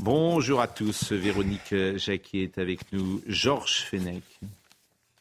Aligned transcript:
Bonjour 0.00 0.60
à 0.60 0.68
tous. 0.68 1.12
Véronique 1.12 1.74
Jacquier 1.96 2.44
est 2.44 2.58
avec 2.58 2.92
nous. 2.92 3.22
Georges 3.26 3.82
Fenech. 3.90 4.22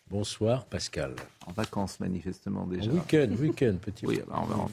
Bonsoir 0.10 0.66
Pascal. 0.66 1.16
En 1.48 1.54
vacances 1.54 2.00
manifestement 2.00 2.68
déjà. 2.68 2.92
Week-end, 2.92 3.30
week-end, 3.40 3.76
petit. 3.82 4.06
Oui, 4.06 4.20
on 4.30 4.46
va 4.46 4.68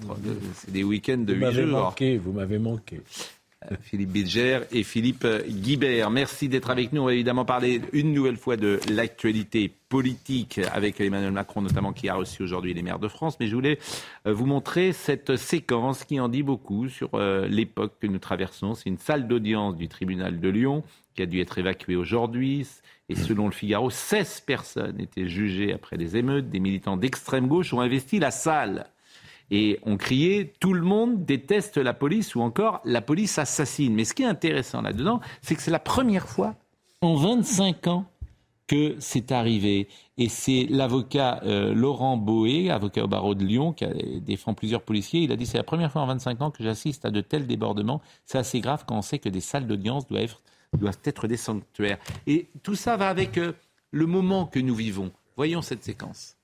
c'est 0.55 0.71
des 0.73 0.83
week-ends 0.83 1.19
de 1.19 1.35
Vous 1.35 1.47
8 1.47 1.53
jours. 1.53 1.81
manqué, 1.81 2.19
vous 2.19 2.33
m'avez 2.33 2.59
manqué. 2.59 3.01
Euh, 3.71 3.77
Philippe 3.83 4.11
Bilger 4.11 4.61
et 4.73 4.83
Philippe 4.83 5.27
Guibert. 5.49 6.11
Merci 6.11 6.49
d'être 6.49 6.71
avec 6.71 6.93
nous. 6.93 7.03
On 7.03 7.07
va 7.07 7.15
évidemment 7.15 7.45
parler 7.45 7.81
une 7.93 8.13
nouvelle 8.13 8.37
fois 8.37 8.57
de 8.57 8.81
l'actualité 8.91 9.73
politique 9.89 10.59
avec 10.73 11.01
Emmanuel 11.01 11.33
Macron 11.33 11.61
notamment 11.61 11.93
qui 11.93 12.09
a 12.09 12.15
reçu 12.15 12.43
aujourd'hui 12.43 12.73
les 12.73 12.83
maires 12.83 12.99
de 12.99 13.09
France. 13.09 13.37
Mais 13.39 13.47
je 13.47 13.55
voulais 13.55 13.79
euh, 14.27 14.33
vous 14.33 14.47
montrer 14.47 14.93
cette 14.93 15.37
séquence 15.37 16.05
qui 16.05 16.19
en 16.19 16.29
dit 16.29 16.43
beaucoup 16.43 16.89
sur 16.89 17.11
euh, 17.15 17.47
l'époque 17.47 17.95
que 18.01 18.07
nous 18.07 18.19
traversons. 18.19 18.75
C'est 18.75 18.89
une 18.89 18.99
salle 18.99 19.29
d'audience 19.29 19.77
du 19.77 19.89
tribunal 19.89 20.41
de 20.41 20.49
Lyon 20.49 20.83
qui 21.15 21.23
a 21.23 21.27
dû 21.27 21.41
être 21.41 21.59
évacuée 21.59 21.97
aujourd'hui. 21.97 22.67
Et 23.09 23.15
selon 23.15 23.47
le 23.47 23.53
Figaro, 23.53 23.91
16 23.91 24.41
personnes 24.47 24.99
étaient 24.99 25.29
jugées 25.29 25.75
après 25.75 25.99
les 25.99 26.17
émeutes. 26.17 26.49
Des 26.49 26.61
militants 26.61 26.97
d'extrême 26.97 27.47
gauche 27.47 27.75
ont 27.75 27.81
investi 27.81 28.19
la 28.19 28.31
salle 28.31 28.87
et 29.53 29.79
on 29.85 29.97
criait 29.97 30.53
tout 30.59 30.73
le 30.73 30.81
monde 30.83 31.25
déteste 31.25 31.77
la 31.77 31.93
police 31.95 32.35
ou 32.35 32.41
encore 32.41 32.81
la 32.85 33.03
police 33.03 33.39
assassine. 33.39 33.95
Mais 33.95 34.05
ce 34.05 34.15
qui 34.15 34.23
est 34.23 34.27
intéressant 34.27 34.81
là-dedans, 34.83 35.21
c'est 35.43 35.55
que 35.55 35.63
c'est 35.63 35.71
la 35.71 35.79
première 35.79 36.27
fois 36.29 36.57
en 37.03 37.15
25 37.15 37.87
ans 37.87 38.07
que 38.67 38.97
c'est 38.99 39.31
arrivé. 39.33 39.89
Et 40.17 40.29
c'est 40.31 40.67
l'avocat 40.71 41.41
euh, 41.45 41.75
Laurent 41.75 42.17
Boé, 42.17 42.71
avocat 42.71 43.05
au 43.05 43.09
barreau 43.09 43.35
de 43.35 43.45
Lyon, 43.45 43.73
qui 43.75 43.85
a- 43.85 43.93
défend 44.21 44.55
plusieurs 44.55 44.83
policiers. 44.83 45.21
Il 45.21 45.33
a 45.33 45.37
dit 45.37 45.45
c'est 45.45 45.59
la 45.59 45.65
première 45.65 45.93
fois 45.93 46.01
en 46.03 46.07
25 46.07 46.41
ans 46.41 46.51
que 46.51 46.63
j'assiste 46.63 47.05
à 47.05 47.11
de 47.11 47.21
tels 47.21 47.47
débordements. 47.47 48.01
C'est 48.25 48.39
assez 48.39 48.61
grave 48.61 48.85
quand 48.87 48.97
on 48.97 49.03
sait 49.03 49.19
que 49.19 49.29
des 49.29 49.41
salles 49.41 49.67
d'audience 49.67 50.07
doivent 50.07 50.23
être, 50.23 50.43
doivent 50.79 50.99
être 51.05 51.27
des 51.29 51.37
sanctuaires. 51.37 51.99
Et 52.27 52.49
tout 52.63 52.77
ça 52.77 52.97
va 52.97 53.09
avec 53.11 53.37
euh, 53.37 53.53
le 53.91 54.07
moment 54.07 54.47
que 54.47 54.61
nous 54.61 54.75
vivons. 54.75 55.11
Voyons 55.37 55.61
cette 55.61 55.83
séquence. 55.85 56.37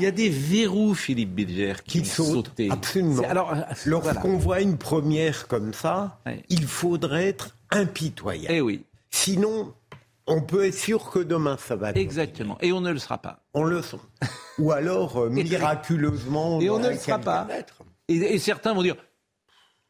Il 0.00 0.04
y 0.04 0.06
a 0.06 0.10
des 0.12 0.30
verrous, 0.30 0.94
Philippe 0.94 1.34
Bilger, 1.34 1.74
qui, 1.84 2.00
qui 2.02 2.08
sautent. 2.08 2.46
sauté. 2.48 2.68
Absolument. 2.70 3.22
Alors, 3.28 3.52
euh, 3.52 3.60
Lorsqu'on 3.84 4.28
voilà. 4.28 4.38
voit 4.38 4.60
une 4.62 4.78
première 4.78 5.46
comme 5.46 5.74
ça, 5.74 6.18
Ouais. 6.24 6.42
il 6.48 6.66
faudrait 6.66 7.26
être 7.28 7.54
impitoyable. 7.70 8.54
Eh 8.54 8.60
oui, 8.62 8.84
Sinon, 9.10 9.74
on 10.26 10.40
peut 10.40 10.64
être 10.64 10.74
sûr 10.78 11.10
que 11.10 11.18
demain 11.18 11.56
ça 11.58 11.76
va. 11.76 11.90
exactement. 11.92 12.56
Et 12.62 12.72
on 12.72 12.80
ne 12.80 12.90
le 12.92 12.98
sera 12.98 13.18
pas. 13.18 13.42
On 13.52 13.64
le 13.64 13.82
sent. 13.82 13.98
Ou 14.58 14.72
alors, 14.72 15.18
euh, 15.18 15.28
miraculeusement, 15.30 16.60
Et 16.60 16.70
on 16.70 16.78
ne 16.78 16.88
le 16.88 16.96
sera 16.96 17.18
pas. 17.18 17.46
Et, 18.08 18.14
et 18.16 18.38
certains 18.38 18.72
vont 18.72 18.82
dire 18.82 18.96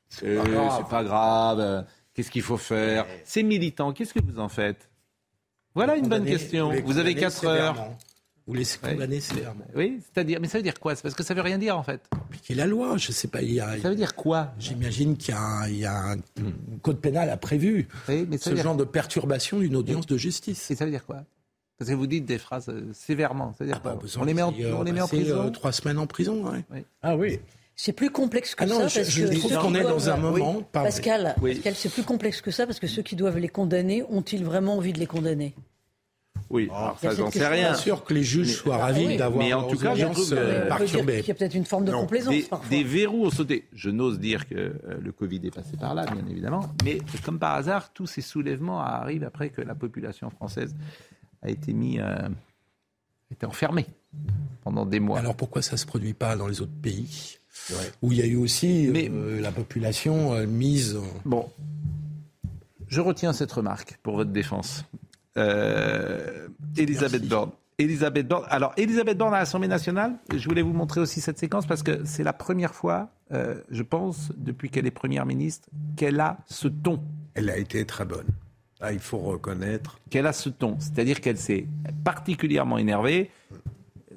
C'est 0.09 0.26
Eh, 0.32 0.37
pas 0.38 0.44
grave. 0.49 0.88
pas 0.88 1.04
grave, 1.04 1.60
euh, 1.60 1.82
qu'est-ce 2.15 2.31
qu'il 2.32 2.43
faut 2.43 2.56
faire? 2.56 3.06
Ces 3.25 3.43
militants, 3.44 3.93
qu'est-ce 3.93 4.12
que 4.15 4.20
vous 4.25 4.41
en 4.41 4.49
faites? 4.49 4.91
Voilà 5.75 5.94
une 5.97 6.09
bonne 6.09 6.25
question. 6.25 6.70
Vous 6.84 6.99
avez 6.99 7.15
condamner 7.15 7.15
4 7.15 7.47
heures. 7.47 7.76
Vous 8.50 8.56
les 8.56 8.91
condamner 8.91 9.21
sévèrement. 9.21 9.65
Oui, 9.75 10.00
c'est-à-dire, 10.03 10.38
mais 10.41 10.49
ça 10.49 10.59
veut 10.59 10.62
dire 10.62 10.78
quoi? 10.81 10.94
C'est 10.97 11.03
parce 11.03 11.15
que 11.15 11.22
ça 11.22 11.34
veut 11.34 11.41
rien 11.43 11.59
dire 11.59 11.77
en 11.78 11.83
fait. 11.83 12.00
Appliquer 12.12 12.55
la 12.55 12.66
loi, 12.66 12.97
je 12.97 13.12
sais 13.12 13.28
pas. 13.28 13.43
Il 13.43 13.53
y 13.53 13.61
a, 13.61 13.81
Ça 13.81 13.88
veut 13.91 13.94
dire 13.97 14.15
quoi? 14.15 14.53
J'imagine 14.59 15.16
qu'il 15.16 15.34
y 15.34 15.37
a 15.37 15.41
un, 15.41 15.69
il 15.69 15.77
y 15.78 15.84
a 15.84 15.97
un 16.12 16.16
code 16.83 17.00
pénal 17.00 17.31
a 17.31 17.37
prévu 17.37 17.88
Oui, 18.09 18.27
mais 18.28 18.38
ça 18.38 18.44
ce 18.44 18.50
veut 18.50 18.55
dire, 18.56 18.65
genre 18.65 18.77
de 18.77 18.84
perturbation 18.84 19.59
d'une 19.61 19.77
audience 19.77 20.06
de 20.06 20.16
justice. 20.16 20.71
et 20.71 20.75
ça 20.77 20.84
veut 20.84 20.91
dire 20.91 21.06
quoi? 21.06 21.25
Parce 21.78 21.91
que 21.91 21.94
vous 21.97 22.06
dites 22.06 22.27
des 22.27 22.38
phrases 22.38 22.69
euh, 22.69 22.91
sévèrement. 22.93 23.55
Ça 23.56 23.65
veut 23.65 23.69
dire 23.71 23.77
Ah 23.81 23.83
bah, 23.84 23.91
quoi? 23.93 24.03
besoin 24.03 24.22
on 24.25 24.27
les 24.27 24.34
met 24.34 24.43
en, 24.43 24.53
euh, 24.61 24.75
on 24.77 24.82
les 24.82 24.93
met 24.93 25.00
en 25.00 25.05
passer, 25.09 25.22
prison? 25.22 25.47
euh, 25.47 25.50
trois 25.50 25.72
semaines 25.72 25.99
en 25.99 26.06
prison. 26.06 26.44
ouais. 26.71 26.84
Ah 27.03 27.17
oui. 27.17 27.38
C'est 27.77 27.93
plus 27.94 28.11
complexe 28.11 28.55
que 28.55 28.65
Ah 28.65 28.67
non, 28.67 28.81
ça 28.81 28.88
je, 28.88 28.94
parce 28.97 29.09
je 29.09 29.27
que 29.27 29.34
trouve 29.38 29.56
qu'on 29.56 29.75
est 29.75 29.82
dans 29.84 30.11
un 30.11 30.17
moment. 30.19 30.62
Pascal, 30.72 31.34
Oui. 31.41 31.55
Pascal, 31.55 31.75
c'est 31.77 31.88
plus 31.88 32.03
complexe 32.03 32.43
que 32.43 32.50
ça 32.50 32.67
parce 32.67 32.78
que 32.78 32.87
ceux 32.87 33.00
qui 33.00 33.17
doivent 33.17 33.38
les 33.38 33.49
condamner 33.49 34.03
ont-ils 34.11 34.44
vraiment 34.44 34.77
envie 34.77 34.93
de 34.93 34.99
les 34.99 35.06
condamner? 35.06 35.55
Oui, 36.50 36.69
alors 36.75 36.99
il 37.03 37.09
ça, 37.09 37.15
j'en 37.15 37.31
sais 37.31 37.47
rien. 37.47 37.69
Bien 37.71 37.75
sûr 37.75 38.03
que 38.05 38.12
les 38.12 38.25
juges 38.25 38.56
soient 38.56 38.77
ravis 38.78 39.06
oui. 39.06 39.16
d'avoir 39.16 39.44
Mais 39.44 39.53
en 39.53 39.62
tout 39.69 39.78
cas, 39.78 39.94
je 39.94 40.03
audiences, 40.05 40.16
trouve, 40.16 40.33
euh, 40.38 40.69
euh, 40.69 40.84
qu'il 40.87 41.28
y 41.28 41.31
a 41.31 41.34
peut-être 41.34 41.55
une 41.55 41.65
forme 41.65 41.84
de 41.84 41.93
Non. 41.93 42.00
complaisance 42.00 42.34
Des, 42.34 42.43
parfois. 42.43 42.69
des 42.69 42.83
verrous 42.83 43.27
ont 43.27 43.31
sauté. 43.31 43.69
Je 43.72 43.88
n'ose 43.91 44.19
dire 44.19 44.49
que 44.49 44.56
euh, 44.56 44.75
le 45.00 45.12
Covid 45.12 45.41
est 45.44 45.55
passé 45.55 45.77
par 45.77 45.94
là, 45.94 46.06
bien 46.06 46.25
évidemment. 46.28 46.69
Mais 46.84 46.99
comme 47.25 47.38
par 47.38 47.55
hasard, 47.55 47.93
tous 47.93 48.06
ces 48.09 48.21
soulèvements 48.21 48.81
arrivent 48.81 49.22
après 49.25 49.50
que 49.50 49.61
la 49.62 49.77
population 49.77 50.28
française 50.31 50.75
a 51.43 51.50
été 51.50 51.72
mis, 51.72 52.00
euh, 52.00 52.28
été 53.31 53.47
enfermée 53.47 53.87
pendant 54.65 54.84
des 54.84 54.99
mois. 54.99 55.21
Alors 55.21 55.37
pourquoi 55.37 55.62
ça 55.62 55.77
se 55.77 55.87
produit 55.87 56.15
pas 56.15 56.34
dans 56.37 56.49
les 56.49 56.61
autres 56.61 56.72
pays 56.82 57.37
où 58.03 58.11
il 58.11 58.19
y 58.19 58.22
a 58.22 58.27
eu 58.27 58.37
aussi 58.37 58.88
Mais- 58.93 59.09
euh, 59.09 59.41
la 59.41 59.53
population 59.53 60.34
euh, 60.34 60.47
mise. 60.47 60.97
en- 60.97 61.03
Bon, 61.28 61.49
je 62.88 63.00
retiens 63.00 63.32
cette 63.32 63.53
remarque 63.53 63.99
pour 64.03 64.17
votre 64.17 64.31
défense. 64.32 64.84
Euh, 65.37 66.49
Elisabeth. 66.77 67.27
Borne. 67.27 67.51
Elisabeth 67.79 68.29
Borne. 68.29 68.45
Alors, 68.51 68.73
Elisabeth 68.77 69.17
Borne 69.17 69.35
à 69.35 69.39
l'Assemblée 69.39 69.69
nationale, 69.69 70.17
je 70.35 70.47
voulais 70.49 70.63
vous 70.63 70.73
montrer 70.73 71.01
aussi 71.01 71.21
cette 71.21 71.39
séquence 71.39 71.67
parce 71.67 71.83
que 71.83 72.05
c'est 72.05 72.25
la 72.25 72.33
première 72.33 72.75
fois, 72.75 73.09
euh, 73.33 73.55
je 73.71 73.83
pense, 73.83 74.33
depuis 74.37 74.71
qu'elle 74.71 74.87
est 74.87 74.91
première 74.91 75.25
ministre, 75.25 75.69
qu'elle 75.97 76.21
a 76.21 76.39
ce 76.47 76.69
ton. 76.69 77.01
Elle 77.35 77.49
a 77.49 77.57
été 77.57 77.85
très 77.87 78.05
bonne. 78.05 78.27
Ah, 78.81 78.93
il 78.93 78.99
faut 78.99 79.19
reconnaître. 79.19 79.99
Qu'elle 80.11 80.27
a 80.27 80.33
ce 80.33 80.49
ton. 80.49 80.77
C'est-à-dire 80.79 81.21
qu'elle 81.21 81.37
s'est 81.37 81.67
particulièrement 82.05 82.79
énervée. 82.79 83.31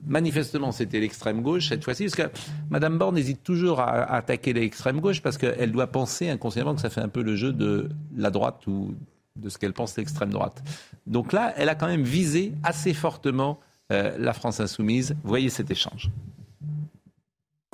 Manifestement, 0.06 0.74
c'était 0.74 1.00
l'extrême 1.00 1.42
gauche 1.42 1.70
cette 1.70 1.84
fois-ci, 1.84 2.06
parce 2.06 2.16
que 2.16 2.40
Mme 2.70 2.98
Borne 2.98 3.18
hésite 3.18 3.44
toujours 3.44 3.80
à, 3.80 3.86
à 3.86 4.18
attaquer 4.18 4.52
l'extrême 4.52 5.00
gauche 5.00 5.22
parce 5.22 5.38
qu'elle 5.38 5.72
doit 5.72 5.88
penser 5.88 6.28
inconsciemment 6.28 6.76
que 6.76 6.82
ça 6.82 6.90
fait 6.90 7.02
un 7.02 7.08
peu 7.08 7.24
le 7.24 7.38
jeu 7.38 7.54
de 7.54 7.90
la 8.16 8.30
droite 8.30 8.68
ou 8.68 8.96
de 9.36 9.50
ce 9.50 9.58
qu'elle 9.58 9.74
pense 9.74 9.98
l'extrême 9.98 10.30
droite. 10.30 10.62
Donc 11.08 11.34
là, 11.34 11.54
elle 11.58 11.70
a 11.70 11.76
quand 11.76 11.88
même 11.88 12.04
visé 12.04 12.54
assez 12.64 12.94
fortement 12.94 13.60
euh, 13.92 14.16
la 14.18 14.34
France 14.34 14.60
insoumise. 14.60 15.16
Voyez 15.24 15.50
cet 15.50 15.72
échange. 15.72 16.10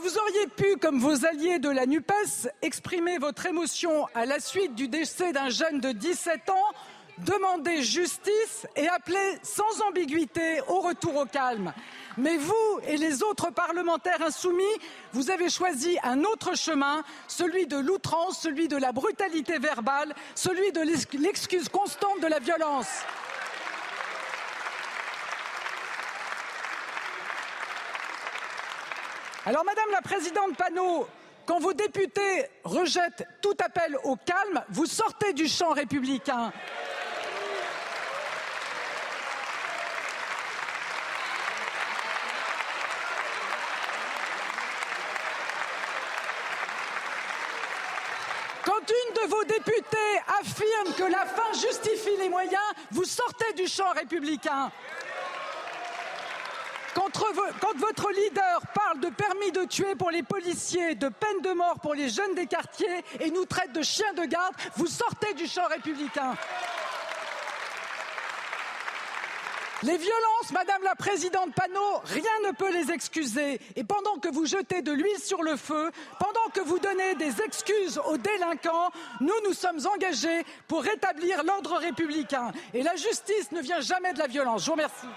Vous 0.02 0.18
auriez 0.18 0.48
pu, 0.56 0.78
comme 0.78 1.00
vos 1.00 1.26
alliés 1.26 1.60
de 1.60 1.70
la 1.70 1.86
NUPES, 1.86 2.50
exprimer 2.62 3.18
votre 3.18 3.46
émotion 3.46 4.08
à 4.16 4.26
la 4.26 4.40
suite 4.40 4.74
du 4.74 4.88
décès 4.88 5.34
d'un 5.34 5.50
jeune 5.50 5.82
de 5.82 5.92
17 5.92 6.50
ans, 6.50 6.54
demander 7.26 7.82
justice 7.84 8.68
et 8.76 8.88
appeler 8.88 9.38
sans 9.44 9.82
ambiguïté 9.88 10.62
au 10.68 10.80
retour 10.82 11.16
au 11.18 11.26
calme. 11.26 11.74
Mais 12.18 12.38
vous 12.38 12.80
et 12.88 12.98
les 12.98 13.24
autres 13.24 13.52
parlementaires 13.52 14.22
insoumis, 14.22 14.64
vous 15.14 15.30
avez 15.32 15.50
choisi 15.50 15.98
un 16.04 16.24
autre 16.24 16.56
chemin, 16.56 17.04
celui 17.28 17.68
de 17.68 17.78
l'outrance, 17.78 18.40
celui 18.40 18.68
de 18.68 18.78
la 18.78 18.92
brutalité 18.92 19.58
verbale, 19.60 20.14
celui 20.36 20.72
de 20.72 20.82
l'ex- 20.82 21.08
l'excuse 21.14 21.70
constante 21.70 22.20
de 22.22 22.28
la 22.28 22.40
violence. 22.40 22.88
Alors, 29.46 29.64
Madame 29.64 29.90
la 29.92 30.02
Présidente 30.02 30.56
Panot, 30.58 31.08
quand 31.46 31.60
vos 31.60 31.74
députés 31.74 32.46
rejettent 32.64 33.26
tout 33.42 33.56
appel 33.64 33.98
au 34.04 34.16
calme, 34.16 34.64
vous 34.70 34.86
sortez 34.86 35.34
du 35.34 35.48
champ 35.48 35.72
républicain. 35.72 36.52
Quand 48.66 48.82
une 48.90 49.14
de 49.14 49.18
vos 49.30 49.44
députées 49.46 50.20
affirme 50.40 50.94
que 50.98 51.04
la 51.04 51.26
fin 51.26 51.54
justifie 51.54 52.18
les 52.18 52.30
moyens, 52.30 52.62
vous 52.92 53.06
sortez 53.06 53.54
du 53.54 53.68
champ 53.68 53.92
républicain. 53.92 54.72
Quand 56.96 57.16
votre, 57.18 57.60
quand 57.60 57.78
votre 57.78 58.12
leader 58.12 58.62
parle 58.74 59.00
de 59.00 59.10
permis 59.10 59.52
de 59.52 59.64
tuer 59.66 59.96
pour 59.96 60.10
les 60.10 60.24
policiers, 60.24 60.96
de 60.96 61.08
peine 61.08 61.42
de 61.42 61.52
mort 61.52 61.80
pour 61.80 61.94
les 61.94 62.10
jeunes 62.10 62.34
des 62.34 62.48
quartiers 62.48 63.04
et 63.20 63.30
nous 63.30 63.46
traite 63.46 63.72
de 63.72 63.84
chiens 63.84 64.14
de 64.14 64.26
garde, 64.26 64.56
vous 64.76 64.88
sortez 64.88 65.34
du 65.36 65.48
champ 65.48 65.68
républicain. 65.68 66.36
Les 69.84 69.96
violences, 69.96 70.52
Madame 70.52 70.84
la 70.84 70.96
Présidente 70.96 71.54
Panot, 71.54 72.02
rien 72.04 72.50
ne 72.50 72.52
peut 72.52 72.70
les 72.70 72.92
excuser. 72.92 73.62
Et 73.78 73.86
pendant 73.86 74.18
que 74.18 74.28
vous 74.28 74.46
jetez 74.46 74.82
de 74.82 74.92
l'huile 74.92 75.20
sur 75.24 75.42
le 75.42 75.56
feu, 75.56 75.92
pendant 76.20 76.39
que 76.54 76.62
vous 76.62 76.80
donnez 76.80 77.16
des 77.16 77.42
excuses 77.42 78.00
aux 78.10 78.18
délinquants, 78.18 78.90
nous 79.22 79.34
nous 79.46 79.54
sommes 79.54 79.80
engagés 79.94 80.44
pour 80.68 80.82
rétablir 80.84 81.44
l'ordre 81.44 81.78
républicain. 81.78 82.52
Et 82.74 82.84
la 82.84 82.96
justice 82.96 83.52
ne 83.52 83.62
vient 83.62 83.82
jamais 83.82 84.14
de 84.14 84.20
la 84.20 84.28
violence. 84.28 84.62
Je 84.62 84.66
vous 84.68 84.74
remercie. 84.74 85.08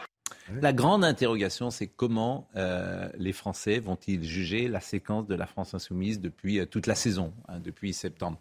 La 0.61 0.73
grande 0.73 1.05
interrogation, 1.05 1.71
c'est 1.71 1.87
comment 1.87 2.49
euh, 2.57 3.09
les 3.17 3.33
Français 3.33 3.79
vont-ils 3.79 4.25
juger 4.25 4.69
la 4.69 4.81
séquence 4.81 5.27
de 5.27 5.35
la 5.35 5.47
France 5.47 5.75
insoumise 5.75 6.21
depuis 6.21 6.59
euh, 6.59 6.67
toute 6.67 6.87
la 6.87 6.95
saison, 6.95 7.33
hein, 7.49 7.59
depuis 7.61 7.93
septembre? 7.93 8.39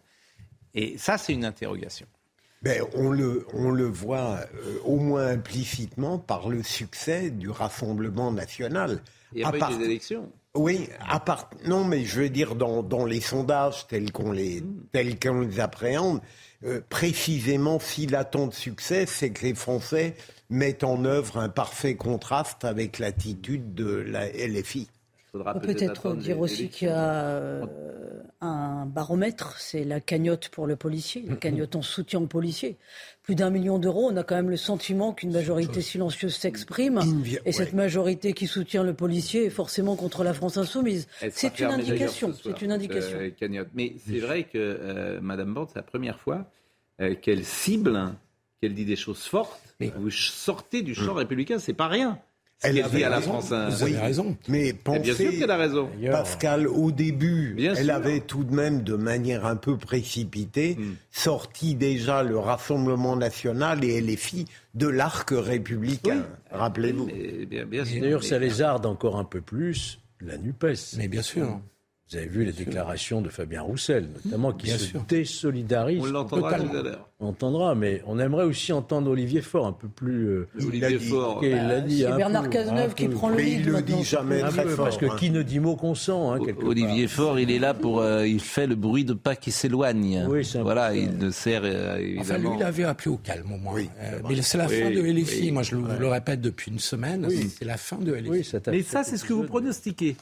Et 0.74 0.98
ça, 0.98 1.18
c'est 1.18 1.32
une 1.32 1.44
interrogation. 1.44 2.06
Ben, 2.62 2.82
on, 2.94 3.10
le, 3.10 3.46
on 3.54 3.70
le 3.70 3.84
voit 3.86 4.38
euh, 4.54 4.78
au 4.84 4.96
moins 4.96 5.26
implicitement 5.28 6.18
par 6.18 6.48
le 6.48 6.62
succès 6.62 7.30
du 7.30 7.50
Rassemblement 7.50 8.30
national. 8.32 9.00
Il 9.32 9.38
n'y 9.38 9.44
a 9.44 9.48
À 9.48 9.52
pas 9.52 9.58
part- 9.58 9.72
eu 9.72 9.78
des 9.78 9.84
élections. 9.84 10.30
Oui, 10.54 10.86
à 11.00 11.18
part, 11.18 11.48
non, 11.64 11.82
mais 11.82 12.04
je 12.04 12.20
veux 12.20 12.28
dire, 12.28 12.54
dans, 12.56 13.06
les 13.06 13.22
sondages 13.22 13.86
tels 13.86 14.12
qu'on 14.12 14.32
les, 14.32 14.62
tels 14.92 15.18
qu'on 15.18 15.40
les 15.40 15.60
appréhende, 15.60 16.20
euh, 16.64 16.82
précisément, 16.90 17.80
s'il 17.80 18.14
a 18.14 18.24
tant 18.24 18.48
de 18.48 18.52
succès, 18.52 19.06
c'est 19.06 19.30
que 19.30 19.46
les 19.46 19.54
Français 19.54 20.14
mettent 20.50 20.84
en 20.84 21.06
œuvre 21.06 21.38
un 21.38 21.48
parfait 21.48 21.96
contraste 21.96 22.66
avec 22.66 22.98
l'attitude 22.98 23.74
de 23.74 23.94
la 23.94 24.28
LFI. 24.28 24.88
Faudra 25.32 25.54
On 25.56 25.60
peut 25.60 25.68
peut-être 25.68 26.14
dire 26.16 26.36
les 26.36 26.42
aussi 26.42 26.68
qu'il 26.68 26.88
y 26.88 26.90
a 26.90 27.24
euh, 27.24 27.64
un 28.42 28.84
baromètre, 28.84 29.58
c'est 29.58 29.84
la 29.84 30.00
cagnotte 30.00 30.48
pour 30.50 30.66
le 30.66 30.76
policier, 30.76 31.24
la 31.26 31.36
cagnotte 31.36 31.74
en 31.74 31.80
soutien 31.82 32.20
aux 32.20 32.26
policiers. 32.26 32.76
Plus 33.22 33.34
d'un 33.34 33.50
million 33.50 33.78
d'euros, 33.78 34.10
on 34.12 34.16
a 34.16 34.24
quand 34.24 34.34
même 34.34 34.50
le 34.50 34.56
sentiment 34.56 35.12
qu'une 35.12 35.32
majorité 35.32 35.80
silencieuse 35.80 36.34
s'exprime. 36.34 37.00
Et 37.46 37.52
cette 37.52 37.72
majorité 37.72 38.32
qui 38.32 38.46
soutient 38.46 38.82
le 38.82 38.94
policier 38.94 39.46
est 39.46 39.50
forcément 39.50 39.96
contre 39.96 40.24
la 40.24 40.34
France 40.34 40.56
insoumise. 40.56 41.08
C'est 41.30 41.60
une 41.60 41.66
indication. 41.66 42.32
C'est 42.34 42.60
une 42.60 42.72
indication. 42.72 43.16
euh, 43.18 43.30
cagnotte. 43.30 43.68
Mais 43.74 43.94
c'est 44.04 44.18
vrai 44.18 44.44
que 44.44 44.58
euh, 44.58 45.20
Madame 45.22 45.54
Borne, 45.54 45.68
c'est 45.68 45.78
la 45.78 45.84
première 45.84 46.18
fois 46.18 46.50
euh, 47.00 47.14
qu'elle 47.14 47.44
cible, 47.44 48.12
qu'elle 48.60 48.74
dit 48.74 48.84
des 48.84 48.96
choses 48.96 49.22
fortes. 49.22 49.60
Vous 49.96 50.10
sortez 50.10 50.82
du 50.82 50.94
champ 50.94 51.14
républicain, 51.14 51.58
c'est 51.58 51.72
pas 51.72 51.88
rien. 51.88 52.18
Ce 52.62 52.68
Elle 52.68 52.74
qu'elle 52.76 52.84
avait 52.84 52.98
dit 52.98 53.04
à 53.04 53.08
la 53.08 53.16
raison. 53.16 53.32
France. 53.32 53.52
hein. 53.52 53.68
Vous 53.70 53.82
avez 53.82 53.98
raison. 53.98 54.36
Mais 54.48 54.68
Et 54.68 54.72
pensez, 54.72 55.00
bien 55.00 55.14
sûr 55.14 55.30
qu'elle 55.32 55.50
a 55.50 55.56
raison. 55.56 55.88
D'ailleurs, 55.96 56.22
Pascal, 56.22 56.68
au 56.68 56.92
début, 56.92 57.54
Bien 57.56 57.74
elle 57.74 57.86
sûr. 57.86 57.94
avait 57.94 58.20
tout 58.20 58.44
de 58.44 58.54
même, 58.54 58.82
de 58.82 58.94
manière 58.94 59.46
un 59.46 59.56
peu 59.56 59.76
précipitée, 59.76 60.76
Mm. 60.78 60.92
sorti 61.10 61.74
déjà 61.74 62.22
le 62.22 62.38
Rassemblement 62.38 63.16
national 63.16 63.82
et 63.84 64.00
LFI 64.00 64.46
de 64.74 64.86
l'arc 64.86 65.30
républicain. 65.32 66.24
Rappelez-vous. 66.50 67.08
D'ailleurs, 68.00 68.22
ça 68.24 68.38
les 68.38 68.62
arde 68.62 68.86
encore 68.86 69.18
un 69.18 69.24
peu 69.24 69.40
plus 69.40 69.98
la 70.20 70.38
NUPES. 70.38 70.96
Mais 70.98 71.08
bien 71.08 71.22
sûr. 71.22 71.60
Vous 72.12 72.18
avez 72.18 72.26
vu 72.26 72.44
les 72.44 72.52
déclarations 72.52 73.22
de 73.22 73.30
Fabien 73.30 73.62
Roussel, 73.62 74.06
notamment, 74.24 74.52
qui 74.52 74.66
Bien 74.66 74.76
se 74.76 74.84
sûr. 74.84 75.02
désolidarise. 75.08 75.98
On 76.02 76.04
l'entendra 76.06 76.52
tout 76.58 76.62
totalement. 76.64 76.80
à 76.80 76.82
l'heure. 76.82 77.08
On 77.20 77.28
entendra, 77.28 77.74
mais 77.74 78.02
on 78.06 78.18
aimerait 78.18 78.44
aussi 78.44 78.70
entendre 78.72 79.10
Olivier 79.10 79.40
Faure 79.40 79.66
un 79.66 79.72
peu 79.72 79.88
plus. 79.88 80.26
euh, 80.28 80.48
Olivier. 80.66 80.98
Faure. 80.98 81.40
il 81.42 81.50
l'a 81.52 81.80
dit 81.80 82.00
C'est 82.00 82.06
un 82.06 82.16
Bernard 82.18 82.50
Cazeneuve 82.50 82.94
qui 82.94 83.08
prend 83.08 83.30
le 83.30 83.36
Mais 83.36 83.52
il 83.52 83.64
le 83.64 83.80
dit 83.80 84.02
jamais 84.04 84.42
Un 84.42 84.50
très 84.50 84.64
peu, 84.64 84.70
fort. 84.70 84.84
parce 84.84 84.98
que 84.98 85.06
hein. 85.06 85.16
qui 85.18 85.30
ne 85.30 85.42
dit 85.42 85.58
mot 85.58 85.74
consent, 85.76 86.32
hein, 86.32 86.38
quelque 86.44 86.62
Olivier 86.64 87.06
part. 87.06 87.14
Faure, 87.14 87.38
il 87.40 87.50
est 87.50 87.58
là 87.58 87.72
pour. 87.72 88.00
euh, 88.00 88.26
il 88.26 88.40
fait 88.40 88.66
le 88.66 88.74
bruit 88.74 89.04
de 89.06 89.14
pas 89.14 89.34
qui 89.36 89.50
s'éloigne. 89.50 90.26
Oui, 90.28 90.44
c'est 90.44 90.58
un 90.58 90.60
peu 90.60 90.64
Voilà, 90.64 90.94
il 90.94 91.16
ne 91.16 91.30
sert 91.30 91.62
euh, 91.64 91.92
Enfin, 91.94 91.98
évidemment. 92.34 92.50
lui, 92.50 92.58
il 92.58 92.62
avait 92.62 92.84
appelé 92.84 93.10
au 93.10 93.16
calme 93.16 93.52
au 93.52 93.56
moins. 93.56 93.72
Oui, 93.74 93.88
Euh, 94.00 94.18
c'est 94.22 94.28
mais 94.36 94.42
c'est 94.42 94.58
la 94.58 94.66
Oui, 94.66 94.80
fin 94.82 94.90
de 94.90 95.00
LFI. 95.00 95.50
Moi, 95.52 95.62
je 95.62 95.76
le, 95.76 95.82
le 95.98 96.08
répète 96.08 96.42
depuis 96.42 96.70
une 96.72 96.78
semaine. 96.78 97.26
C'est 97.56 97.64
la 97.64 97.78
fin 97.78 97.96
de 97.96 98.12
LFI. 98.12 98.28
Oui, 98.28 98.44
ça 98.44 98.60
t'a 98.60 98.70
Mais 98.70 98.82
ça, 98.82 99.02
c'est 99.02 99.16
ce 99.16 99.24
que 99.24 99.32
vous 99.32 99.44
pronostiquez. 99.44 100.16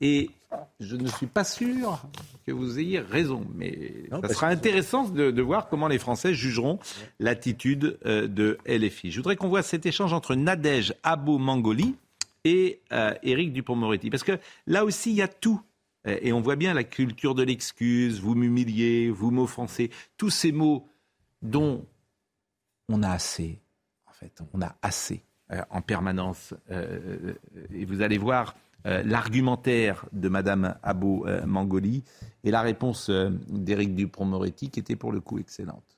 Et 0.00 0.30
je 0.80 0.96
ne 0.96 1.06
suis 1.08 1.26
pas 1.26 1.44
sûr 1.44 2.00
que 2.46 2.52
vous 2.52 2.78
ayez 2.78 3.00
raison. 3.00 3.46
Mais 3.54 3.92
Non, 4.10 4.20
ça 4.22 4.28
sera 4.28 4.48
intéressant 4.48 5.08
de, 5.08 5.30
de 5.30 5.42
voir 5.42 5.68
comment 5.68 5.88
les 5.88 5.98
Français 5.98 6.34
jugeront 6.34 6.78
l'attitude 7.18 7.98
euh, 8.06 8.26
de 8.28 8.58
LFI. 8.66 9.10
Je 9.10 9.16
voudrais 9.18 9.36
qu'on 9.36 9.48
voit 9.48 9.62
cet 9.62 9.86
échange 9.86 10.12
entre 10.12 10.34
Nadège 10.34 10.94
Abo-Mangoli 11.02 11.96
et 12.44 12.80
euh, 12.92 13.14
Éric 13.22 13.52
Dupont-Moretti. 13.52 14.10
Parce 14.10 14.22
que 14.24 14.38
là 14.66 14.84
aussi, 14.84 15.10
il 15.10 15.16
y 15.16 15.22
a 15.22 15.28
tout. 15.28 15.60
Euh, 16.06 16.18
Et 16.20 16.32
on 16.32 16.40
voit 16.40 16.56
bien 16.56 16.74
la 16.74 16.84
culture 16.84 17.34
de 17.34 17.42
l'excuse, 17.42 18.20
vous 18.20 18.34
m'humiliez, 18.34 19.10
vous 19.10 19.30
m'offensez, 19.30 19.90
tous 20.18 20.30
ces 20.30 20.52
mots 20.52 20.86
dont 21.40 21.84
on 22.90 23.02
a 23.02 23.10
assez, 23.10 23.60
en 24.06 24.12
fait, 24.12 24.42
on 24.52 24.60
a 24.60 24.76
assez 24.82 25.22
euh, 25.50 25.62
en 25.70 25.80
permanence. 25.80 26.52
Et 27.72 27.84
vous 27.86 28.02
allez 28.02 28.18
voir 28.18 28.54
euh, 28.86 29.02
l'argumentaire 29.04 30.04
de 30.12 30.28
Madame 30.28 30.76
Abo 30.82 31.26
euh, 31.26 31.46
Mangoli 31.46 32.04
et 32.44 32.50
la 32.50 32.60
réponse 32.60 33.08
euh, 33.08 33.30
d'Éric 33.48 33.94
Dupont-Moretti 33.94 34.68
qui 34.68 34.80
était 34.80 34.96
pour 34.96 35.10
le 35.10 35.20
coup 35.20 35.38
excellente. 35.38 35.96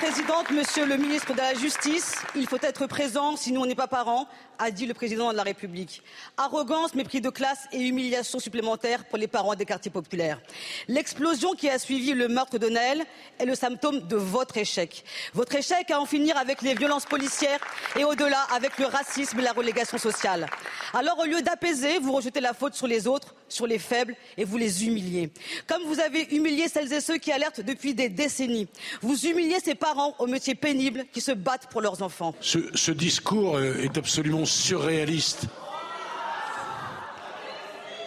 Présidente, 0.00 0.50
Monsieur 0.50 0.86
le 0.86 0.96
ministre 0.96 1.34
de 1.34 1.38
la 1.38 1.52
Justice, 1.52 2.16
il 2.34 2.46
faut 2.46 2.56
être 2.62 2.86
présent, 2.86 3.36
sinon 3.36 3.62
on 3.62 3.66
n'est 3.66 3.74
pas 3.74 3.86
parents, 3.86 4.26
a 4.58 4.70
dit 4.70 4.86
le 4.86 4.94
président 4.94 5.30
de 5.30 5.36
la 5.36 5.42
République. 5.42 6.02
Arrogance, 6.38 6.94
mépris 6.94 7.20
de 7.20 7.28
classe 7.28 7.66
et 7.70 7.80
humiliation 7.80 8.38
supplémentaire 8.38 9.04
pour 9.04 9.18
les 9.18 9.26
parents 9.26 9.54
des 9.54 9.66
quartiers 9.66 9.90
populaires. 9.90 10.40
L'explosion 10.88 11.52
qui 11.52 11.68
a 11.68 11.78
suivi 11.78 12.12
le 12.12 12.28
meurtre 12.28 12.56
de 12.56 12.68
Naël 12.68 13.04
est 13.38 13.44
le 13.44 13.54
symptôme 13.54 14.00
de 14.00 14.16
votre 14.16 14.56
échec. 14.56 15.04
Votre 15.34 15.56
échec 15.56 15.90
à 15.90 16.00
en 16.00 16.06
finir 16.06 16.36
avec 16.38 16.62
les 16.62 16.74
violences 16.74 17.06
policières 17.06 17.60
et 17.98 18.04
au-delà 18.04 18.40
avec 18.54 18.78
le 18.78 18.86
racisme 18.86 19.38
et 19.38 19.42
la 19.42 19.52
relégation 19.52 19.98
sociale. 19.98 20.46
Alors 20.94 21.18
au 21.18 21.24
lieu 21.24 21.42
d'apaiser, 21.42 21.98
vous 21.98 22.12
rejetez 22.12 22.40
la 22.40 22.54
faute 22.54 22.74
sur 22.74 22.86
les 22.86 23.06
autres, 23.06 23.34
sur 23.48 23.66
les 23.66 23.78
faibles 23.78 24.16
et 24.38 24.44
vous 24.44 24.56
les 24.56 24.86
humiliez. 24.86 25.30
Comme 25.66 25.82
vous 25.84 26.00
avez 26.00 26.34
humilié 26.34 26.68
celles 26.68 26.92
et 26.92 27.00
ceux 27.00 27.18
qui 27.18 27.32
alertent 27.32 27.60
depuis 27.60 27.94
des 27.94 28.08
décennies. 28.08 28.68
Vous 29.02 29.26
humiliez 29.26 29.60
ces 29.62 29.74
parents 29.74 29.89
au 30.18 30.26
métier 30.26 30.54
pénible 30.54 31.04
qui 31.12 31.20
se 31.20 31.32
battent 31.32 31.68
pour 31.70 31.80
leurs 31.80 32.02
enfants. 32.02 32.34
Ce, 32.40 32.90
discours 32.90 33.56
euh, 33.56 33.82
est 33.82 33.96
absolument 33.98 34.44
surréaliste. 34.44 35.46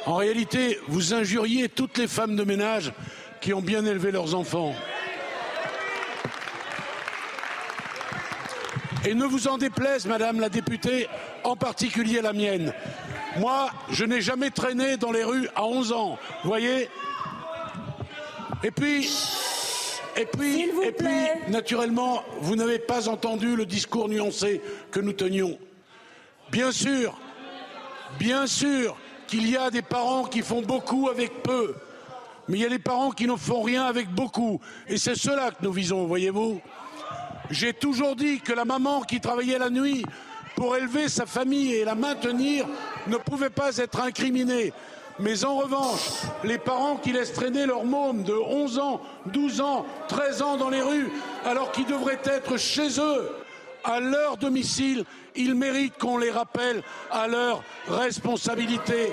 En 0.06 0.16
réalité, 0.16 0.80
vous 0.88 1.14
injuriez 1.14 1.70
toutes 1.70 1.98
les 1.98 2.08
femmes 2.08 2.36
de 2.36 2.44
ménage 2.44 2.92
qui 3.40 3.54
ont 3.54 3.62
bien 3.62 3.86
élevé 3.86 4.12
leurs 4.12 4.36
enfants. 4.36 4.76
Et 9.06 9.14
ne 9.14 9.26
vous 9.26 9.48
en 9.48 9.58
déplaise, 9.58 10.06
Madame 10.06 10.40
la 10.40 10.50
députée, 10.50 11.08
en 11.44 11.56
particulier 11.56 12.22
la 12.22 12.34
mienne. 12.34 12.74
Moi, 13.38 13.70
je 13.90 14.06
n'ai 14.06 14.22
jamais 14.22 14.50
traîné 14.50 14.98
dans 14.98 15.12
les 15.12 15.24
rues 15.24 15.50
à 15.56 15.66
11 15.66 15.92
ans, 15.92 16.18
voyez? 16.44 16.90
Et 18.64 18.72
puis, 18.72 19.10
et 20.16 20.26
puis, 20.26 20.54
S'il 20.54 20.72
vous 20.72 20.84
et 20.84 20.92
puis, 20.92 21.06
plaît. 21.06 21.42
naturellement, 21.50 22.24
vous 22.40 22.56
n'avez 22.56 22.80
pas 22.80 23.10
entendu 23.10 23.56
le 23.56 23.66
discours 23.66 24.10
nuancé 24.10 24.62
que 24.92 25.00
nous 25.00 25.14
tenions. 25.14 25.58
Bien 26.52 26.72
sûr, 26.72 27.18
bien 28.20 28.46
sûr 28.48 28.96
qu'il 29.28 29.50
y 29.50 29.58
a 29.58 29.72
des 29.72 29.82
parents 29.82 30.26
qui 30.26 30.42
font 30.42 30.62
beaucoup 30.62 31.10
avec 31.10 31.42
peu, 31.42 31.76
mais 32.48 32.60
il 32.60 32.62
y 32.62 32.66
a 32.66 32.70
des 32.70 32.80
parents 32.80 33.12
qui 33.12 33.26
ne 33.26 33.36
font 33.36 33.62
rien 33.62 33.86
avec 33.86 34.10
beaucoup. 34.10 34.60
Et 34.88 34.98
c'est 34.98 35.16
cela 35.16 35.52
que 35.52 35.64
nous 35.64 35.72
visons, 35.72 36.06
voyez-vous. 36.06 36.62
J'ai 37.50 37.74
toujours 37.74 38.16
dit 38.16 38.40
que 38.40 38.54
la 38.54 38.66
maman 38.66 39.02
qui 39.02 39.20
travaillait 39.20 39.60
la 39.60 39.70
nuit 39.70 40.06
pour 40.56 40.76
élever 40.76 41.10
sa 41.10 41.26
famille 41.26 41.74
et 41.74 41.86
la 41.86 41.96
maintenir 41.96 42.66
ne 43.08 43.18
pouvait 43.18 43.50
pas 43.50 43.78
être 43.78 44.00
incriminée. 44.00 44.72
Mais 45.20 45.46
en 45.46 45.58
revanche, 45.58 46.24
les 46.44 46.58
parents 46.58 46.98
qui 46.98 47.12
laissent 47.12 47.34
traîner 47.34 47.66
leur 47.66 47.86
môme 47.86 48.24
de 48.24 48.34
11 48.34 48.80
ans, 48.80 49.02
12 49.28 49.62
ans, 49.62 49.86
13 50.08 50.42
ans 50.42 50.58
dans 50.58 50.70
les 50.70 50.82
rues, 50.82 51.12
alors 51.46 51.72
qu'ils 51.72 51.86
devraient 51.86 52.22
être 52.26 52.58
chez 52.58 53.00
eux, 53.00 53.30
à 53.84 54.00
leur 54.00 54.38
domicile, 54.38 55.04
ils 55.36 55.56
méritent 55.56 55.98
qu'on 55.98 56.18
les 56.18 56.32
rappelle 56.32 56.82
à 57.12 57.28
leur 57.28 57.64
responsabilité. 57.88 59.12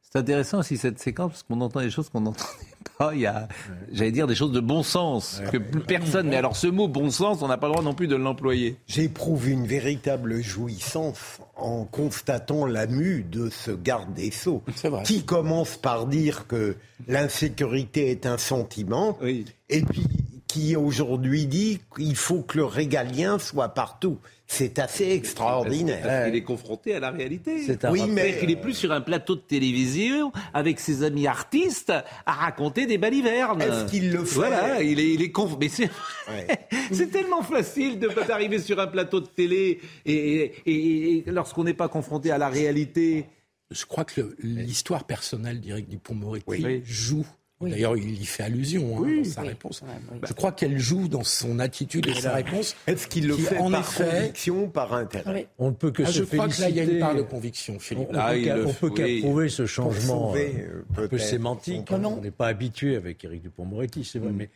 C'est 0.00 0.18
intéressant 0.18 0.60
aussi 0.60 0.76
cette 0.76 0.98
séquence 0.98 1.32
parce 1.32 1.42
qu'on 1.42 1.60
entend 1.60 1.80
des 1.80 1.90
choses 1.90 2.08
qu'on 2.08 2.20
n'entendait 2.20 2.75
pas. 2.98 3.10
Il 3.14 3.20
y 3.20 3.26
a, 3.26 3.48
j'allais 3.92 4.12
dire, 4.12 4.26
des 4.26 4.34
choses 4.34 4.52
de 4.52 4.60
bon 4.60 4.82
sens 4.82 5.40
que 5.52 5.58
plus 5.58 5.80
personne. 5.80 6.28
Mais 6.28 6.36
alors 6.36 6.56
ce 6.56 6.66
mot 6.66 6.88
bon 6.88 7.10
sens, 7.10 7.42
on 7.42 7.48
n'a 7.48 7.56
pas 7.58 7.66
le 7.68 7.72
droit 7.74 7.84
non 7.84 7.94
plus 7.94 8.08
de 8.08 8.16
l'employer. 8.16 8.76
J'éprouve 8.86 9.48
une 9.48 9.66
véritable 9.66 10.40
jouissance 10.42 11.38
en 11.56 11.84
constatant 11.84 12.66
la 12.66 12.86
mue 12.86 13.24
de 13.30 13.48
ce 13.50 13.70
garde 13.70 14.12
des 14.14 14.30
Sceaux, 14.30 14.62
C'est 14.74 14.88
vrai. 14.88 15.02
qui 15.04 15.24
commence 15.24 15.76
par 15.76 16.06
dire 16.06 16.46
que 16.46 16.76
l'insécurité 17.08 18.10
est 18.10 18.26
un 18.26 18.38
sentiment, 18.38 19.18
Oui. 19.22 19.44
et 19.68 19.82
puis 19.82 20.06
qui 20.46 20.76
aujourd'hui 20.76 21.46
dit 21.46 21.80
qu'il 21.94 22.16
faut 22.16 22.40
que 22.42 22.56
le 22.58 22.64
régalien 22.64 23.38
soit 23.38 23.70
partout. 23.70 24.18
C'est 24.48 24.78
assez 24.78 25.10
extraordinaire. 25.10 26.02
Parce 26.02 26.26
qu'il 26.26 26.36
est 26.36 26.42
confronté 26.44 26.94
à 26.94 27.00
la 27.00 27.10
réalité. 27.10 27.62
C'est 27.66 27.84
un 27.84 27.90
Oui, 27.90 28.00
rappel. 28.00 28.14
mais- 28.14 28.38
Il 28.42 28.50
est 28.50 28.56
plus 28.60 28.74
sur 28.74 28.92
un 28.92 29.00
plateau 29.00 29.34
de 29.34 29.40
télévision 29.40 30.30
avec 30.54 30.78
ses 30.78 31.02
amis 31.02 31.26
artistes 31.26 31.90
à 31.90 32.32
raconter 32.32 32.86
des 32.86 32.96
balivernes. 32.96 33.60
Est-ce 33.60 33.90
qu'il 33.90 34.12
le 34.12 34.24
fait 34.24 34.36
Voilà, 34.36 34.82
il 34.82 35.00
est, 35.00 35.12
il 35.14 35.22
est 35.22 35.34
conf- 35.36 35.56
Mais 35.60 35.68
c'est, 35.68 35.90
Ouais. 36.28 36.46
tellement 37.12 37.42
facile 37.42 37.98
de 37.98 38.08
d'arriver 38.26 38.58
sur 38.60 38.78
un 38.80 38.86
plateau 38.86 39.20
de 39.20 39.26
télé 39.26 39.80
et, 40.04 40.12
et- 40.14 40.52
et- 40.66 41.16
et 41.18 41.24
lorsqu'on 41.26 41.64
n'est 41.64 41.74
pas 41.74 41.88
confronté 41.88 42.30
à 42.30 42.38
la 42.38 42.48
réalité. 42.48 43.26
Je 43.72 43.84
crois 43.84 44.04
que 44.04 44.36
l'histoire 44.38 45.04
personnelle 45.04 45.60
d'Éric 45.60 45.88
Dupont-Moretti 45.88 46.44
Oui. 46.46 46.82
joue. 46.84 47.26
Oui. 47.58 47.70
D'ailleurs, 47.70 47.96
il 47.96 48.20
y 48.20 48.26
fait 48.26 48.42
allusion 48.42 48.98
hein, 49.02 49.16
dans 49.18 49.24
sa 49.24 49.40
Oui. 49.40 49.48
réponse. 49.48 49.82
Je 50.28 50.32
crois 50.34 50.52
qu'elle 50.52 50.78
joue 50.78 51.08
dans 51.08 51.24
son 51.24 51.58
attitude 51.58 52.06
et 52.06 52.12
sa 52.14 52.34
réponse. 52.34 52.76
Est-ce 52.86 53.06
qu'il 53.06 53.26
le 53.28 53.34
Qui, 53.36 53.42
fait 53.42 53.56
en 53.56 53.70
par 53.70 53.80
effet- 53.80 54.04
conviction, 54.20 54.68
par 54.68 54.92
intérêt 54.92 55.32
Oui. 55.34 55.46
On 55.58 55.70
ne 55.70 55.74
peut 55.74 55.90
que 55.90 56.02
Ah, 56.02 56.06
se 56.06 56.18
je 56.18 56.24
crois 56.24 56.48
que 56.48 56.60
là, 56.60 56.68
il 56.68 56.76
y 56.76 56.80
a 56.80 56.82
une 56.82 56.88
féliciter. 56.90 56.98
part 57.00 57.14
de 57.16 57.22
conviction, 57.22 57.78
Philippe. 57.78 58.08
On 58.10 58.12
Là, 58.12 58.34
peut 58.78 58.88
on 58.88 58.90
qu'approuver 58.90 59.48
ce 59.48 59.64
changement 59.64 60.28
sauver, 60.28 60.54
euh, 60.68 60.84
euh, 60.98 61.04
un 61.04 61.08
peu 61.08 61.16
sémantique. 61.18 61.88
son 61.88 62.04
On 62.04 62.20
n'est 62.20 62.30
pas 62.30 62.48
habitué 62.48 62.94
avec 62.94 63.24
Éric 63.24 63.40
Dupond-Moretti, 63.42 64.04
c'est 64.04 64.18
Mm. 64.18 64.22
vrai, 64.22 64.32
mais 64.32 64.50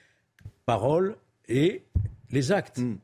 parole 0.66 1.16
et 1.48 1.82
les 2.30 2.52
actes. 2.52 2.78
Mm. 2.78 2.96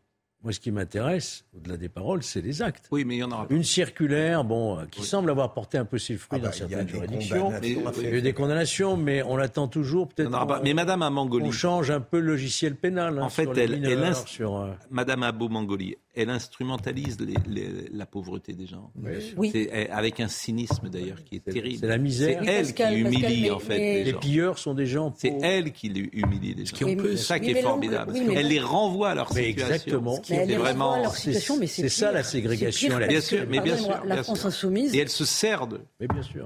Moi, 0.46 0.52
ce 0.52 0.60
qui 0.60 0.70
m'intéresse, 0.70 1.44
au-delà 1.56 1.76
des 1.76 1.88
paroles, 1.88 2.22
c'est 2.22 2.40
les 2.40 2.62
actes. 2.62 2.86
Oui, 2.92 3.04
mais 3.04 3.16
il 3.16 3.18
y 3.18 3.24
en 3.24 3.32
aura 3.32 3.48
pas. 3.48 3.52
Une 3.52 3.64
circulaire, 3.64 4.44
bon, 4.44 4.78
euh, 4.78 4.84
qui 4.88 5.02
semble 5.02 5.28
avoir 5.28 5.52
porté 5.52 5.76
un 5.76 5.84
peu 5.84 5.98
ses 5.98 6.14
fruits 6.16 6.38
Ah 6.40 6.44
bah, 6.44 6.48
dans 6.50 6.54
certaines 6.54 6.88
juridictions. 6.88 7.52
Il 7.60 8.02
y 8.04 8.06
a 8.06 8.10
eu 8.12 8.22
des 8.22 8.32
condamnations, 8.32 8.96
mais 8.96 9.24
on 9.24 9.38
attend 9.38 9.66
toujours 9.66 10.06
peut-être. 10.06 10.28
en 10.28 10.34
aura 10.34 10.46
pas. 10.46 10.58
qu'on- 10.58 10.62
Mais 10.62 10.72
Madame 10.72 11.02
Amangoli, 11.02 11.46
on 11.48 11.50
change 11.50 11.90
un 11.90 12.00
peu 12.00 12.20
le 12.20 12.26
logiciel 12.28 12.76
pénal. 12.76 13.18
hein, 13.18 13.22
En 13.24 13.28
fait, 13.28 13.42
sur 13.42 13.54
les 13.54 13.62
elle- 13.62 13.74
elle 13.74 13.80
mineurs, 13.80 14.12
inst- 14.12 14.28
sur, 14.28 14.56
euh, 14.56 14.70
Madame 14.88 15.24
Abou 15.24 15.48
Mangoli, 15.48 15.96
elle 16.16 16.30
instrumentalise 16.30 17.18
les- 17.20 17.34
les- 17.48 17.88
la 17.92 18.06
pauvreté 18.06 18.52
des 18.52 18.66
gens. 18.66 18.90
Oui. 19.36 19.50
C'est 19.52 19.68
elle- 19.72 19.88
avec 19.92 20.20
un 20.20 20.28
cynisme 20.28 20.88
d'ailleurs 20.88 21.22
qui 21.24 21.36
est 21.36 21.42
C'est- 21.46 21.52
terrible. 21.52 21.78
c'est 21.80 21.86
la 21.86 21.98
misère. 21.98 22.40
C'est 22.42 22.50
elle 22.50 22.62
Pascal, 22.64 22.94
qui 22.94 23.00
humilie 23.00 23.20
Pascal, 23.22 23.40
mais- 23.42 23.50
en 23.50 23.58
fait 23.58 23.78
mais- 23.78 23.94
les 23.94 24.04
les 24.04 24.10
gens. 24.12 24.18
pilleurs 24.20 24.58
sont 24.58 24.74
des 24.74 24.86
gens 24.86 25.14
C'est 25.16 25.34
elle 25.42 25.72
qui 25.72 25.88
les 25.88 26.08
humilie 26.12 26.54
les 26.54 26.66
gens. 26.66 26.76
Oui, 26.82 26.96
C'est 27.10 27.16
ça 27.16 27.38
qui 27.38 27.50
est 27.50 27.62
formidable. 27.62 28.12
oui, 28.14 28.26
elle 28.34 28.48
les 28.48 28.60
renvoie 28.60 29.10
à 29.10 29.14
leur 29.14 29.32
Mais 29.34 29.44
situation. 29.48 29.74
exactement. 29.74 30.16
Ce 30.16 30.20
qui 30.22 30.32
Mais 30.32 30.38
est 30.38 30.42
elle 30.42 30.48
les 30.48 30.54
renvoie 30.56 30.68
vraiment. 30.70 30.92
à 30.94 31.02
leur 31.02 31.14
situation, 31.16 31.56
mais 31.58 31.66
c'est 31.66 31.82
c'est 31.82 31.88
ça, 31.88 32.12
la 32.12 32.22
ségrégation, 32.22 32.94
C'est 32.98 33.06
Bien 33.08 33.20
sûr, 33.20 33.40
que, 33.40 33.44
mais 33.46 33.60
bien 33.60 33.72
pardonnez-moi, 33.74 33.96
sûr, 33.96 34.04
La 34.06 34.22
France 34.22 34.44
insoumise 34.44 34.94
Et 34.94 34.98
elle 34.98 35.08
se 35.08 35.24
sert 35.24 35.66
de. 35.66 35.80
Mais 36.00 36.06
bien 36.08 36.22
sûr. 36.22 36.44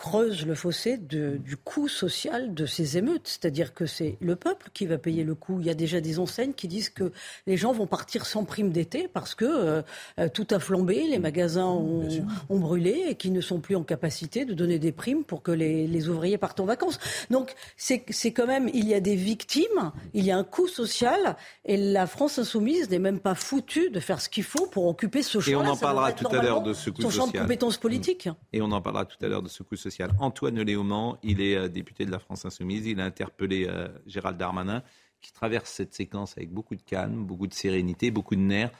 Creuse 0.00 0.46
le 0.46 0.54
fossé 0.54 0.96
de- 0.96 1.36
du 1.36 1.58
coût 1.58 1.86
social 1.86 2.54
de 2.54 2.64
ces 2.64 2.96
émeutes. 2.96 3.28
C'est-à-dire 3.28 3.74
que 3.74 3.84
c'est 3.84 4.16
le 4.22 4.34
peuple 4.34 4.70
qui 4.72 4.86
va 4.86 4.96
payer 4.96 5.24
le 5.24 5.34
coût. 5.34 5.60
Il 5.60 5.66
y 5.66 5.70
a 5.70 5.74
déjà 5.74 6.00
des 6.00 6.18
enseignes 6.18 6.54
qui 6.54 6.68
disent 6.68 6.88
que 6.88 7.12
les 7.46 7.58
gens 7.58 7.72
vont 7.72 7.86
partir 7.86 8.24
sans 8.24 8.44
prime 8.44 8.70
d'été 8.72 9.08
parce 9.08 9.34
que 9.34 9.44
euh, 9.44 9.82
euh, 10.18 10.28
tout 10.32 10.46
a 10.52 10.58
flambé, 10.58 11.06
les 11.06 11.18
magasins 11.18 11.66
ont, 11.66 12.08
ont 12.48 12.58
brûlé 12.58 13.04
et 13.08 13.14
qui 13.14 13.30
ne 13.30 13.42
sont 13.42 13.60
plus 13.60 13.76
en 13.76 13.82
capacité 13.84 14.46
de 14.46 14.54
donner 14.54 14.78
des 14.78 14.90
primes 14.90 15.22
pour 15.22 15.42
que 15.42 15.52
les, 15.52 15.86
les 15.86 16.08
ouvriers 16.08 16.38
partent 16.38 16.60
en 16.60 16.64
vacances. 16.64 16.98
Donc 17.28 17.54
c'est 17.76 18.02
c'est 18.08 18.32
quand 18.32 18.46
même, 18.46 18.70
il 18.72 18.88
y 18.88 18.94
a 18.94 19.00
des 19.00 19.16
victimes, 19.16 19.92
il 20.14 20.24
y 20.24 20.30
a 20.30 20.38
un 20.38 20.44
coût 20.44 20.66
social 20.66 21.36
et 21.66 21.76
la 21.76 22.06
France 22.06 22.38
insoumise 22.38 22.88
n'est 22.88 22.98
même 22.98 23.20
pas 23.20 23.34
foutue 23.34 23.90
de 23.90 24.00
faire 24.00 24.22
ce 24.22 24.30
qu'il 24.30 24.44
faut 24.44 24.66
pour 24.66 24.86
occuper 24.86 25.22
ce 25.22 25.40
champ 25.40 25.50
Et 25.50 25.56
on 25.56 25.66
en 25.66 25.76
parlera 25.76 26.12
tout 26.12 26.26
à 26.28 26.40
l'heure 26.42 26.62
de 26.62 26.72
ce 26.72 26.88
coût 26.88 27.02
Son 27.02 27.10
champ 27.10 27.22
de 27.26 27.32
social. 27.32 27.42
compétences 27.42 27.76
politiques. 27.76 28.30
Et 28.54 28.62
on 28.62 28.72
en 28.72 28.80
parlera 28.80 29.04
tout 29.04 29.18
à 29.22 29.28
l'heure 29.28 29.42
de 29.42 29.48
ce 29.50 29.62
coût 29.62 29.76
social. 29.76 29.89
Antoine 30.18 30.60
Léaumont, 30.60 31.16
il 31.22 31.40
est 31.40 31.56
euh, 31.56 31.68
député 31.68 32.04
de 32.06 32.10
la 32.10 32.18
France 32.18 32.44
Insoumise. 32.44 32.86
Il 32.86 33.00
a 33.00 33.04
interpellé 33.04 33.66
euh, 33.68 33.88
Gérald 34.06 34.36
Darmanin, 34.38 34.82
qui 35.20 35.32
traverse 35.32 35.70
cette 35.70 35.94
séquence 35.94 36.36
avec 36.36 36.50
beaucoup 36.50 36.74
de 36.74 36.82
calme, 36.82 37.24
beaucoup 37.24 37.46
de 37.46 37.54
sérénité, 37.54 38.10
beaucoup 38.10 38.34
de 38.36 38.40
nerfs. 38.40 38.70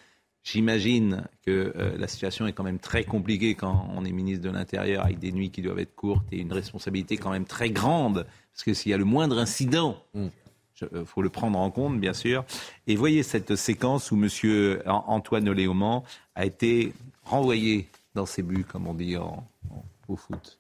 J'imagine 0.43 1.25
que 1.45 1.73
euh, 1.77 1.99
la 1.99 2.09
situation 2.09 2.47
est 2.47 2.53
quand 2.55 2.65
même 2.65 2.79
très 2.79 3.05
compliquée 3.05 3.55
quand 3.55 3.87
on 3.95 4.05
est 4.07 4.11
ministre 4.13 4.43
de 4.45 4.51
l'Intérieur, 4.51 5.05
avec 5.05 5.19
des 5.19 5.33
nuits 5.33 5.51
qui 5.51 5.61
doivent 5.61 5.79
être 5.81 5.95
courtes 5.95 6.25
et 6.33 6.39
une 6.39 6.53
responsabilité 6.53 7.19
quand 7.19 7.31
même 7.31 7.45
très 7.45 7.69
grande. 7.71 8.27
Parce 8.53 8.65
que 8.65 8.73
s'il 8.73 8.91
y 8.91 8.95
a 8.95 8.99
le 8.99 9.05
moindre 9.05 9.39
incident, 9.39 10.03
il 10.15 11.05
faut 11.05 11.21
le 11.21 11.29
prendre 11.29 11.59
en 11.59 11.71
compte, 11.71 12.01
bien 12.01 12.15
sûr. 12.15 12.45
Et 12.87 12.97
voyez 12.97 13.23
cette 13.23 13.55
séquence 13.55 14.11
où 14.13 14.17
M. 14.17 14.81
Antoine 14.87 15.51
Léaumont 15.53 16.05
a 16.35 16.47
été 16.47 16.95
renvoyé 17.23 17.87
dans 18.15 18.25
ses 18.25 18.43
buts, 18.43 18.65
comme 18.65 18.87
on 18.87 18.95
dit 18.95 19.19
en- 19.19 19.47
en- 19.71 19.85
au 20.09 20.17
foot. 20.17 20.59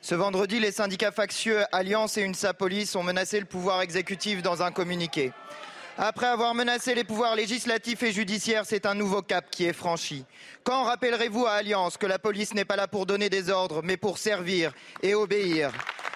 Ce 0.00 0.14
vendredi, 0.14 0.60
les 0.60 0.70
syndicats 0.70 1.10
factieux 1.10 1.64
Alliance 1.72 2.16
et 2.16 2.22
UNSA 2.22 2.54
Police 2.54 2.94
ont 2.94 3.02
menacé 3.02 3.40
le 3.40 3.46
pouvoir 3.46 3.82
exécutif 3.82 4.42
dans 4.42 4.62
un 4.62 4.70
communiqué. 4.70 5.32
Après 5.96 6.28
avoir 6.28 6.54
menacé 6.54 6.94
les 6.94 7.02
pouvoirs 7.02 7.34
législatifs 7.34 8.04
et 8.04 8.12
judiciaires, 8.12 8.62
c'est 8.64 8.86
un 8.86 8.94
nouveau 8.94 9.22
cap 9.22 9.50
qui 9.50 9.64
est 9.64 9.72
franchi. 9.72 10.24
Quand 10.62 10.84
rappellerez-vous 10.84 11.46
à 11.46 11.54
Alliance 11.54 11.96
que 11.96 12.06
la 12.06 12.20
police 12.20 12.54
n'est 12.54 12.64
pas 12.64 12.76
là 12.76 12.86
pour 12.86 13.06
donner 13.06 13.28
des 13.28 13.50
ordres, 13.50 13.82
mais 13.82 13.96
pour 13.96 14.18
servir 14.18 14.72
et 15.02 15.16
obéir? 15.16 15.72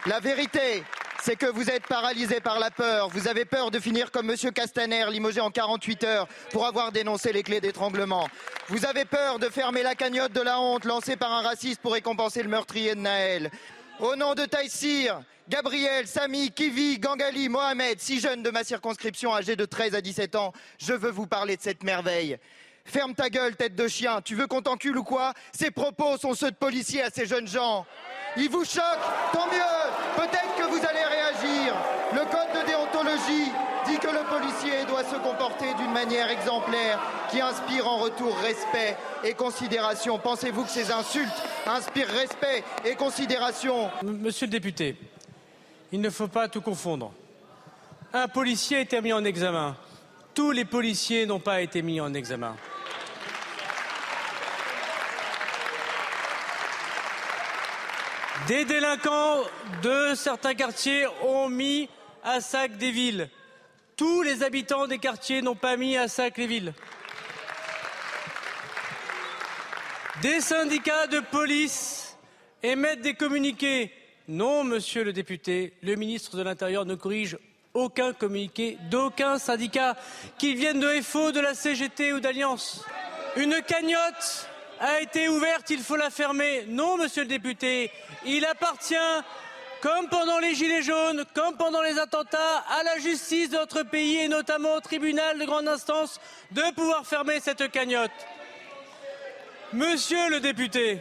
La 0.06 0.20
vérité, 0.20 0.84
c'est 1.22 1.36
que 1.36 1.46
vous 1.46 1.70
êtes 1.70 1.86
paralysé 1.86 2.40
par 2.40 2.58
la 2.58 2.72
peur. 2.72 3.08
Vous 3.08 3.28
avez 3.28 3.44
peur 3.44 3.70
de 3.70 3.78
finir 3.78 4.10
comme 4.10 4.28
M. 4.28 4.36
Castaner, 4.52 5.06
limogé 5.08 5.40
en 5.40 5.52
48 5.52 6.02
heures 6.02 6.28
pour 6.50 6.66
avoir 6.66 6.90
dénoncé 6.90 7.32
les 7.32 7.44
clés 7.44 7.60
d'étranglement. 7.60 8.28
Vous 8.66 8.84
avez 8.84 9.04
peur 9.04 9.38
de 9.38 9.48
fermer 9.48 9.84
la 9.84 9.94
cagnotte 9.94 10.32
de 10.32 10.40
la 10.40 10.58
honte 10.58 10.84
lancée 10.84 11.14
par 11.14 11.32
un 11.32 11.42
raciste 11.42 11.80
pour 11.80 11.92
récompenser 11.92 12.42
le 12.42 12.48
meurtrier 12.48 12.96
de 12.96 13.00
Naël. 13.00 13.52
Au 14.00 14.16
nom 14.16 14.34
de 14.34 14.44
Taïsir, 14.46 15.22
Gabriel, 15.48 16.08
Samy, 16.08 16.50
Kivi, 16.50 16.98
Gangali, 16.98 17.48
Mohamed, 17.48 18.00
six 18.00 18.20
jeunes 18.20 18.42
de 18.42 18.50
ma 18.50 18.64
circonscription 18.64 19.32
âgés 19.32 19.54
de 19.54 19.64
13 19.64 19.94
à 19.94 20.00
17 20.00 20.34
ans, 20.34 20.52
je 20.78 20.92
veux 20.92 21.10
vous 21.10 21.28
parler 21.28 21.56
de 21.56 21.62
cette 21.62 21.84
merveille. 21.84 22.36
Ferme 22.84 23.14
ta 23.14 23.30
gueule, 23.30 23.54
tête 23.54 23.76
de 23.76 23.86
chien. 23.86 24.20
Tu 24.22 24.34
veux 24.34 24.48
qu'on 24.48 24.62
t'encule 24.62 24.98
ou 24.98 25.04
quoi? 25.04 25.34
Ces 25.52 25.70
propos 25.70 26.16
sont 26.16 26.34
ceux 26.34 26.50
de 26.50 26.56
policiers 26.56 27.02
à 27.02 27.10
ces 27.10 27.26
jeunes 27.26 27.46
gens. 27.46 27.86
Ils 28.36 28.50
vous 28.50 28.64
choquent 28.64 28.82
Tant 29.32 29.46
mieux 29.46 29.60
Peut-être 30.16 30.56
que 30.56 30.64
vous 30.64 30.78
allez 30.78 31.04
réagir. 31.04 31.74
Le 32.12 32.20
code 32.20 32.52
de 32.54 32.66
dit 33.86 33.98
que 33.98 34.08
le 34.08 34.24
policier 34.28 34.84
doit 34.86 35.04
se 35.04 35.16
comporter 35.16 35.74
d'une 35.74 35.92
manière 35.92 36.30
exemplaire 36.30 36.98
qui 37.30 37.40
inspire 37.40 37.86
en 37.86 37.98
retour 37.98 38.36
respect 38.38 38.96
et 39.24 39.34
considération. 39.34 40.18
Pensez-vous 40.18 40.64
que 40.64 40.70
ces 40.70 40.90
insultes 40.92 41.42
inspirent 41.66 42.08
respect 42.08 42.64
et 42.84 42.94
considération? 42.94 43.90
Monsieur 44.02 44.46
le 44.46 44.52
député, 44.52 44.96
il 45.90 46.00
ne 46.00 46.10
faut 46.10 46.28
pas 46.28 46.48
tout 46.48 46.60
confondre. 46.60 47.12
Un 48.12 48.28
policier 48.28 48.78
a 48.78 48.80
été 48.80 49.00
mis 49.00 49.12
en 49.12 49.24
examen. 49.24 49.76
Tous 50.34 50.50
les 50.50 50.64
policiers 50.64 51.26
n'ont 51.26 51.40
pas 51.40 51.60
été 51.60 51.82
mis 51.82 52.00
en 52.00 52.14
examen. 52.14 52.54
Des 58.48 58.64
délinquants 58.64 59.38
de 59.82 60.14
certains 60.14 60.54
quartiers 60.54 61.06
ont 61.22 61.48
mis 61.48 61.88
à 62.22 62.40
sac 62.40 62.76
des 62.76 62.90
villes. 62.90 63.28
Tous 63.96 64.22
les 64.22 64.42
habitants 64.42 64.86
des 64.86 64.98
quartiers 64.98 65.42
n'ont 65.42 65.54
pas 65.54 65.76
mis 65.76 65.96
à 65.96 66.08
sac 66.08 66.38
les 66.38 66.46
villes. 66.46 66.72
Des 70.22 70.40
syndicats 70.40 71.06
de 71.06 71.20
police 71.20 72.16
émettent 72.62 73.00
des 73.00 73.14
communiqués. 73.14 73.92
Non, 74.28 74.62
monsieur 74.62 75.04
le 75.04 75.12
député, 75.12 75.72
le 75.82 75.96
ministre 75.96 76.36
de 76.36 76.42
l'Intérieur 76.42 76.84
ne 76.84 76.94
corrige 76.94 77.38
aucun 77.74 78.12
communiqué 78.12 78.78
d'aucun 78.90 79.38
syndicat, 79.38 79.96
qu'ils 80.38 80.56
viennent 80.56 80.80
de 80.80 81.00
FO, 81.00 81.32
de 81.32 81.40
la 81.40 81.54
CGT 81.54 82.12
ou 82.12 82.20
d'Alliance. 82.20 82.84
Une 83.36 83.60
cagnotte 83.62 84.48
a 84.78 85.00
été 85.00 85.28
ouverte, 85.28 85.70
il 85.70 85.80
faut 85.80 85.96
la 85.96 86.10
fermer. 86.10 86.66
Non, 86.68 86.96
monsieur 86.96 87.22
le 87.22 87.28
député, 87.28 87.90
il 88.26 88.44
appartient, 88.44 88.94
comme 89.82 90.08
pendant 90.08 90.38
les 90.38 90.54
Gilets 90.54 90.82
jaunes, 90.82 91.24
comme 91.34 91.56
pendant 91.56 91.82
les 91.82 91.98
attentats, 91.98 92.58
à 92.70 92.82
la 92.84 92.98
justice 93.00 93.50
de 93.50 93.56
notre 93.56 93.82
pays 93.82 94.16
et 94.20 94.28
notamment 94.28 94.76
au 94.76 94.80
tribunal 94.80 95.38
de 95.38 95.44
grande 95.44 95.66
instance 95.68 96.20
de 96.52 96.62
pouvoir 96.74 97.04
fermer 97.06 97.40
cette 97.40 97.70
cagnotte. 97.70 98.10
Monsieur 99.72 100.30
le 100.30 100.40
député, 100.40 101.00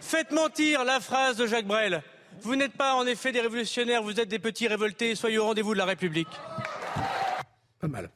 faites 0.00 0.30
mentir 0.32 0.84
la 0.84 1.00
phrase 1.00 1.36
de 1.36 1.46
Jacques 1.46 1.66
Brel. 1.66 2.02
Vous 2.42 2.54
n'êtes 2.56 2.72
pas 2.72 2.94
en 2.94 3.06
effet 3.06 3.32
des 3.32 3.40
révolutionnaires, 3.40 4.02
vous 4.02 4.20
êtes 4.20 4.28
des 4.28 4.38
petits 4.38 4.68
révoltés, 4.68 5.14
soyez 5.14 5.38
au 5.38 5.46
rendez-vous 5.46 5.72
de 5.72 5.78
la 5.78 5.84
République. 5.86 6.28
Pas 7.80 7.88
mal. 7.88 8.10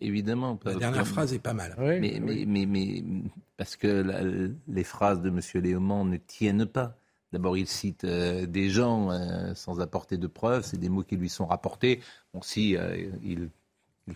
Évidemment. 0.00 0.58
La 0.64 0.74
dernière 0.74 1.06
phrase 1.06 1.32
est 1.32 1.38
pas 1.38 1.52
mal. 1.54 1.74
Oui, 1.78 2.00
Mais, 2.00 2.20
oui. 2.20 2.44
mais, 2.46 2.66
mais, 2.66 2.66
mais- 2.66 3.30
parce 3.56 3.76
que 3.76 3.86
la- 3.86 4.20
les 4.66 4.84
phrases 4.84 5.20
de 5.20 5.28
M. 5.28 5.40
Léaumont 5.62 6.04
ne 6.04 6.16
tiennent 6.16 6.66
pas. 6.66 6.96
D'abord, 7.34 7.56
il 7.56 7.66
cite 7.66 8.04
euh, 8.04 8.46
des 8.46 8.70
gens 8.70 9.10
euh, 9.10 9.54
sans 9.56 9.80
apporter 9.80 10.16
de 10.18 10.28
preuves, 10.28 10.62
c'est 10.64 10.78
des 10.78 10.88
mots 10.88 11.02
qui 11.02 11.16
lui 11.16 11.28
sont 11.28 11.46
rapportés. 11.46 12.00
Bon, 12.32 12.40
si 12.42 12.76
euh, 12.76 13.08
il, 13.24 13.50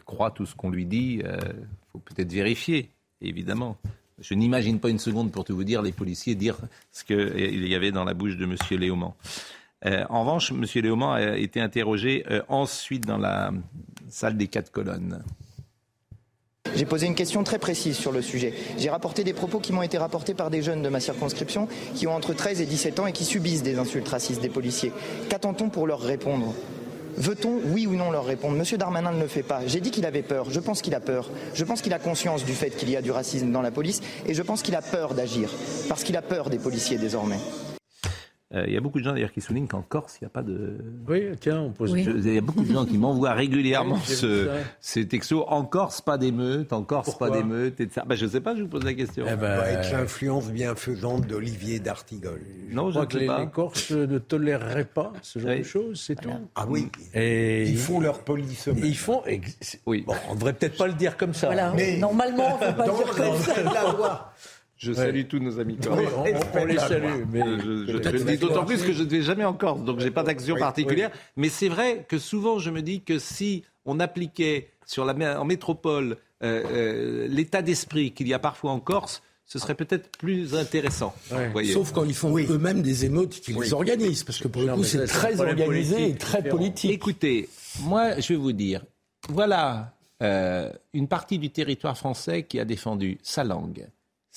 croit 0.07 0.31
tout 0.31 0.47
ce 0.47 0.55
qu'on 0.55 0.71
lui 0.71 0.87
dit, 0.87 1.21
il 1.25 1.67
faut 1.91 1.99
peut-être 1.99 2.33
vérifier, 2.33 2.91
évidemment. 3.21 3.77
Je 4.21 4.35
n'imagine 4.35 4.79
pas 4.79 4.89
une 4.89 5.01
seconde 5.01 5.33
pour 5.33 5.45
tout 5.45 5.57
vous 5.57 5.65
dire 5.65 5.83
les 5.83 5.91
policiers 5.91 6.37
dire 6.37 6.59
ce 6.93 7.03
qu'il 7.03 7.67
y 7.67 7.75
avait 7.75 7.91
dans 7.91 8.05
la 8.05 8.15
bouche 8.15 8.37
de 8.37 8.45
M. 8.45 8.55
Euh, 9.87 10.05
en 10.09 10.21
revanche, 10.21 10.53
M. 10.53 10.65
Léaumont 10.77 11.11
a 11.11 11.37
été 11.37 11.61
interrogé 11.61 12.25
ensuite 12.49 13.05
dans 13.05 13.19
la 13.19 13.51
salle 14.09 14.37
des 14.37 14.47
quatre 14.47 14.71
colonnes. 14.71 15.25
J'ai 16.79 16.87
posé 16.87 17.09
une 17.09 17.17
question 17.17 17.43
très 17.43 17.59
précise 17.59 17.97
sur 17.97 18.13
le 18.13 18.23
sujet. 18.23 18.55
J'ai 18.79 18.89
rapporté 18.89 19.25
des 19.25 19.33
propos 19.33 19.59
qui 19.59 19.73
m'ont 19.73 19.83
été 19.83 19.99
rapportés 19.99 20.33
par 20.33 20.49
des 20.49 20.63
jeunes 20.63 20.81
de 20.81 20.89
ma 20.89 21.01
circonscription 21.01 21.67
qui 21.97 22.07
ont 22.07 22.15
entre 22.15 22.35
13 22.35 22.61
et 22.61 22.67
17 22.67 23.01
ans 23.01 23.09
et 23.09 23.13
qui 23.13 23.25
subissent 23.25 23.65
des 23.65 23.81
insultes 23.81 24.07
racistes 24.07 24.41
des 24.41 24.49
policiers. 24.49 24.93
Qu'attend-on 25.29 25.71
pour 25.71 25.89
leur 25.89 25.99
répondre? 25.99 26.55
Veut-on, 27.17 27.59
oui 27.73 27.89
ou 27.89 27.97
non, 27.97 28.13
leur 28.13 28.25
répondre? 28.25 28.57
Monsieur 28.57 28.79
Darmanin 28.79 29.11
ne 29.11 29.21
le 29.21 29.27
fait 29.27 29.43
pas. 29.43 29.63
J'ai 29.67 29.81
dit 29.81 29.91
qu'il 29.91 30.07
avait 30.07 30.23
peur. 30.23 30.53
Je 30.53 30.61
pense 30.61 30.81
qu'il 30.81 30.95
a 30.95 31.01
peur. 31.01 31.33
Je 31.53 31.65
pense 31.65 31.83
qu'il 31.83 31.95
a 31.95 31.99
conscience 31.99 32.45
du 32.45 32.53
fait 32.53 32.71
qu'il 32.71 32.91
y 32.91 32.97
a 32.97 33.03
du 33.03 33.11
racisme 33.11 33.51
dans 33.51 33.63
la 33.63 33.73
police 33.73 34.01
et 34.25 34.35
je 34.35 34.43
pense 34.43 34.63
qu'il 34.63 34.77
a 34.77 34.83
peur 34.83 35.15
d'agir. 35.15 35.51
Parce 35.89 36.05
qu'il 36.05 36.17
a 36.17 36.23
peur 36.23 36.49
des 36.49 36.59
policiers 36.59 36.97
désormais. 36.97 37.39
Euh, 38.55 38.65
il 38.67 38.73
y 38.73 38.79
a 38.79 38.81
beaucoup 38.81 38.99
de 38.99 39.05
gens 39.05 39.13
d'ailleurs 39.13 39.31
qui 39.33 39.43
soulignent 39.43 39.67
qu'en 39.67 39.83
Corse, 39.83 40.17
il 40.21 40.25
n'y 40.25 40.27
a 40.29 40.31
pas 40.31 40.43
de. 40.43 40.79
Oui, 41.07 41.27
tiens, 41.39 41.61
on 41.61 41.71
pose. 41.71 41.95
Je- 41.95 42.11
il 42.13 42.35
y 42.35 42.39
a 42.39 42.41
beaucoup 42.41 42.63
de 42.65 42.73
gens 42.73 42.87
qui 42.87 42.97
m'envoient 42.97 43.35
régulièrement 43.35 43.97
Oui, 44.09 44.15
ce, 44.15 44.49
ces 44.81 45.07
textos. 45.07 45.45
En 45.49 45.65
Corse, 45.65 46.01
pas 46.01 46.17
d'émeute. 46.17 46.73
En 46.73 46.83
Corse, 46.83 47.11
Pourquoi 47.11 47.29
pas 47.29 47.37
d'émeute. 47.37 47.79
Et 47.79 47.91
ça. 47.95 48.05
Ben, 48.07 48.15
je 48.17 48.25
ne 48.25 48.31
sais 48.31 48.41
pas, 48.41 48.57
je 48.57 48.63
vous 48.63 48.69
pose 48.69 48.85
la 48.85 48.95
question. 48.95 49.27
Eh 49.31 49.37
ben, 49.37 49.51
Avec 49.51 49.93
l'influence 49.93 50.49
bienfaisante 50.51 51.27
d'Olivier 51.27 51.79
d'Artigol. 51.79 52.41
non, 52.71 52.87
je 52.91 52.95
je 52.99 53.01
crois 53.01 53.03
ne 53.03 53.07
que 53.07 53.13
sais 53.13 53.19
les, 53.21 53.27
pas. 53.27 53.41
les 53.41 53.49
Corses 53.51 53.91
ne 53.91 54.17
toléreraient 54.19 54.85
pas 54.87 55.13
ce 55.21 55.39
genre 55.41 55.51
Oui. 55.51 55.59
de 55.59 55.65
choses, 55.65 56.01
c'est 56.01 56.19
tout. 56.19 56.31
Ah 56.55 56.65
oui, 56.67 56.89
Et 57.13 57.69
ils 57.69 57.77
font 57.77 58.01
leur 58.01 58.21
police. 58.25 58.71
Ils 58.83 58.97
font. 58.97 59.23
ex- 59.27 59.79
Oui. 59.85 60.05
Bon, 60.07 60.15
on 60.31 60.35
devrait 60.35 60.55
peut-être 60.55 60.79
pas 60.79 60.87
le 60.87 60.95
dire 60.95 61.19
comme 61.19 61.35
ça. 61.35 61.49
Voilà. 61.49 61.75
Mais- 61.77 61.99
Normalement, 61.99 62.57
on 62.59 62.65
ne 62.65 62.71
peut 62.71 62.77
pas 62.79 62.87
Dans- 62.87 62.97
dire 62.97 63.07
comme 63.11 63.27
dans 63.27 63.35
ça. 63.37 63.63
la 63.63 63.93
loi. 63.93 64.33
Je 64.79 64.93
salue 64.93 65.25
tous 65.29 65.39
nos 65.41 65.59
amis 65.61 65.77
corses. 65.77 65.99
Oui, 66.01 66.07
on, 66.55 66.59
on 66.61 66.65
les 66.65 66.79
salue, 66.79 67.25
mais 67.31 67.41
Je, 67.41 67.87
je- 67.87 68.11
le 68.11 68.25
dis 68.25 68.39
d'autant 68.39 68.65
plus 68.65 68.83
que 68.83 68.93
je 68.93 69.03
ne 69.03 69.09
vais 69.09 69.23
jamais 69.23 69.45
en 69.45 69.53
Corse, 69.55 69.83
donc 69.83 70.01
j'ai 70.01 70.11
pas 70.11 70.23
d'action 70.23 70.55
Oui, 70.55 70.61
particulière. 70.61 71.11
Mais 71.37 71.49
c'est 71.49 71.69
vrai 71.69 72.07
que 72.09 72.19
souvent 72.19 72.59
je 72.59 72.71
me 72.71 72.81
dis 72.81 73.03
que 73.03 73.19
si 73.19 73.65
on 73.85 73.99
appliquait 74.01 74.71
sur 74.87 75.05
la, 75.05 75.41
en 75.41 75.45
métropole 75.45 76.17
euh, 76.45 76.63
euh, 76.73 77.29
l'état 77.29 77.61
d'esprit 77.63 78.13
qu'il 78.13 78.29
y 78.29 78.35
a 78.35 78.39
parfois 78.39 78.71
en 78.71 78.79
Corse, 78.81 79.23
ce 79.47 79.59
serait 79.59 79.75
peut-être 79.75 80.11
plus 80.19 80.55
intéressant. 80.55 81.15
Ouais. 81.33 81.47
vous 81.47 81.53
voyez. 81.53 81.73
Sauf 81.73 81.91
quand 81.93 82.05
ils 82.05 82.15
font 82.15 82.37
eux-mêmes 82.39 82.83
des 82.83 83.05
émeutes 83.07 83.41
qu'ils 83.41 83.59
les 83.59 83.73
organisent, 83.73 84.23
parce 84.23 84.39
que 84.39 84.47
pour 84.49 84.63
le 84.63 84.75
coup, 84.75 84.85
c'est 84.85 85.07
très 85.07 85.41
organisé 85.41 86.11
et 86.11 86.15
très 86.17 86.39
différent. 86.43 86.57
politique. 86.59 86.91
Écoutez, 86.93 87.49
moi, 87.81 88.21
je 88.21 88.29
vais 88.35 88.39
vous 88.39 88.53
dire, 88.53 88.85
voilà 89.31 89.93
euh, 90.23 90.71
une 90.93 91.09
partie 91.09 91.39
du 91.39 91.51
territoire 91.51 91.97
français 91.97 92.43
qui 92.45 92.61
a 92.61 92.65
défendu 92.65 93.19
sa 93.23 93.43
langue, 93.45 93.87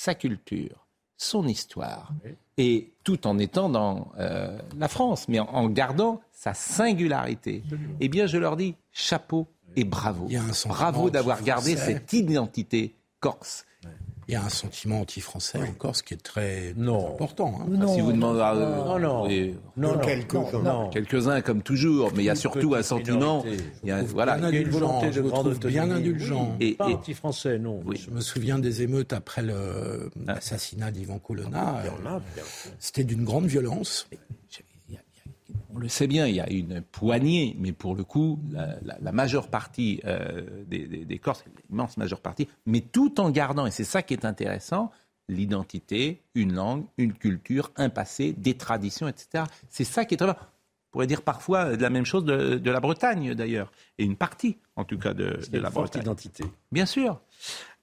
sa 0.02 0.16
culture, 0.16 0.88
son 1.16 1.48
histoire, 1.48 2.12
et 2.58 2.92
tout 3.04 3.28
en 3.28 3.38
étant 3.38 3.70
dans 3.70 4.12
euh, 4.18 4.58
la 4.80 4.88
France, 4.88 5.28
mais 5.28 5.40
en, 5.40 5.46
en 5.46 5.70
gardant 5.70 6.22
sa 6.32 6.56
singularité. 6.56 7.64
Eh 8.00 8.10
bien, 8.10 8.26
je 8.26 8.40
leur 8.40 8.58
dis 8.58 8.74
chapeau 8.92 9.48
et 9.76 9.84
bravo. 9.84 10.28
Bravo 10.68 11.12
d'avoir 11.12 11.44
gardé 11.44 11.76
cette 11.78 12.14
identité 12.14 12.96
corse. 13.20 13.66
Il 14.28 14.34
y 14.34 14.38
a 14.38 14.44
un 14.44 14.50
sentiment 14.50 15.02
anti-français 15.02 15.58
en 15.58 15.74
Corse 15.74 16.02
qui 16.04 16.14
est 16.14 16.18
très, 16.24 16.72
très 16.72 16.74
Non. 16.78 17.14
important. 17.16 17.60
hein. 17.62 17.66
Non. 17.70 17.94
si 17.94 18.02
vous 18.02 18.12
demandez 18.14 18.40
à 18.40 18.54
Non, 18.54 19.00
non. 19.00 19.26
oui, 19.26 19.56
Non, 19.76 19.94
non, 19.94 20.00
quelques-uns. 20.00 20.52
non, 20.54 20.64
non. 20.64 20.90
quelques-uns 20.90 21.42
comme 21.42 21.62
toujours, 21.64 22.12
mais 22.16 22.24
il 22.24 22.26
y 22.26 22.30
a 22.30 22.34
a 22.34 22.36
un 22.80 22.84
sentiment. 22.84 23.44
Il 23.84 23.90
y 23.90 23.92
a, 23.92 24.02
voilà. 24.04 24.38
bien 24.38 24.50
Il 24.50 24.54
y 24.56 24.58
a 24.58 24.62
une 24.62 24.68
indulgent, 24.68 24.88
volonté 24.88 25.12
je 25.12 25.22
de 25.22 25.28
grande 25.28 25.46
trouve 25.56 25.68
bien 25.72 25.92
indulgent. 25.92 26.56
Oui, 26.60 26.68
Et- 26.68 26.74
pas 26.76 26.90
et- 26.90 26.94
anti-français, 26.94 27.58
non. 27.60 27.82
Oui. 27.86 27.98
Je 27.98 28.10
me 28.12 28.22
souviens 28.22 28.60
des 28.60 28.84
émeutes 28.84 29.12
après 29.12 29.42
l'assassinat 29.42 30.92
d'Ivan 30.92 31.20
Colonna. 31.20 31.82
Il 31.84 31.88
y 31.88 31.90
en 31.90 32.10
a, 32.16 32.20
bien 32.36 32.44
sûr. 32.46 32.72
C'était 32.80 33.04
d'une 33.04 33.24
grande 33.26 33.48
violence. 33.48 34.08
On 35.74 35.80
le 35.80 35.88
sait 35.90 36.08
bien, 36.08 36.28
il 36.28 36.36
y 36.36 36.40
a 36.42 36.50
une 36.50 36.82
poignée, 36.82 37.56
mais 37.60 37.72
pour 37.72 37.96
le 37.96 38.04
coup, 38.04 38.40
la, 38.52 38.76
la- 38.84 38.98
la 39.00 39.12
majeure 39.12 39.48
partie 39.48 40.02
euh, 40.06 40.64
des, 40.68 40.86
des- 40.88 41.06
des 41.06 41.18
Corses, 41.20 41.44
l'immense 41.70 41.98
majeure 41.98 42.20
partie, 42.22 42.48
mais 42.66 42.82
tout 42.82 43.20
en 43.22 43.30
gardant, 43.30 43.66
et 43.66 43.72
c'est 43.72 43.84
ça 43.86 44.02
qui 44.02 44.14
est 44.14 44.26
intéressant, 44.26 44.92
l'identité, 45.30 46.22
une 46.36 46.54
langue, 46.54 46.84
une 46.98 47.14
culture, 47.14 47.72
un 47.78 47.90
passé, 47.90 48.34
des 48.38 48.56
traditions, 48.56 49.08
etc. 49.08 49.46
C'est 49.70 49.84
ça 49.86 50.04
qui 50.06 50.16
est 50.16 50.18
très 50.18 50.28
bien. 50.28 50.36
On 50.40 50.92
pourrait 50.92 51.08
dire 51.08 51.22
parfois 51.22 51.78
de 51.78 51.82
la 51.82 51.90
même 51.90 52.04
chose 52.06 52.26
de, 52.26 52.56
de 52.58 52.72
la 52.72 52.82
Bretagne, 52.82 53.34
d'ailleurs, 53.34 53.72
et 53.98 54.04
une 54.04 54.18
partie, 54.18 54.58
en 54.76 54.84
tout 54.84 54.98
cas, 54.98 55.14
de, 55.14 55.40
une 55.54 55.60
la 55.60 55.72
forte 55.72 55.86
Bretagne. 55.94 56.02
identité. 56.02 56.44
Bien 56.72 56.86
sûr. 56.86 57.22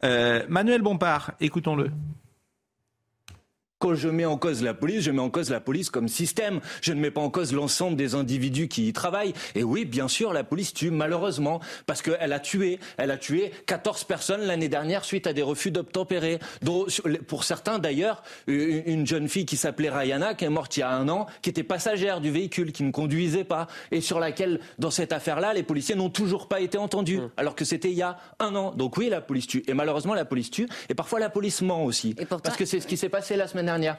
Euh, 0.05 0.45
Manuel 0.51 0.83
Bompard, 0.83 1.33
écoutons-le. 1.41 1.91
Quand 3.79 3.95
je 3.95 4.09
mets 4.09 4.25
en 4.25 4.37
cause 4.37 4.63
la 4.63 4.75
police, 4.75 5.03
je 5.03 5.11
mets 5.13 5.23
en 5.23 5.31
cause 5.31 5.51
la 5.51 5.61
police 5.61 5.89
comme 5.89 6.09
système. 6.09 6.61
Je 6.83 6.93
ne 6.93 7.01
mets 7.01 7.13
pas 7.13 7.21
en 7.21 7.31
cause 7.31 7.53
l'ensemble 7.53 7.97
des 7.97 8.15
individus 8.15 8.69
qui 8.69 8.89
y 8.89 8.93
travaillent. 8.93 9.35
Et 9.55 9.63
oui, 9.63 9.85
bien 9.85 10.09
sûr, 10.09 10.33
la 10.33 10.43
police 10.45 10.75
tue 10.75 10.91
malheureusement 10.91 11.61
parce 11.87 12.03
qu'elle 12.03 12.33
a 12.33 12.41
tué, 12.41 12.81
elle 12.97 13.11
a 13.11 13.17
tué 13.17 13.53
14 13.67 14.05
personnes 14.05 14.43
l'année 14.43 14.69
dernière 14.69 15.05
suite 15.05 15.27
à 15.27 15.33
des 15.33 15.43
refus 15.43 15.71
d'obtempérer. 15.71 16.41
Pour 17.29 17.45
certains 17.45 17.79
d'ailleurs, 17.79 18.23
une 18.47 18.99
une 18.99 19.07
jeune 19.07 19.29
fille 19.29 19.47
qui 19.47 19.57
s'appelait 19.57 19.91
Rayana, 19.91 20.35
qui 20.35 20.45
est 20.45 20.49
morte 20.49 20.77
il 20.77 20.81
y 20.81 20.83
a 20.83 20.91
un 20.91 21.09
an, 21.09 21.27
qui 21.41 21.51
était 21.51 21.63
passagère 21.63 22.21
du 22.21 22.31
véhicule, 22.31 22.73
qui 22.73 22.83
ne 22.83 22.91
conduisait 22.91 23.45
pas, 23.45 23.69
et 23.93 24.01
sur 24.01 24.19
laquelle, 24.19 24.61
dans 24.79 24.91
cette 24.91 25.13
affaire-là, 25.13 25.53
les 25.53 25.63
policiers 25.63 25.95
n'ont 25.95 26.11
toujours 26.11 26.49
pas 26.49 26.61
été 26.61 26.79
entendus, 26.79 27.21
alors 27.37 27.55
que 27.55 27.65
c'était 27.65 27.91
il 27.91 27.97
y 27.97 28.03
a 28.03 28.19
un 28.41 28.55
an. 28.57 28.73
Donc 28.73 28.97
oui, 28.97 29.09
la 29.09 29.21
police 29.21 29.47
tue. 29.47 29.63
Et 29.69 29.75
malheureusement, 29.75 30.15
la 30.15 30.25
police 30.25 30.51
tue. 30.51 30.69
Et 30.89 30.95
parfois, 30.95 31.21
la 31.21 31.31
police 31.31 31.63
ment 31.63 31.85
aussi. 31.85 32.15
Parce 32.43 32.57
que 32.57 32.65
c'est 32.65 32.81
ce 32.81 32.87
qui 32.89 32.97
s'est 32.97 33.09
passé 33.09 33.37
la 33.37 33.47
semaine 33.47 33.68
dernière. 33.69 33.97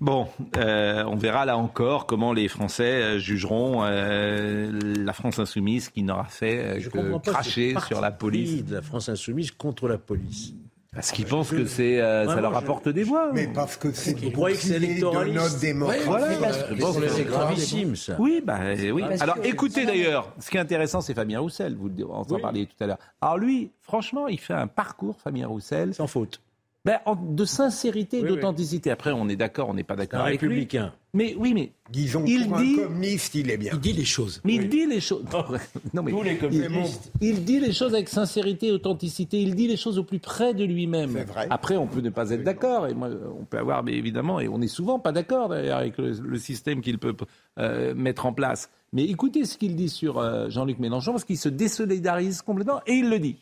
Bon, 0.00 0.28
euh, 0.56 1.02
on 1.08 1.16
verra 1.16 1.44
là 1.44 1.56
encore 1.56 2.06
comment 2.06 2.32
les 2.32 2.46
Français 2.48 3.02
euh, 3.02 3.18
jugeront 3.18 3.80
euh, 3.82 4.70
la 5.04 5.12
France 5.12 5.38
insoumise 5.40 5.88
qui 5.88 6.02
n'aura 6.04 6.24
fait 6.26 6.78
Je 6.80 6.88
que 6.88 7.18
cracher 7.30 7.74
sur 7.86 8.00
la 8.00 8.12
police. 8.12 8.64
de 8.64 8.76
la 8.76 8.82
France 8.82 9.08
insoumise 9.08 9.50
contre 9.50 9.88
la 9.88 9.98
police. 9.98 10.54
Parce 10.94 11.12
qu'ils 11.12 11.26
pensent 11.26 11.50
que 11.50 11.66
c'est, 11.66 12.00
euh, 12.00 12.26
ça 12.26 12.40
leur 12.40 12.52
je- 12.54 12.58
apporte 12.58 12.88
des 12.88 13.02
voix. 13.02 13.30
Mais 13.34 13.46
parce 13.48 13.76
que 13.76 13.92
c'est 13.92 14.18
Vous 14.18 14.30
croyez 14.30 14.56
que 14.56 14.62
c'est 14.62 14.74
bouclier 14.74 14.86
de 14.86 14.92
électoraliste 14.92 15.36
notre 15.36 15.60
démocratie. 15.60 16.04
Voilà. 16.06 17.08
C'est 17.08 17.24
gravissime, 17.24 17.96
ça. 17.96 18.16
Oui, 18.18 18.40
bah 18.44 18.58
euh, 18.62 18.90
oui. 18.90 19.02
Alors 19.20 19.36
écoutez 19.44 19.84
d'ailleurs, 19.84 20.32
ce 20.40 20.48
qui 20.50 20.56
est 20.56 20.60
intéressant, 20.60 21.00
c'est 21.00 21.14
Fabien 21.14 21.40
Roussel. 21.40 21.76
Vous 21.76 21.90
en 22.10 22.24
Oui. 22.30 22.40
parliez 22.40 22.66
tout 22.66 22.82
à 22.82 22.86
l'heure. 22.86 22.98
Alors 23.20 23.36
lui, 23.38 23.70
franchement, 23.82 24.28
il 24.28 24.38
fait 24.40 24.54
un 24.54 24.66
parcours, 24.66 25.16
Fabien 25.22 25.46
Roussel, 25.46 25.92
Sans 25.94 26.06
faute. 26.06 26.40
Ben, 26.88 27.00
en- 27.04 27.16
de 27.16 27.44
sincérité, 27.44 28.16
et 28.18 28.22
Oui, 28.22 28.28
oui. 28.30 28.34
d'authenticité. 28.36 28.90
Après, 28.90 29.12
on 29.12 29.28
est 29.28 29.36
d'accord, 29.36 29.68
on 29.68 29.74
n'est 29.74 29.84
pas 29.84 29.92
Un 29.92 29.98
d'accord 29.98 30.20
avec 30.22 30.40
lui. 30.40 30.48
républicain. 30.48 30.94
Mais 31.12 31.34
oui, 31.38 31.52
mais 31.52 31.72
Disons 31.90 32.22
Il 32.26 32.48
pour 32.48 32.58
dit- 32.58 32.76
un 32.80 32.84
communiste, 32.84 33.34
il 33.34 33.50
est 33.50 33.56
bien. 33.58 33.72
Il 33.74 33.80
dit 33.80 33.92
les 33.92 34.04
choses. 34.06 34.40
Mais 34.44 34.54
il 34.54 34.68
dit 34.70 34.86
les 34.86 35.00
choses. 35.00 35.24
non, 35.94 36.02
mais 36.02 36.10
Tous 36.12 36.22
les 36.22 36.36
communistes. 36.38 37.12
il 37.20 37.44
dit 37.44 37.60
les 37.60 37.72
choses 37.72 37.94
avec 37.94 38.08
sincérité 38.08 38.68
et 38.68 38.72
authenticité. 38.72 39.40
Il 39.40 39.54
dit 39.54 39.68
les 39.68 39.76
choses 39.76 39.98
au 39.98 40.04
plus 40.04 40.18
près 40.18 40.54
de 40.54 40.64
lui-même. 40.64 41.12
C'est 41.12 41.24
vrai. 41.24 41.46
Après, 41.50 41.76
on 41.76 41.86
peut 41.86 42.00
ne 42.00 42.10
pas 42.10 42.30
être 42.30 42.42
d'accord. 42.42 42.86
Et 42.86 42.94
moi, 42.94 43.08
on 43.38 43.44
peut 43.44 43.58
avoir, 43.58 43.82
mais 43.84 43.92
évidemment, 43.92 44.40
et 44.40 44.48
on 44.48 44.60
est 44.62 44.66
souvent 44.68 44.98
pas 44.98 45.12
d'accord 45.12 45.48
d'ailleurs 45.50 45.78
avec 45.78 45.98
le, 45.98 46.12
le 46.12 46.38
système 46.38 46.80
qu'il 46.80 46.98
peut 46.98 47.14
euh, 47.58 47.94
mettre 47.94 48.24
en 48.26 48.32
place. 48.32 48.70
Mais 48.94 49.04
écoutez 49.04 49.44
ce 49.44 49.58
qu'il 49.58 49.76
dit 49.76 49.88
sur 49.90 50.18
euh, 50.18 50.48
Jean-Luc 50.48 50.78
Mélenchon, 50.78 51.12
parce 51.12 51.24
qu'il 51.24 51.36
se 51.38 51.48
désolidarise 51.50 52.40
complètement, 52.42 52.80
et 52.86 52.94
il 52.94 53.10
le 53.10 53.18
dit. 53.18 53.36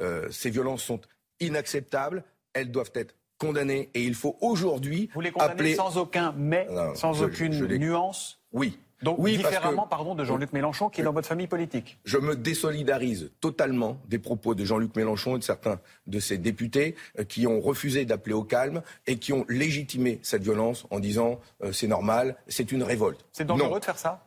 Euh, 0.00 0.26
ces 0.30 0.50
violences 0.50 0.82
sont 0.82 1.00
inacceptables, 1.40 2.24
elles 2.52 2.70
doivent 2.70 2.92
être 2.94 3.14
condamnées 3.38 3.90
et 3.94 4.02
il 4.04 4.14
faut 4.14 4.36
aujourd'hui 4.40 5.10
Vous 5.14 5.20
les 5.20 5.30
condamnez 5.30 5.52
appeler... 5.52 5.74
sans 5.74 5.98
aucun 5.98 6.34
mais, 6.36 6.66
Non, 6.70 6.94
sans 6.94 7.12
je- 7.12 7.24
aucune 7.26 7.52
je 7.52 7.64
les- 7.64 7.78
nuance 7.78 8.38
Oui. 8.52 8.78
Donc 9.02 9.16
oui, 9.18 9.36
différemment, 9.36 9.84
que 9.84 9.90
pardon, 9.90 10.14
de 10.14 10.24
Jean-Luc 10.24 10.54
Mélenchon 10.54 10.88
qui 10.88 11.02
est 11.02 11.04
dans 11.04 11.12
votre 11.12 11.28
famille 11.28 11.46
politique. 11.46 11.98
je 12.06 12.16
me 12.16 12.34
désolidarise 12.34 13.30
totalement 13.42 13.98
des 14.08 14.18
propos 14.18 14.54
de 14.54 14.64
Jean-Luc 14.64 14.96
Mélenchon 14.96 15.36
et 15.36 15.38
de 15.38 15.44
certains 15.44 15.78
de 16.06 16.18
ses 16.18 16.38
députés 16.38 16.94
euh, 17.18 17.24
qui 17.24 17.46
ont 17.46 17.60
refusé 17.60 18.06
d'appeler 18.06 18.32
au 18.34 18.42
calme 18.42 18.80
et 19.06 19.18
qui 19.18 19.34
ont 19.34 19.44
légitimé 19.50 20.18
cette 20.22 20.42
violence 20.42 20.86
en 20.90 20.98
disant 20.98 21.40
euh, 21.62 21.72
c'est 21.72 21.88
normal, 21.88 22.36
c'est 22.48 22.72
une 22.72 22.82
révolte. 22.82 23.22
C'est 23.32 23.44
dangereux 23.46 23.68
Non. 23.68 23.78
de 23.78 23.84
faire 23.84 23.98
ça? 23.98 24.22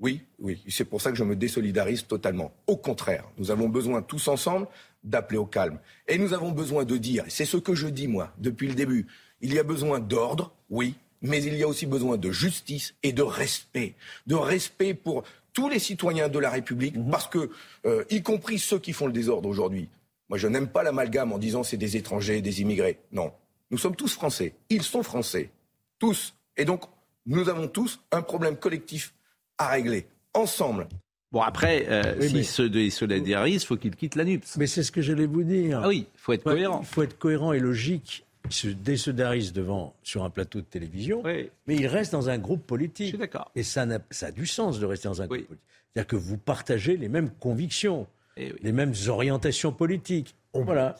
Oui, 0.00 0.22
oui, 0.40 0.62
c'est 0.68 0.84
pour 0.84 1.00
ça 1.00 1.10
que 1.12 1.16
je 1.16 1.24
me 1.24 1.34
désolidarise 1.36 2.06
totalement. 2.06 2.52
Au 2.66 2.76
contraire, 2.76 3.24
nous 3.36 3.52
avons 3.52 3.68
besoin 3.68 4.02
tous 4.02 4.26
ensemble 4.26 4.66
d'appeler 5.04 5.38
au 5.38 5.46
calme. 5.46 5.78
Et 6.06 6.18
nous 6.18 6.32
avons 6.32 6.52
besoin 6.52 6.84
de 6.84 6.96
dire, 6.96 7.24
et 7.26 7.30
c'est 7.30 7.44
ce 7.44 7.56
que 7.56 7.74
je 7.74 7.86
dis 7.86 8.08
moi 8.08 8.32
depuis 8.38 8.68
le 8.68 8.74
début, 8.74 9.06
il 9.40 9.54
y 9.54 9.58
a 9.58 9.62
besoin 9.62 10.00
d'ordre, 10.00 10.52
oui, 10.70 10.94
mais 11.22 11.42
il 11.42 11.54
y 11.54 11.62
a 11.62 11.68
aussi 11.68 11.86
besoin 11.86 12.16
de 12.16 12.30
justice 12.30 12.94
et 13.02 13.12
de 13.12 13.22
respect. 13.22 13.94
De 14.26 14.34
respect 14.34 14.94
pour 14.94 15.24
tous 15.52 15.68
les 15.68 15.78
citoyens 15.78 16.28
de 16.28 16.38
la 16.38 16.50
République, 16.50 16.96
parce 17.10 17.26
que, 17.26 17.50
euh, 17.86 18.04
y 18.10 18.22
compris 18.22 18.58
ceux 18.58 18.78
qui 18.78 18.92
font 18.92 19.06
le 19.06 19.12
désordre 19.12 19.48
aujourd'hui, 19.48 19.88
moi 20.28 20.38
je 20.38 20.46
n'aime 20.46 20.68
pas 20.68 20.82
l'amalgame 20.82 21.32
en 21.32 21.38
disant 21.38 21.62
c'est 21.62 21.76
des 21.76 21.96
étrangers, 21.96 22.40
des 22.40 22.60
immigrés. 22.60 22.98
Non, 23.12 23.32
nous 23.70 23.78
sommes 23.78 23.96
tous 23.96 24.14
français, 24.14 24.54
ils 24.70 24.82
sont 24.82 25.02
français, 25.02 25.50
tous. 25.98 26.34
Et 26.56 26.64
donc, 26.64 26.84
nous 27.26 27.48
avons 27.48 27.68
tous 27.68 28.00
un 28.10 28.22
problème 28.22 28.56
collectif 28.56 29.14
à 29.58 29.68
régler, 29.68 30.06
ensemble. 30.34 30.88
Bon, 31.30 31.40
après, 31.42 31.86
euh, 31.88 32.14
Oui, 32.20 32.28
s'il 32.28 32.36
mais- 32.38 32.42
se 32.42 32.62
désolidarise, 32.62 33.62
il 33.62 33.66
faut 33.66 33.76
qu'il 33.76 33.94
quitte 33.94 34.14
la 34.16 34.24
NUPS. 34.24 34.56
Mais 34.56 34.66
c'est 34.66 34.82
ce 34.82 34.90
que 34.90 35.02
j'allais 35.02 35.26
vous 35.26 35.42
dire. 35.42 35.80
Ah 35.84 35.88
oui, 35.88 36.06
il 36.14 36.18
faut 36.20 36.32
être 36.32 36.46
Ouais, 36.46 36.54
cohérent. 36.54 36.80
Il 36.82 36.86
faut 36.86 37.02
être 37.02 37.18
cohérent 37.18 37.52
et 37.52 37.60
logique 37.60 38.24
il 38.46 38.52
se 38.54 38.68
désolidarise 38.68 39.52
devant 39.52 39.94
sur 40.02 40.24
un 40.24 40.30
plateau 40.30 40.60
de 40.60 40.64
télévision, 40.64 41.22
mais 41.24 41.50
il 41.76 41.86
reste 41.86 42.12
dans 42.12 42.30
un 42.30 42.38
groupe 42.38 42.66
politique. 42.66 43.06
Je 43.06 43.10
suis 43.10 43.18
d'accord. 43.18 43.50
Et 43.54 43.62
ça, 43.62 43.84
n'a- 43.84 43.98
ça 44.10 44.28
a 44.28 44.30
du 44.30 44.46
sens 44.46 44.80
de 44.80 44.86
rester 44.86 45.06
dans 45.08 45.20
un 45.20 45.26
groupe 45.26 45.38
politique. 45.46 45.58
C'est-à-dire 45.92 46.06
que 46.06 46.16
vous 46.16 46.38
partagez 46.38 46.96
les 46.96 47.08
mêmes 47.10 47.30
convictions, 47.40 48.06
les 48.38 48.72
mêmes 48.72 48.94
orientations 49.08 49.72
politiques. 49.72 50.34
voilà. 50.54 50.96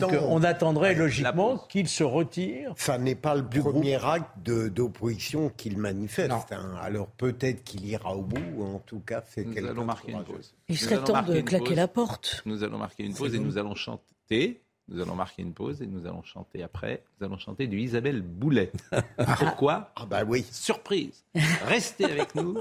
Donc 0.00 0.12
on 0.28 0.42
attendrait 0.42 0.94
logiquement 0.94 1.58
qu'il 1.68 1.88
se 1.88 2.04
retire. 2.04 2.72
Ça 2.76 2.98
n'est 2.98 3.14
pas 3.14 3.34
le 3.34 3.48
premier 3.48 4.02
acte 4.04 4.38
d'opposition 4.48 5.50
qu'il 5.56 5.78
manifeste. 5.78 6.52
hein. 6.52 6.74
Alors 6.82 7.08
peut-être 7.08 7.62
qu'il 7.64 7.86
ira 7.86 8.14
au 8.16 8.22
bout. 8.22 8.62
En 8.64 8.78
tout 8.80 9.00
cas, 9.00 9.22
c'est 9.26 9.44
Nous 9.44 9.66
allons 9.66 9.84
marquer 9.84 10.12
une 10.12 10.24
pause. 10.24 10.54
Il 10.68 10.72
Nous 10.72 10.78
serait 10.78 11.02
temps 11.04 11.22
de 11.22 11.40
claquer 11.40 11.64
pause. 11.66 11.76
la 11.76 11.88
porte. 11.88 12.42
Nous 12.46 12.62
allons 12.64 12.78
marquer 12.78 13.04
une 13.04 13.14
pause 13.14 13.34
et 13.34 13.38
bon. 13.38 13.44
nous 13.44 13.58
allons 13.58 13.74
chanter. 13.74 14.60
Nous 14.88 15.00
allons 15.00 15.14
marquer 15.14 15.42
une 15.42 15.54
pause 15.54 15.80
et 15.80 15.86
nous 15.86 16.06
allons 16.06 16.22
chanter 16.22 16.62
après. 16.62 17.02
Nous 17.18 17.26
allons 17.26 17.38
chanter 17.38 17.66
du 17.66 17.80
Isabelle 17.80 18.20
Boulet. 18.20 18.70
Pourquoi 19.38 19.90
Ah 19.96 20.04
bah 20.04 20.24
oui. 20.26 20.44
Surprise. 20.50 21.24
Restez 21.66 22.04
avec 22.04 22.34
nous. 22.34 22.58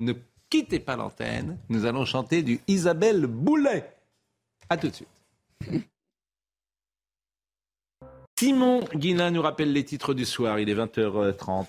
Ne 0.00 0.14
quittez 0.48 0.80
pas 0.80 0.96
l'antenne. 0.96 1.58
Nous 1.68 1.84
allons 1.84 2.04
chanter 2.06 2.42
du 2.42 2.60
Isabelle 2.66 3.26
Boulet. 3.26 3.84
À 4.70 4.76
tout 4.78 4.88
de 4.88 4.94
suite. 4.94 5.08
Simon 8.38 8.84
Guillain 8.94 9.30
nous 9.30 9.40
rappelle 9.40 9.72
les 9.72 9.82
titres 9.82 10.12
du 10.12 10.26
soir. 10.26 10.58
Il 10.58 10.68
est 10.68 10.74
20h30. 10.74 11.64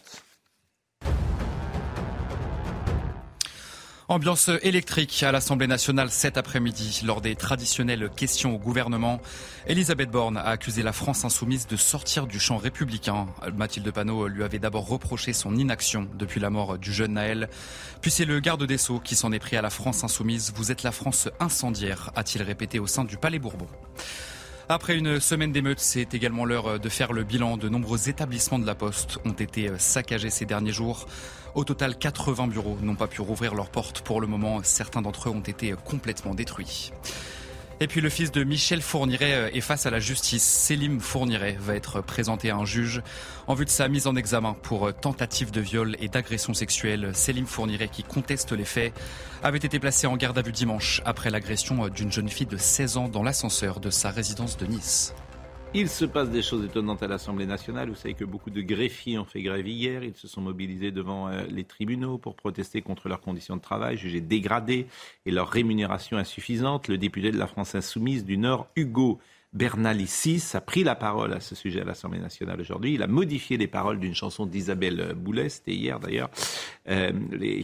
Ambiance 4.10 4.50
électrique 4.64 5.24
à 5.24 5.32
l'Assemblée 5.32 5.68
nationale 5.68 6.10
cet 6.12 6.36
après-midi 6.36 7.04
lors 7.06 7.22
des 7.22 7.38
traditionnelles 7.38 8.10
questions 8.14 8.56
au 8.56 8.58
gouvernement. 8.58 9.22
Elisabeth 9.66 10.12
Borne 10.12 10.36
a 10.36 10.44
accusé 10.44 10.84
la 10.84 10.92
France 10.92 11.24
insoumise 11.24 11.68
de 11.68 11.78
sortir 11.78 12.28
du 12.28 12.38
champ 12.38 12.58
républicain. 12.58 13.28
Mathilde 13.56 13.90
Panot 13.90 14.28
lui 14.28 14.44
avait 14.44 14.60
d'abord 14.60 14.90
reproché 14.90 15.32
son 15.32 15.56
inaction 15.56 16.10
depuis 16.16 16.42
la 16.42 16.50
mort 16.50 16.78
du 16.78 16.92
jeune 16.92 17.14
Naël. 17.14 17.48
Puis 18.02 18.12
c'est 18.12 18.26
le 18.26 18.42
garde 18.42 18.66
des 18.66 18.78
Sceaux 18.78 19.00
qui 19.00 19.16
s'en 19.16 19.32
est 19.32 19.40
pris 19.40 19.56
à 19.56 19.62
la 19.62 19.70
France 19.70 20.04
insoumise. 20.04 20.52
Vous 20.54 20.70
êtes 20.70 20.84
la 20.84 20.92
France 20.92 21.30
incendiaire, 21.40 22.12
a-t-il 22.18 22.44
répété 22.44 22.78
au 22.80 22.88
sein 22.88 23.06
du 23.06 23.16
Palais 23.16 23.40
Bourbon. 23.40 23.68
Après 24.70 24.98
une 24.98 25.22
semaine 25.22 25.54
d'émeutes, 25.54 25.80
c'est 25.80 26.14
également 26.14 26.44
l'heure 26.44 26.78
de 26.78 26.90
faire 26.90 27.14
le 27.14 27.24
bilan. 27.24 27.56
De 27.56 27.70
nombreux 27.70 28.10
établissements 28.10 28.60
de 28.60 28.66
la 28.66 28.76
Poste 28.76 29.18
ont 29.24 29.32
été 29.32 29.72
saccagés 29.78 30.30
ces 30.30 30.46
derniers 30.46 30.74
jours. 30.74 31.08
Au 31.56 31.64
total, 31.64 31.98
80 31.98 32.48
bureaux 32.48 32.78
n'ont 32.82 32.96
pas 32.96 33.08
pu 33.08 33.22
rouvrir 33.22 33.56
leurs 33.56 33.70
portes 33.70 34.02
pour 34.02 34.20
le 34.20 34.28
moment. 34.28 34.60
Certains 34.64 35.02
d'entre 35.02 35.30
eux 35.30 35.32
ont 35.32 35.40
été 35.40 35.74
complètement 35.86 36.36
détruits. 36.36 36.92
Et 37.80 37.88
puis 37.88 38.02
le 38.02 38.10
fils 38.10 38.32
de 38.32 38.44
Michel 38.44 38.82
Fourniret 38.82 39.52
est 39.54 39.62
face 39.62 39.86
à 39.86 39.92
la 39.92 40.00
justice. 40.00 40.44
Selim 40.44 41.00
Fourniret 41.00 41.58
va 41.60 41.76
être 41.76 42.02
présenté 42.02 42.50
à 42.50 42.56
un 42.56 42.66
juge 42.66 43.04
en 43.46 43.54
vue 43.54 43.66
de 43.66 43.70
sa 43.70 43.88
mise 43.88 44.08
en 44.08 44.16
examen 44.16 44.56
pour 44.64 44.92
tentative 44.96 45.52
de 45.52 45.62
viol 45.62 45.96
et 46.00 46.08
d'agression 46.08 46.56
sexuelle. 46.56 47.12
Selim 47.14 47.46
Fourniret, 47.46 47.90
qui 47.90 48.02
conteste 48.02 48.52
les 48.52 48.66
faits, 48.66 48.94
avait 49.44 49.60
été 49.60 49.78
placé 49.80 50.08
en 50.08 50.18
garde 50.18 50.40
à 50.40 50.42
vue 50.42 50.52
dimanche 50.52 51.04
après 51.06 51.30
l'agression 51.30 51.88
d'une 51.90 52.12
jeune 52.12 52.30
fille 52.30 52.48
de 52.48 52.58
16 52.58 52.98
ans 52.98 53.10
dans 53.10 53.22
l'ascenseur 53.22 53.80
de 53.80 53.92
sa 53.92 54.10
résidence 54.10 54.58
de 54.58 54.66
Nice. 54.66 55.14
Il 55.80 55.90
se 55.90 56.06
passe 56.06 56.32
des 56.32 56.42
choses 56.42 56.66
étonnantes 56.66 57.04
à 57.04 57.08
l'Assemblée 57.08 57.46
nationale. 57.46 57.90
Vous 57.90 57.96
savez 57.96 58.16
que 58.16 58.26
beaucoup 58.26 58.50
de 58.50 58.64
greffiers 58.64 59.20
ont 59.20 59.26
fait 59.26 59.44
grève 59.44 59.68
hier. 59.68 60.04
Ils 60.04 60.16
se 60.16 60.28
sont 60.28 60.42
mobilisés 60.42 60.90
devant 60.90 61.28
euh, 61.28 61.44
les 61.52 61.66
tribunaux 61.66 62.18
pour 62.18 62.36
protester 62.36 62.82
contre 62.82 63.08
leurs 63.10 63.22
conditions 63.22 63.56
de 63.56 63.62
travail 63.62 63.96
jugées 63.96 64.20
dégradées 64.20 64.88
et 65.28 65.30
leur 65.30 65.48
rémunération 65.48 66.18
insuffisante. 66.18 66.88
Le 66.88 66.98
député 66.98 67.30
de 67.30 67.38
la 67.38 67.46
France 67.46 67.76
insoumise 67.76 68.26
du 68.26 68.40
Nord, 68.40 68.66
Hugo 68.76 69.20
Bernalicis, 69.54 70.42
a 70.56 70.62
pris 70.62 70.84
la 70.84 70.96
parole 70.96 71.32
à 71.32 71.42
ce 71.42 71.54
sujet 71.54 71.82
à 71.82 71.86
l'Assemblée 71.86 72.22
nationale 72.22 72.60
aujourd'hui. 72.60 72.96
Il 72.96 73.04
a 73.04 73.08
modifié 73.08 73.58
les 73.58 73.68
paroles 73.68 74.00
d'une 74.00 74.16
chanson 74.16 74.48
d'Isabelle 74.48 75.14
Boulet, 75.16 75.50
c'était 75.50 75.76
hier 75.76 76.00
d'ailleurs, 76.00 76.32
euh, 76.90 77.12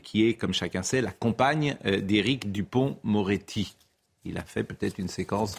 qui 0.03 0.27
est, 0.27 0.35
comme 0.35 0.53
chacun 0.53 0.83
sait, 0.83 1.01
la 1.01 1.11
compagne 1.11 1.77
euh, 1.87 1.99
d'Éric 1.99 2.51
Dupont-Moretti. 2.51 3.75
Il 4.23 4.37
a 4.37 4.43
fait 4.43 4.63
peut-être 4.63 4.99
une 4.99 5.07
séquence. 5.07 5.55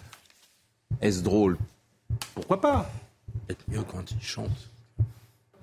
Est-ce 1.01 1.25
drôle? 1.25 1.59
Pourquoi 2.35 2.61
pas 2.61 2.87
Peut-être 3.46 3.64
mieux 3.68 3.83
quand 3.83 4.11
il 4.11 4.22
chante. 4.22 4.70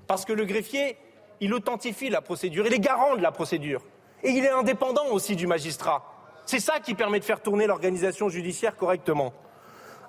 Parce 0.08 0.26
que 0.26 0.34
le 0.34 0.46
greffier, 0.46 0.98
il 1.40 1.54
authentifie 1.54 2.10
la 2.10 2.22
procédure, 2.22 2.68
il 2.68 2.74
est 2.74 2.80
garant 2.80 3.16
de 3.16 3.22
la 3.22 3.32
procédure. 3.32 3.82
Et 4.24 4.30
il 4.32 4.46
est 4.46 4.52
indépendant 4.52 5.08
aussi 5.12 5.36
du 5.36 5.48
magistrat. 5.48 6.04
C'est 6.46 6.60
ça 6.60 6.80
qui 6.80 6.94
permet 6.94 7.20
de 7.20 7.26
faire 7.26 7.42
tourner 7.42 7.66
l'organisation 7.66 8.30
judiciaire 8.30 8.76
correctement. 8.76 9.34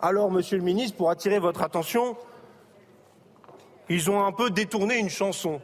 Alors, 0.01 0.31
monsieur 0.31 0.59
le 0.59 0.65
ministre, 0.65 0.97
pour 0.97 1.11
attirer 1.11 1.39
votre 1.39 1.63
attention, 1.63 2.17
ils 3.89 4.11
ont 4.11 4.25
un 4.25 4.33
peu 4.33 4.51
détourné 4.51 4.99
une 4.99 5.09
chanson. 5.09 5.61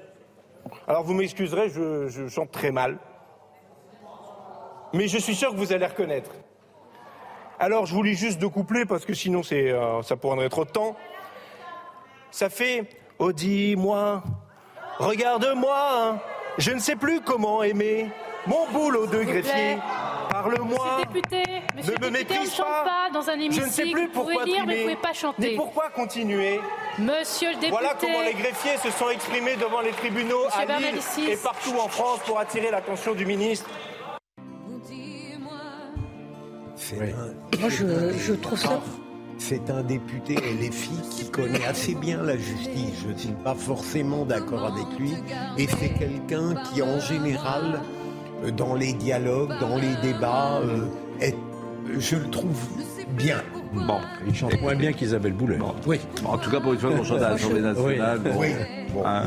Alors, 0.87 1.03
vous 1.03 1.14
m'excuserez, 1.14 1.69
je, 1.69 2.09
je 2.09 2.29
chante 2.29 2.51
très 2.51 2.71
mal. 2.71 2.99
Mais 4.95 5.09
je 5.09 5.19
suis 5.19 5.35
sûr 5.35 5.51
que 5.51 5.57
vous 5.57 5.73
allez 5.73 5.87
reconnaître. 5.87 6.31
Alors, 7.61 7.87
je 7.87 7.94
vous 7.94 8.03
lis 8.03 8.14
juste 8.14 8.38
deux 8.38 8.49
couplets 8.49 8.85
parce 8.85 9.05
que 9.05 9.14
sinon, 9.14 9.42
c'est, 9.42 9.71
euh, 9.71 10.03
ça 10.03 10.16
prendrait 10.16 10.49
trop 10.49 10.64
de 10.64 10.71
temps. 10.71 10.97
Ça 12.31 12.51
fait 12.51 12.85
Oh, 13.21 13.33
dis-moi, 13.33 14.23
regarde-moi, 15.01 15.77
hein. 15.92 16.18
je 16.57 16.71
ne 16.71 16.79
sais 16.79 16.94
plus 16.94 17.21
comment 17.21 17.64
aimer 17.64 18.07
mon 18.47 18.68
boulot 18.68 19.07
de 19.09 19.25
greffier. 19.25 19.77
Parle-moi. 20.31 20.99
Monsieur 20.99 20.99
le 20.99 21.21
député, 21.21 21.42
monsieur 21.75 21.94
ne 21.94 21.99
me 21.99 21.99
député, 21.99 22.07
on 22.07 22.11
ne 22.11 22.11
méprise 22.11 22.55
chante 22.55 22.66
pas. 22.66 22.85
pas 22.85 23.11
dans 23.12 23.29
un 23.29 23.33
Je 23.33 23.47
ne 23.47 23.51
sais 23.51 23.83
hémicycle. 23.83 23.90
plus 23.90 24.07
Vous 24.07 24.12
pourquoi 24.12 24.35
pouvez 24.35 24.44
lire, 24.53 24.66
mais 24.66 24.77
vous 24.77 24.83
pouvez 24.83 24.97
pas 25.03 25.12
chanter. 25.12 25.42
Mais 25.51 25.57
pourquoi 25.57 25.88
continuer? 25.90 26.61
Monsieur 26.99 27.49
le 27.49 27.55
député. 27.55 27.71
Voilà 27.71 27.94
comment 28.01 28.21
les 28.21 28.35
greffiers 28.35 28.77
se 28.77 28.90
sont 28.97 29.11
exprimés 29.11 29.57
devant 29.57 29.81
les 29.81 29.90
tribunaux 29.90 30.44
Monsieur 30.44 30.61
à 30.75 30.79
Lille 30.79 31.01
et 31.29 31.37
partout 31.37 31.75
en 31.83 31.88
France 31.88 32.21
pour 32.25 32.38
attirer 32.38 32.71
l'attention 32.71 33.14
du 33.14 33.27
ministre. 33.27 33.68
C'est 36.88 36.96
Moi, 36.96 37.66
un- 37.66 37.68
je, 37.68 38.18
je 38.18 38.33
trouve 38.35 38.59
ça. 38.59 38.81
C'est 39.38 39.70
un 39.70 39.83
député 39.83 40.35
LFI 40.37 40.90
qui 41.11 41.31
connaît 41.31 41.64
assez 41.66 41.94
bien 41.94 42.22
la 42.22 42.37
justice. 42.37 42.92
Je 43.07 43.12
ne 43.12 43.16
suis 43.18 43.35
pas 43.44 43.55
forcément 43.55 44.24
d'accord 44.24 44.64
avec 44.64 44.98
lui. 44.98 45.12
Et 45.59 45.66
c'est 45.66 45.90
quelqu'un 45.90 46.55
qui, 46.64 46.83
en 46.83 46.98
général, 46.98 47.81
euh, 48.44 48.51
dans 48.51 48.74
les 48.74 48.92
dialogues, 48.94 49.53
dans 49.61 49.77
les 49.77 49.94
débats, 50.03 50.61
euh, 50.64 50.87
est, 51.20 51.37
je 51.98 52.16
le 52.16 52.29
trouve 52.31 52.59
bien. 53.11 53.42
Bon, 53.73 53.99
il 54.27 54.35
chante 54.35 54.61
moins 54.61 54.75
bien 54.75 54.93
qu'Isabelle 54.93 55.33
Boulet. 55.33 55.59
Oui. 55.87 55.99
en 56.25 56.39
tout 56.39 56.51
cas, 56.51 56.61
pour 56.61 56.73
une 56.73 56.79
fois 56.79 56.91
qu'on 56.91 57.05
chante 57.05 57.23
à 57.23 57.31
l'Assemblée 57.31 57.61
nationale, 57.61 58.19
bon, 58.19 58.31
Oui. 58.39 58.49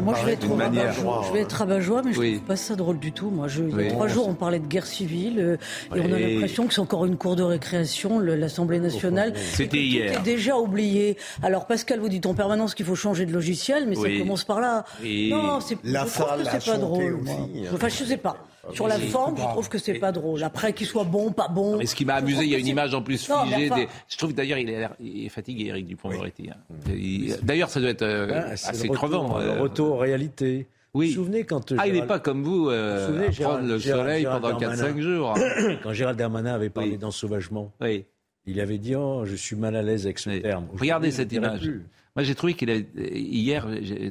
Moi, 0.04 0.16
je 0.20 0.26
vais 0.26 0.34
être 0.34 0.48
d'une 0.48 0.56
manière. 0.58 0.86
rabat-joie. 0.88 1.24
Je 1.28 1.34
vais 1.34 1.42
être 1.42 1.52
rabat-joie, 1.54 2.02
mais 2.04 2.14
je 2.14 2.20
Oui. 2.20 2.34
trouve 2.36 2.48
pas 2.48 2.56
ça 2.56 2.76
drôle 2.76 2.98
du 3.00 3.12
tout. 3.12 3.30
Moi, 3.30 3.48
je, 3.48 3.62
il 3.64 3.70
y 3.70 3.74
Oui. 3.76 3.88
a 3.88 3.92
trois 3.92 4.08
jours, 4.08 4.28
on 4.28 4.34
parlait 4.34 4.60
de 4.60 4.66
guerre 4.66 4.86
civile, 4.88 5.40
euh, 5.40 5.58
et 5.96 6.00
on 6.02 6.12
a 6.12 6.16
Oui. 6.16 6.34
l'impression 6.34 6.66
que 6.68 6.74
c'est 6.74 6.82
encore 6.82 7.06
une 7.06 7.16
cour 7.18 7.36
de 7.36 7.44
récréation, 7.44 8.20
l'Assemblée 8.20 8.80
nationale. 8.80 9.34
C'était 9.36 9.78
et 9.78 9.84
hier. 9.86 10.20
Est 10.20 10.24
déjà 10.24 10.58
oublié. 10.58 11.18
Alors, 11.44 11.68
Pascal, 11.68 12.00
vous 12.00 12.10
dites 12.10 12.26
en 12.26 12.34
permanence 12.34 12.74
qu'il 12.76 12.86
faut 12.86 12.96
changer 12.96 13.26
de 13.26 13.34
logiciel, 13.34 13.86
mais 13.88 13.98
Oui. 13.98 14.14
ça 14.18 14.20
commence 14.24 14.44
par 14.44 14.60
là. 14.60 14.84
Oui. 15.02 15.30
Non, 15.32 15.60
c'est, 15.62 15.76
pas 15.76 16.78
drôle. 16.78 17.14
aussi, 17.22 17.24
moi. 17.26 17.48
hein. 17.56 17.70
Enfin, 17.74 17.88
je 17.88 18.04
sais 18.04 18.18
pas. 18.18 18.38
Sur 18.74 18.88
la 18.88 18.97
Oui. 18.97 19.08
forme, 19.10 19.36
je 19.38 19.41
trouve 19.43 19.69
que 19.69 19.78
c'est 19.78 19.95
pas 19.95 20.12
drôle. 20.12 20.43
Après, 20.43 20.74
qu'il 20.74 20.86
soit 20.88 21.04
bon, 21.04 21.32
pas 21.32 21.47
bon. 21.47 21.78
Mais 21.78 21.86
ce 21.86 21.95
qui 21.95 22.06
m'a 22.06 22.15
amusé, 22.15 22.43
il 22.43 22.50
y 22.50 22.56
a 22.56 22.60
une 22.60 22.67
image 22.67 22.93
en 22.93 23.02
plus 23.02 23.26
figée. 23.26 23.69
des- 23.69 23.88
Je 24.08 24.17
trouve 24.17 24.34
d'ailleurs 24.34 24.58
il, 24.60 24.69
est 24.69 25.30
fatigué, 25.30 25.65
Eric 25.67 25.88
Dupont-Moretti. 25.88 26.50
hein. 26.52 26.58
Il- 26.88 27.36
D'ailleurs, 27.41 27.69
ça 27.69 27.80
doit 27.80 27.89
être 27.89 28.02
euh, 28.04 28.28
Ah, 28.34 28.52
assez 28.52 28.74
le 28.88 28.91
retour, 28.91 28.95
crevant. 28.95 29.38
Le 29.39 29.45
euh. 29.45 29.62
retour 29.62 29.95
aux 29.95 29.97
réalités. 29.97 30.67
Oui. 30.93 31.08
Vous 31.13 31.21
vous 31.21 31.26
souvenez 31.28 31.43
quand. 31.45 31.71
euh, 31.71 31.78
Ah, 31.80 31.88
il 31.88 31.93
n'est 31.93 32.06
pas 32.06 32.19
comme 32.19 32.43
vous, 32.43 32.69
euh, 32.69 33.00
Vous 33.00 33.13
souvenez, 33.13 33.28
à 33.28 33.32
Gérald- 33.32 33.58
prendre 33.60 33.71
le 33.74 33.78
Gérald- 33.80 34.02
soleil 34.04 34.21
Gérald 34.24 34.41
pendant 34.43 34.58
4-5 34.60 34.78
Darmanin 34.78 35.02
jours. 35.02 35.34
Quand 35.84 35.93
Gérald 35.93 36.17
Darmanin 36.19 36.54
avait 36.54 36.69
parlé 36.69 36.91
Oui. 36.91 36.97
d'ensauvagement, 36.97 37.71
Oui. 37.82 38.06
Il 38.52 38.60
avait 38.62 38.78
dit 38.78 38.96
Oh, 38.96 39.24
je 39.26 39.36
suis 39.36 39.56
mal 39.56 39.76
à 39.76 39.82
l'aise 39.82 40.06
avec 40.06 40.20
ce 40.20 40.30
terme. 40.40 40.68
Regardez 40.78 41.12
cette 41.12 41.32
image. 41.34 41.62
plus. 41.62 41.84
Moi, 42.16 42.24
j'ai 42.24 42.36
trouvé 42.36 42.54
qu'il 42.56 42.70
avait 42.70 42.86
hier. 43.14 43.66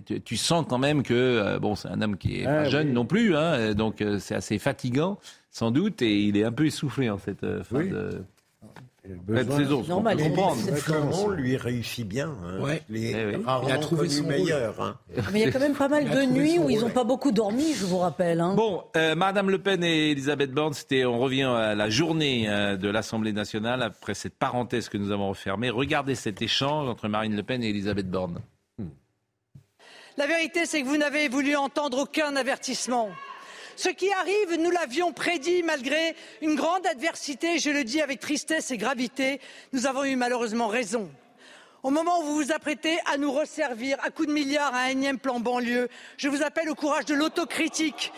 tu- 0.07 0.21
Tu 0.23 0.37
sens 0.37 0.65
quand 0.69 0.79
même 0.79 1.03
que 1.03 1.13
euh, 1.15 1.59
bon, 1.59 1.75
c'est 1.77 1.89
un 1.89 2.01
homme 2.01 2.17
qui 2.17 2.41
est 2.41 2.47
Ah, 2.47 2.63
pas 2.63 2.69
jeune 2.71 2.89
oui. 2.89 2.93
non 2.95 3.05
plus, 3.05 3.37
hein, 3.37 3.75
donc 3.75 4.01
euh, 4.01 4.19
c'est 4.19 4.35
assez 4.35 4.59
fatigant 4.59 5.19
sans 5.51 5.71
doute, 5.71 6.01
et 6.01 6.19
il 6.23 6.37
est 6.37 6.45
un 6.45 6.53
peu 6.53 6.65
essoufflé 6.67 7.11
en 7.11 7.19
cette 7.19 7.45
euh, 7.45 7.63
fin 7.63 7.79
Oui. 7.79 7.91
de, 7.91 8.23
besoin- 9.09 9.57
saison. 9.59 9.83
Normal, 9.89 10.17
Clément 10.19 11.29
lui 11.29 11.57
réussit 11.57 12.07
bien. 12.07 12.29
Hein. 12.45 12.61
Ouais. 12.61 12.83
Les 12.89 13.11
Eh 13.13 13.27
oui. 13.37 13.45
Il 13.67 13.73
a 13.73 13.79
trouvé 13.79 14.09
son 14.09 14.25
meilleur. 14.25 14.81
hein. 14.81 14.97
Mais 15.33 15.41
il 15.41 15.47
y 15.47 15.49
a 15.49 15.53
quand 15.53 15.59
même 15.61 15.75
pas 15.75 15.89
mal 15.89 16.09
de 16.09 16.23
nuits 16.25 16.59
où 16.59 16.69
ils 16.71 16.81
n'ont 16.81 16.91
pas 16.91 17.05
beaucoup 17.05 17.33
dormi, 17.33 17.73
je 17.75 17.85
vous 17.87 17.99
rappelle. 17.99 18.41
hein. 18.41 18.55
Bon, 18.55 18.83
euh, 18.97 19.15
Madame 19.15 19.51
Le 19.51 19.59
Pen 19.59 19.83
et 19.85 20.11
Elisabeth 20.11 20.53
Borne, 20.53 20.73
c'était, 20.75 21.05
on 21.05 21.19
revient 21.19 21.45
à 21.45 21.75
la 21.75 21.89
journée 21.91 22.49
euh, 22.49 22.77
de 22.77 22.89
l'Assemblée 22.89 23.33
nationale 23.33 23.83
après 23.83 24.15
cette 24.15 24.35
parenthèse 24.39 24.89
que 24.89 24.99
nous 24.99 25.11
avons 25.11 25.29
refermée. 25.31 25.71
Regardez 25.71 26.15
cet 26.15 26.43
échange 26.43 26.89
entre 26.89 27.09
Marine 27.09 27.35
Le 27.37 27.43
Pen 27.43 27.63
et 27.63 27.69
Elisabeth 27.71 28.11
Borne. 28.11 28.41
La 30.17 30.27
vérité, 30.27 30.67
c'est 30.67 30.83
que 30.83 30.87
vous 30.87 30.99
n'avez 30.99 31.29
voulu 31.29 31.57
entendre 31.57 31.99
aucun 32.03 32.37
avertissement. 32.37 33.09
Ce 33.83 33.89
qui 33.89 34.13
arrive, 34.13 34.61
nous 34.61 34.71
l'avions 34.71 35.11
prédit 35.11 35.63
malgré 35.63 36.15
une 36.43 36.55
grande 36.55 36.87
adversité, 36.87 37.59
je 37.59 37.71
le 37.71 37.83
dis 37.83 38.03
avec 38.03 38.21
tristesse 38.21 38.71
et 38.71 38.77
gravité, 38.77 39.41
nous 39.73 39.87
avons 39.87 40.05
eu 40.05 40.17
malheureusement 40.17 40.69
raison. 40.69 41.11
Au 41.83 41.89
moment 41.89 42.21
où 42.21 42.25
vous 42.25 42.35
vous 42.35 42.53
apprêtez 42.53 42.99
à 43.11 43.17
nous 43.17 43.33
resservir 43.33 43.97
à 44.03 44.11
coups 44.11 44.29
de 44.29 44.35
milliards 44.35 44.75
un 44.75 44.89
énième 44.89 45.19
plan 45.19 45.41
banlieue, 45.41 45.89
je 46.19 46.29
vous 46.29 46.43
appelle 46.43 46.69
au 46.69 46.75
courage 46.75 47.07
de 47.07 47.15
l'autocritique, 47.15 48.13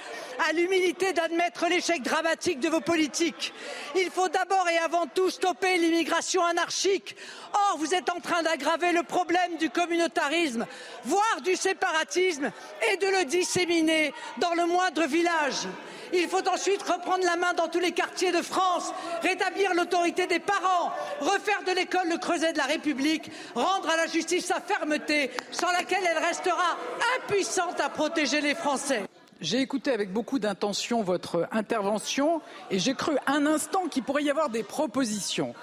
à 0.48 0.52
l'humilité 0.52 1.12
d'admettre 1.12 1.66
l'échec 1.68 2.02
dramatique 2.02 2.58
de 2.58 2.68
vos 2.68 2.80
politiques. 2.80 3.54
Il 3.94 4.10
faut 4.10 4.28
d'abord 4.28 4.68
et 4.68 4.78
avant 4.78 5.06
tout 5.06 5.30
stopper 5.30 5.78
l'immigration 5.78 6.44
anarchique. 6.44 7.14
Or, 7.54 7.76
vous 7.78 7.94
êtes 7.94 8.10
en 8.10 8.18
train 8.18 8.42
d'aggraver 8.42 8.90
le 8.90 9.04
problème 9.04 9.56
du 9.60 9.70
communautarisme, 9.70 10.66
voire 11.04 11.40
du 11.44 11.54
séparatisme, 11.54 12.50
et 12.90 12.96
de 12.96 13.06
le 13.06 13.24
disséminer 13.26 14.12
dans 14.38 14.54
le 14.54 14.66
moindre 14.66 15.06
village. 15.06 15.68
Il 16.14 16.28
faut 16.28 16.46
ensuite 16.46 16.82
reprendre 16.82 17.24
la 17.24 17.36
main 17.36 17.54
dans 17.54 17.68
tous 17.68 17.78
les 17.78 17.92
quartiers 17.92 18.32
de 18.32 18.42
France, 18.42 18.92
rétablir 19.22 19.72
l'autorité 19.74 20.26
des 20.26 20.40
parents, 20.40 20.92
refaire 21.20 21.62
de 21.66 21.72
l'école 21.72 22.08
le 22.10 22.18
creuset 22.18 22.52
de 22.52 22.58
la 22.58 22.64
République, 22.64 23.30
rendre 23.54 23.88
à 23.90 23.96
la 23.96 24.06
justice 24.06 24.46
sa 24.46 24.60
fermeté, 24.60 25.30
sans 25.50 25.70
laquelle 25.72 26.04
elle 26.08 26.24
restera 26.24 26.76
impuissante 27.18 27.80
à 27.80 27.88
protéger 27.88 28.40
les 28.40 28.54
Français. 28.54 29.02
J'ai 29.40 29.60
écouté 29.60 29.90
avec 29.90 30.12
beaucoup 30.12 30.38
d'intention 30.38 31.02
votre 31.02 31.48
intervention 31.50 32.40
et 32.70 32.78
j'ai 32.78 32.94
cru 32.94 33.16
un 33.26 33.44
instant 33.46 33.88
qu'il 33.88 34.04
pourrait 34.04 34.22
y 34.22 34.30
avoir 34.30 34.50
des 34.50 34.62
propositions. 34.62 35.54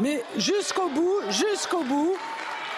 Mais 0.00 0.22
jusqu'au 0.36 0.88
bout, 0.88 1.20
jusqu'au 1.30 1.82
bout, 1.82 2.14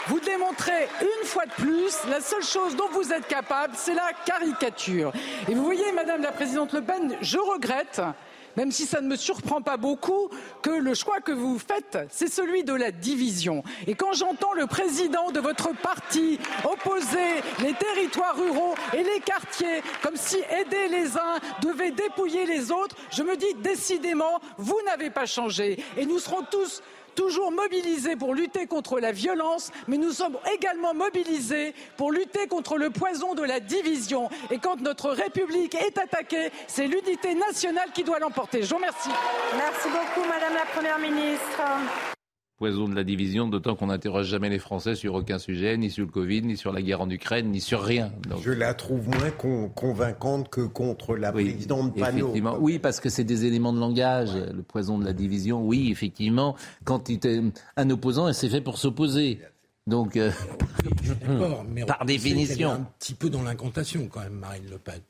vous 0.06 0.20
démontrez 0.20 0.88
une 1.00 1.26
fois 1.26 1.46
de 1.46 1.52
plus 1.52 1.94
la 2.08 2.20
seule 2.20 2.44
chose 2.44 2.76
dont 2.76 2.88
vous 2.92 3.12
êtes 3.12 3.26
capable, 3.26 3.74
c'est 3.76 3.94
la 3.94 4.12
caricature. 4.24 5.12
Et 5.48 5.54
vous 5.54 5.64
voyez, 5.64 5.90
Madame 5.92 6.22
la 6.22 6.30
Présidente 6.30 6.72
Le 6.72 6.82
Pen, 6.82 7.16
je 7.20 7.38
regrette 7.38 8.02
même 8.56 8.72
si 8.72 8.86
ça 8.86 9.00
ne 9.00 9.08
me 9.08 9.16
surprend 9.16 9.62
pas 9.62 9.76
beaucoup, 9.76 10.28
que 10.62 10.70
le 10.70 10.94
choix 10.94 11.20
que 11.20 11.32
vous 11.32 11.58
faites, 11.58 11.98
c'est 12.10 12.32
celui 12.32 12.64
de 12.64 12.74
la 12.74 12.90
division. 12.90 13.62
Et 13.86 13.94
quand 13.94 14.12
j'entends 14.12 14.52
le 14.54 14.66
président 14.66 15.30
de 15.30 15.40
votre 15.40 15.74
parti 15.74 16.38
opposer 16.64 17.42
les 17.60 17.74
territoires 17.74 18.36
ruraux 18.36 18.74
et 18.92 19.02
les 19.02 19.20
quartiers, 19.20 19.82
comme 20.02 20.16
si 20.16 20.36
aider 20.36 20.88
les 20.90 21.16
uns 21.16 21.38
devait 21.62 21.90
dépouiller 21.90 22.46
les 22.46 22.70
autres, 22.70 22.96
je 23.10 23.22
me 23.22 23.36
dis 23.36 23.54
décidément, 23.62 24.40
vous 24.58 24.78
n'avez 24.86 25.10
pas 25.10 25.26
changé. 25.26 25.82
Et 25.96 26.06
nous 26.06 26.18
serons 26.18 26.42
tous 26.50 26.82
toujours 27.14 27.52
mobilisés 27.52 28.16
pour 28.16 28.34
lutter 28.34 28.66
contre 28.66 29.00
la 29.00 29.12
violence, 29.12 29.70
mais 29.88 29.96
nous 29.96 30.12
sommes 30.12 30.38
également 30.54 30.94
mobilisés 30.94 31.74
pour 31.96 32.12
lutter 32.12 32.46
contre 32.46 32.76
le 32.76 32.90
poison 32.90 33.34
de 33.34 33.42
la 33.42 33.60
division. 33.60 34.28
Et 34.50 34.58
quand 34.58 34.80
notre 34.80 35.10
République 35.10 35.74
est 35.74 35.98
attaquée, 35.98 36.50
c'est 36.66 36.86
l'unité 36.86 37.34
nationale 37.34 37.90
qui 37.94 38.04
doit 38.04 38.18
l'emporter. 38.18 38.62
Je 38.62 38.70
vous 38.70 38.76
remercie. 38.76 39.10
Merci 39.56 39.88
beaucoup, 39.88 40.28
Madame 40.28 40.54
la 40.54 40.66
Première 40.72 40.98
ministre 40.98 42.13
poison 42.56 42.88
de 42.88 42.94
la 42.94 43.04
division, 43.04 43.48
d'autant 43.48 43.74
qu'on 43.74 43.88
n'interroge 43.88 44.26
jamais 44.26 44.48
les 44.48 44.58
Français 44.58 44.94
sur 44.94 45.14
aucun 45.14 45.38
sujet, 45.38 45.76
ni 45.76 45.90
sur 45.90 46.04
le 46.04 46.10
Covid, 46.10 46.42
ni 46.42 46.56
sur 46.56 46.72
la 46.72 46.82
guerre 46.82 47.00
en 47.00 47.10
Ukraine, 47.10 47.50
ni 47.50 47.60
sur 47.60 47.82
rien. 47.82 48.12
Je 48.42 48.52
la 48.52 48.74
trouve 48.74 49.08
moins 49.08 49.30
convaincante 49.74 50.48
que 50.48 50.60
contre 50.60 51.16
la 51.16 51.32
présidente 51.32 51.96
Panot. 51.96 52.32
Oui, 52.60 52.78
parce 52.78 53.00
que 53.00 53.08
c'est 53.08 53.24
des 53.24 53.44
éléments 53.44 53.72
de 53.72 53.80
langage, 53.80 54.34
le 54.34 54.62
poison 54.62 54.98
de 54.98 55.04
la 55.04 55.12
division. 55.12 55.66
Oui, 55.66 55.90
effectivement, 55.90 56.54
quand 56.84 57.08
il 57.08 57.16
était 57.16 57.42
un 57.76 57.90
opposant, 57.90 58.28
elle 58.28 58.34
s'est 58.34 58.48
fait 58.48 58.60
pour 58.60 58.78
s'opposer. 58.78 59.40
Donc, 59.86 60.16
euh, 60.16 60.30
mais 61.68 61.84
par 61.84 62.04
définition. 62.06 62.70
un 62.70 62.88
petit 62.98 63.14
peu 63.14 63.28
dans 63.28 63.42
l'incantation 63.42 64.08
quand 64.08 64.20
même, 64.20 64.32
Marine 64.32 64.64
Le 64.70 64.78
Pen. 64.78 65.00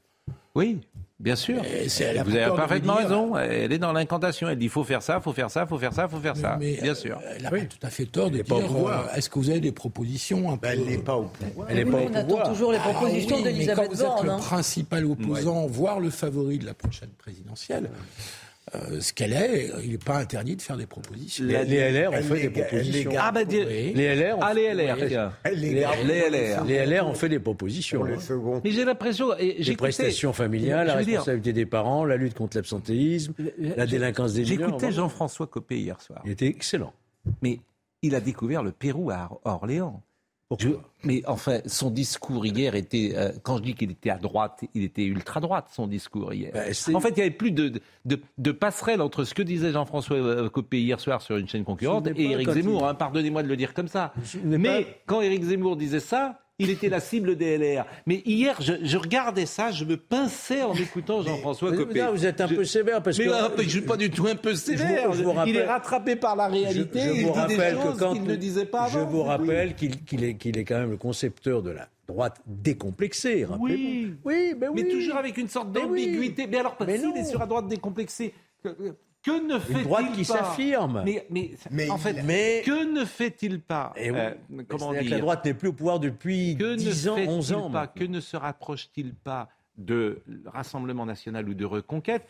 Oui, 0.56 0.80
Bien 1.24 1.36
sûr. 1.36 1.62
vous 1.62 2.36
avez 2.36 2.54
parfaitement 2.54 2.96
raison. 2.96 3.38
Elle 3.38 3.72
est 3.72 3.78
dans 3.78 3.92
l'incantation. 3.92 4.46
Elle 4.46 4.58
dit 4.58 4.68
faut 4.68 4.84
faire 4.84 5.02
ça, 5.02 5.20
faut 5.20 5.32
faire 5.32 5.50
ça, 5.50 5.66
faut 5.66 5.78
faire 5.78 5.94
ça, 5.94 6.06
faut 6.06 6.20
faire 6.20 6.36
ça. 6.36 6.58
Mais, 6.60 6.78
Bien 6.82 6.94
sûr. 6.94 7.18
Elle 7.34 7.46
a 7.46 7.50
pas 7.50 7.60
tout 7.60 7.78
à 7.82 7.88
fait 7.88 8.04
tort 8.04 8.30
de 8.30 8.42
dire. 8.42 8.54
Euh, 8.54 9.16
est-ce 9.16 9.30
que 9.30 9.38
vous 9.38 9.48
avez 9.48 9.60
des 9.60 9.72
propositions 9.72 10.52
un 10.52 10.58
peu... 10.58 10.68
Elle 10.68 10.84
n'est 10.84 10.98
pas 10.98 11.16
au 11.16 11.24
pouvoir. 11.24 11.68
Elle 11.70 11.76
n'est 11.76 11.90
pas 11.90 11.96
au 11.96 12.06
pouvoir. 12.06 12.26
On 12.28 12.40
attend 12.40 12.50
toujours 12.50 12.72
les 12.72 12.78
propositions 12.78 13.36
ah, 13.40 13.42
d'Elisabeth 13.42 13.76
Borne. 13.76 13.88
Quand 13.88 13.94
vous 13.94 14.20
êtes 14.20 14.24
le 14.24 14.30
hein. 14.32 14.38
principal 14.38 15.06
opposant, 15.06 15.66
voire 15.66 15.98
le 15.98 16.10
favori 16.10 16.58
de 16.58 16.66
la 16.66 16.74
prochaine 16.74 17.10
présidentielle. 17.16 17.88
Euh, 18.74 19.00
ce 19.00 19.12
qu'elle 19.12 19.32
est, 19.32 19.70
il 19.84 19.92
n'est 19.92 19.98
pas 19.98 20.18
interdit 20.18 20.56
de 20.56 20.62
faire 20.62 20.76
des 20.76 20.86
propositions. 20.86 21.44
Les, 21.44 21.90
LR 21.90 22.12
ont 22.12 22.22
fait 22.22 22.48
des 22.48 22.50
propositions. 22.50 23.10
Ah, 23.18 23.30
bah, 23.32 23.42
les 23.44 23.92
LR, 23.92 24.38
ah, 24.40 24.54
les 24.54 24.74
LR, 24.74 24.96
les, 24.96 26.30
LR. 26.30 26.64
Les 26.64 26.86
LR 26.86 27.06
ont 27.06 27.14
fait 27.14 27.28
des 27.28 27.38
propositions. 27.38 28.04
Hein. 28.04 28.60
Mais 28.64 28.70
j'ai 28.70 28.84
l'impression. 28.84 29.32
Les 29.38 29.76
prestations 29.76 30.32
familiales, 30.32 30.86
la 30.86 30.94
responsabilité 30.94 31.52
des 31.52 31.66
parents, 31.66 32.04
la 32.04 32.16
lutte 32.16 32.34
contre 32.34 32.56
l'absentéisme, 32.56 33.34
la 33.58 33.86
délinquance 33.86 34.34
des 34.34 34.42
mineurs. 34.42 34.68
J'écoutais 34.68 34.92
Jean-François 34.92 35.46
Copé 35.46 35.78
hier 35.78 36.00
soir. 36.00 36.22
Il 36.24 36.32
était 36.32 36.46
excellent. 36.46 36.92
Mais 37.42 37.60
il 38.02 38.14
a 38.14 38.20
découvert 38.20 38.62
le 38.62 38.72
Pérou 38.72 39.10
à 39.10 39.30
Orléans 39.44 40.02
mais 41.04 41.22
enfin, 41.26 41.58
son 41.66 41.90
discours 41.90 42.46
hier 42.46 42.74
était, 42.74 43.12
euh, 43.14 43.32
quand 43.42 43.58
je 43.58 43.62
dis 43.62 43.74
qu'il 43.74 43.90
était 43.90 44.10
à 44.10 44.18
droite, 44.18 44.64
il 44.74 44.84
était 44.84 45.04
ultra 45.04 45.40
droite, 45.40 45.66
son 45.72 45.86
discours 45.86 46.32
hier. 46.32 46.52
Ben, 46.52 46.72
en 46.94 47.00
fait, 47.00 47.10
il 47.10 47.16
n'y 47.16 47.20
avait 47.22 47.30
plus 47.30 47.50
de, 47.50 47.80
de, 48.04 48.52
passerelle 48.52 49.02
entre 49.02 49.24
ce 49.24 49.34
que 49.34 49.42
disait 49.42 49.72
Jean-François 49.72 50.16
euh, 50.16 50.48
Copé 50.48 50.80
hier 50.80 51.00
soir 51.00 51.20
sur 51.22 51.36
une 51.36 51.48
chaîne 51.48 51.64
concurrente 51.64 52.06
et 52.06 52.30
Éric 52.30 52.50
Zemmour. 52.50 52.86
Hein, 52.86 52.94
pardonnez-moi 52.94 53.42
de 53.42 53.48
le 53.48 53.56
dire 53.56 53.74
comme 53.74 53.88
ça. 53.88 54.12
Mais 54.42 55.00
quand 55.06 55.20
Éric 55.20 55.44
Zemmour 55.44 55.76
disait 55.76 56.00
ça, 56.00 56.40
il 56.58 56.70
était 56.70 56.88
la 56.88 57.00
cible 57.00 57.36
des 57.36 57.58
LR. 57.58 57.84
Mais 58.06 58.22
hier, 58.24 58.60
je, 58.60 58.96
regardais 58.96 59.46
ça, 59.46 59.72
je 59.72 59.84
me 59.84 59.96
pinçais 59.96 60.62
en 60.62 60.74
écoutant 60.74 61.22
Jean-François 61.22 61.76
Copé. 61.76 62.06
vous 62.12 62.26
êtes 62.26 62.40
un 62.40 62.48
peu 62.48 62.64
sévère 62.64 63.02
parce 63.02 63.18
mais 63.18 63.26
que. 63.26 63.32
je 63.58 63.62
ne 63.62 63.68
suis 63.68 63.80
pas 63.80 63.96
du 63.96 64.10
tout 64.10 64.26
un 64.26 64.36
peu 64.36 64.54
sévère. 64.54 65.10
il 65.46 65.56
est 65.56 65.64
rattrapé 65.64 66.16
par 66.16 66.36
la 66.36 66.48
réalité. 66.48 67.00
Je, 67.00 67.26
vous 67.26 67.32
rappelle 67.32 67.76
que 67.76 67.98
quand 67.98 68.14
il 68.14 68.24
ne 68.24 68.36
disait 68.36 68.66
pas. 68.66 68.88
Je 68.88 69.00
vous 69.00 69.22
rappelle 69.22 69.74
qu'il 69.74 70.24
est, 70.24 70.64
quand 70.64 70.78
même 70.78 70.90
le 70.90 70.96
concepteur 70.96 71.62
de 71.62 71.70
la 71.70 71.88
droite 72.06 72.40
décomplexée. 72.46 73.46
Oui, 73.58 74.14
oui, 74.24 74.54
ben 74.56 74.70
oui. 74.72 74.84
Mais 74.84 74.90
toujours 74.90 75.16
avec 75.16 75.36
une 75.38 75.48
sorte 75.48 75.72
d'ambiguïté. 75.72 76.46
Mais, 76.46 76.58
alors, 76.58 76.76
mais 76.86 77.00
il 77.00 77.16
est 77.16 77.24
sur 77.24 77.40
la 77.40 77.46
droite 77.46 77.66
décomplexée. 77.66 78.34
Que 79.24 79.40
ne 79.40 79.58
fait-il 79.58 79.74
pas 79.74 79.82
droite 79.82 80.12
qui 80.12 80.24
s'affirme. 80.24 81.02
Mais, 81.04 81.26
mais, 81.70 81.90
en 81.90 81.96
fait, 81.96 82.14
que 82.62 82.84
ne 82.92 83.04
fait-il 83.06 83.60
pas 83.60 83.92
et 83.96 84.10
euh, 84.10 84.34
Comment 84.68 84.92
dire 84.92 85.10
La 85.10 85.18
droite 85.18 85.44
n'est 85.46 85.54
plus 85.54 85.68
au 85.68 85.72
pouvoir 85.72 85.98
depuis 85.98 86.56
que 86.56 86.74
10 86.76 87.08
ans, 87.08 87.16
11 87.16 87.52
ans. 87.54 87.70
Pas, 87.70 87.86
que 87.86 88.04
ne 88.04 88.20
se 88.20 88.36
rapproche-t-il 88.36 89.14
pas 89.14 89.48
de 89.78 90.22
Rassemblement 90.44 91.06
national 91.06 91.48
ou 91.48 91.54
de 91.54 91.64
Reconquête 91.64 92.26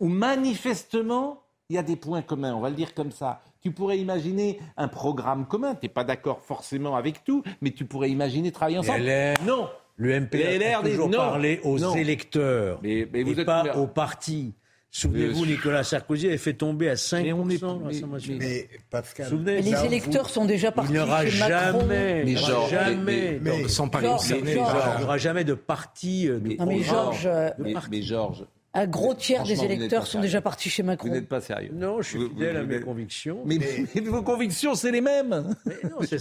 Où 0.00 0.08
manifestement, 0.08 1.42
il 1.70 1.76
y 1.76 1.78
a 1.78 1.82
des 1.82 1.96
points 1.96 2.22
communs, 2.22 2.54
on 2.54 2.60
va 2.60 2.68
le 2.68 2.76
dire 2.76 2.92
comme 2.92 3.10
ça. 3.10 3.40
Tu 3.62 3.72
pourrais 3.72 3.98
imaginer 3.98 4.60
un 4.76 4.88
programme 4.88 5.46
commun. 5.46 5.74
Tu 5.74 5.86
n'es 5.86 5.88
pas 5.88 6.04
d'accord 6.04 6.42
forcément 6.42 6.94
avec 6.94 7.24
tout, 7.24 7.42
mais 7.62 7.70
tu 7.70 7.86
pourrais 7.86 8.10
imaginer 8.10 8.52
travailler 8.52 8.78
ensemble. 8.78 9.04
non. 9.46 9.68
Le 9.96 10.20
MPR 10.20 10.78
a 10.78 10.82
toujours 10.82 11.10
parlé 11.10 11.60
aux 11.64 11.96
électeurs 11.96 12.78
mais, 12.82 13.04
vous 13.04 13.40
et 13.40 13.44
pas 13.44 13.76
aux 13.76 13.88
partis. 13.88 14.54
Souvenez-vous, 14.90 15.44
Nicolas 15.44 15.84
Sarkozy 15.84 16.28
avait 16.28 16.38
fait 16.38 16.54
tomber 16.54 16.88
à 16.88 16.94
5% 16.94 17.22
mais 17.22 17.32
on 17.32 17.48
est, 17.48 17.62
mais, 17.62 18.36
mais, 18.38 18.68
Pascal, 18.90 19.38
mais 19.44 19.60
les 19.60 19.84
électeurs 19.84 20.30
sont 20.30 20.46
déjà 20.46 20.72
partis 20.72 20.92
il 20.92 20.94
n'y 20.94 21.00
aura 21.00 21.24
chez 21.26 21.30
jamais, 21.30 22.24
Mais 22.24 22.36
genre, 22.36 22.68
jamais, 22.68 23.38
mais, 23.42 23.68
sans 23.68 23.88
parler 23.88 24.08
il 24.30 24.44
n'y 24.44 24.56
aura 24.56 25.18
jamais 25.18 25.44
de 25.44 25.54
parti. 25.54 26.26
De 26.26 26.56
non, 26.58 26.66
mais 26.66 26.82
Georges, 26.82 27.28
mais, 27.58 28.02
Georges, 28.02 28.46
un 28.74 28.86
gros 28.86 29.14
tiers 29.14 29.42
des 29.42 29.62
électeurs 29.64 30.06
sont 30.06 30.20
déjà 30.20 30.40
partis 30.40 30.70
chez 30.70 30.82
Macron. 30.82 31.08
Vous 31.08 31.14
n'êtes 31.14 31.28
pas 31.28 31.40
sérieux. 31.40 31.70
Non, 31.74 32.00
je 32.00 32.08
suis 32.08 32.28
fidèle 32.28 32.56
à 32.56 32.62
mes 32.62 32.80
convictions. 32.80 33.42
Mais, 33.44 33.58
vos 34.00 34.22
convictions, 34.22 34.74
c'est 34.74 34.90
les 34.90 35.00
mêmes. 35.00 35.54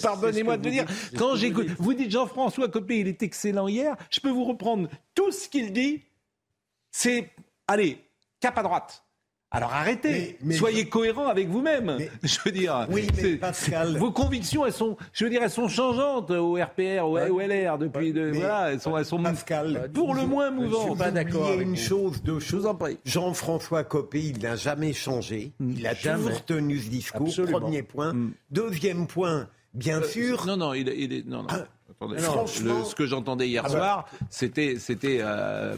Pardonnez-moi 0.02 0.58
de 0.58 0.66
le 0.66 0.72
dire. 0.72 0.86
Quand 1.18 1.36
j'écoute, 1.36 1.68
vous 1.78 1.94
dites 1.94 2.12
Jean-François 2.12 2.68
Copé, 2.68 3.00
il 3.00 3.08
est 3.08 3.24
excellent 3.24 3.68
hier. 3.68 3.96
Je 4.10 4.20
peux 4.20 4.30
vous 4.30 4.46
reprendre 4.46 4.90
tout 5.16 5.32
ce 5.32 5.48
qu'il 5.48 5.72
dit. 5.72 6.04
C'est, 6.92 7.30
allez, 7.68 8.00
cap 8.40 8.58
à 8.58 8.64
droite. 8.64 9.04
Alors 9.50 9.72
arrêtez, 9.74 10.38
soyez 10.52 10.90
cohérent 10.90 11.28
avec 11.28 11.48
vous-même. 11.48 12.00
Je 12.24 12.38
veux 12.44 12.52
dire, 12.52 12.86
oui, 12.92 13.08
Pascal... 13.40 13.98
vos 13.98 14.12
convictions, 14.12 14.66
elles 14.66 14.74
sont, 14.74 14.98
je 15.14 15.24
veux 15.24 15.30
dire, 15.30 15.42
elles 15.42 15.50
sont 15.50 15.70
changeantes 15.70 16.32
au 16.32 16.56
RPR, 16.56 17.06
au, 17.06 17.40
LR 17.40 17.78
depuis, 17.78 18.12
de, 18.12 18.32
voilà, 18.34 18.74
elles 18.74 18.82
sont, 18.82 18.98
elles 18.98 19.06
sont 19.06 19.24
Pascal, 19.24 19.90
pour 19.94 20.14
le 20.14 20.26
moins 20.26 20.52
mouvantes. 20.52 20.82
Je 20.82 20.88
suis 20.90 20.98
pas 20.98 21.12
d'accord. 21.12 21.50
Il 21.50 21.56
y 21.56 21.60
a 21.60 21.62
une 21.62 21.78
chose, 21.78 22.22
deux 22.24 22.42
choses. 22.42 22.68
Jean-François 23.06 23.86
Copé, 23.86 24.22
il 24.22 24.40
n'a 24.40 24.58
jamais 24.58 24.92
changé. 24.92 25.54
Mm. 25.60 25.74
Il 25.78 25.88
a 25.88 25.96
toujours 25.96 26.44
tenu 26.44 26.78
ce 26.80 26.90
discours. 26.90 27.34
Premier 27.50 27.84
point. 27.84 28.14
Mm. 28.14 28.34
Deuxième 28.52 29.08
point, 29.08 29.48
bien 29.74 30.02
euh, 30.02 30.08
sûr. 30.08 30.46
Non, 30.46 30.58
non, 30.58 30.74
il, 30.74 30.90
il 30.90 31.14
est, 31.14 31.26
non, 31.26 31.44
non. 31.44 31.48
Ah, 32.00 32.06
ce 32.46 32.94
que 32.94 33.08
j'entendais 33.08 33.48
hier 33.48 33.64
ah 33.66 33.70
bah. 33.70 33.78
soir, 33.78 34.10
c'était 34.30 34.76
c'était 34.78 35.18
euh, 35.22 35.76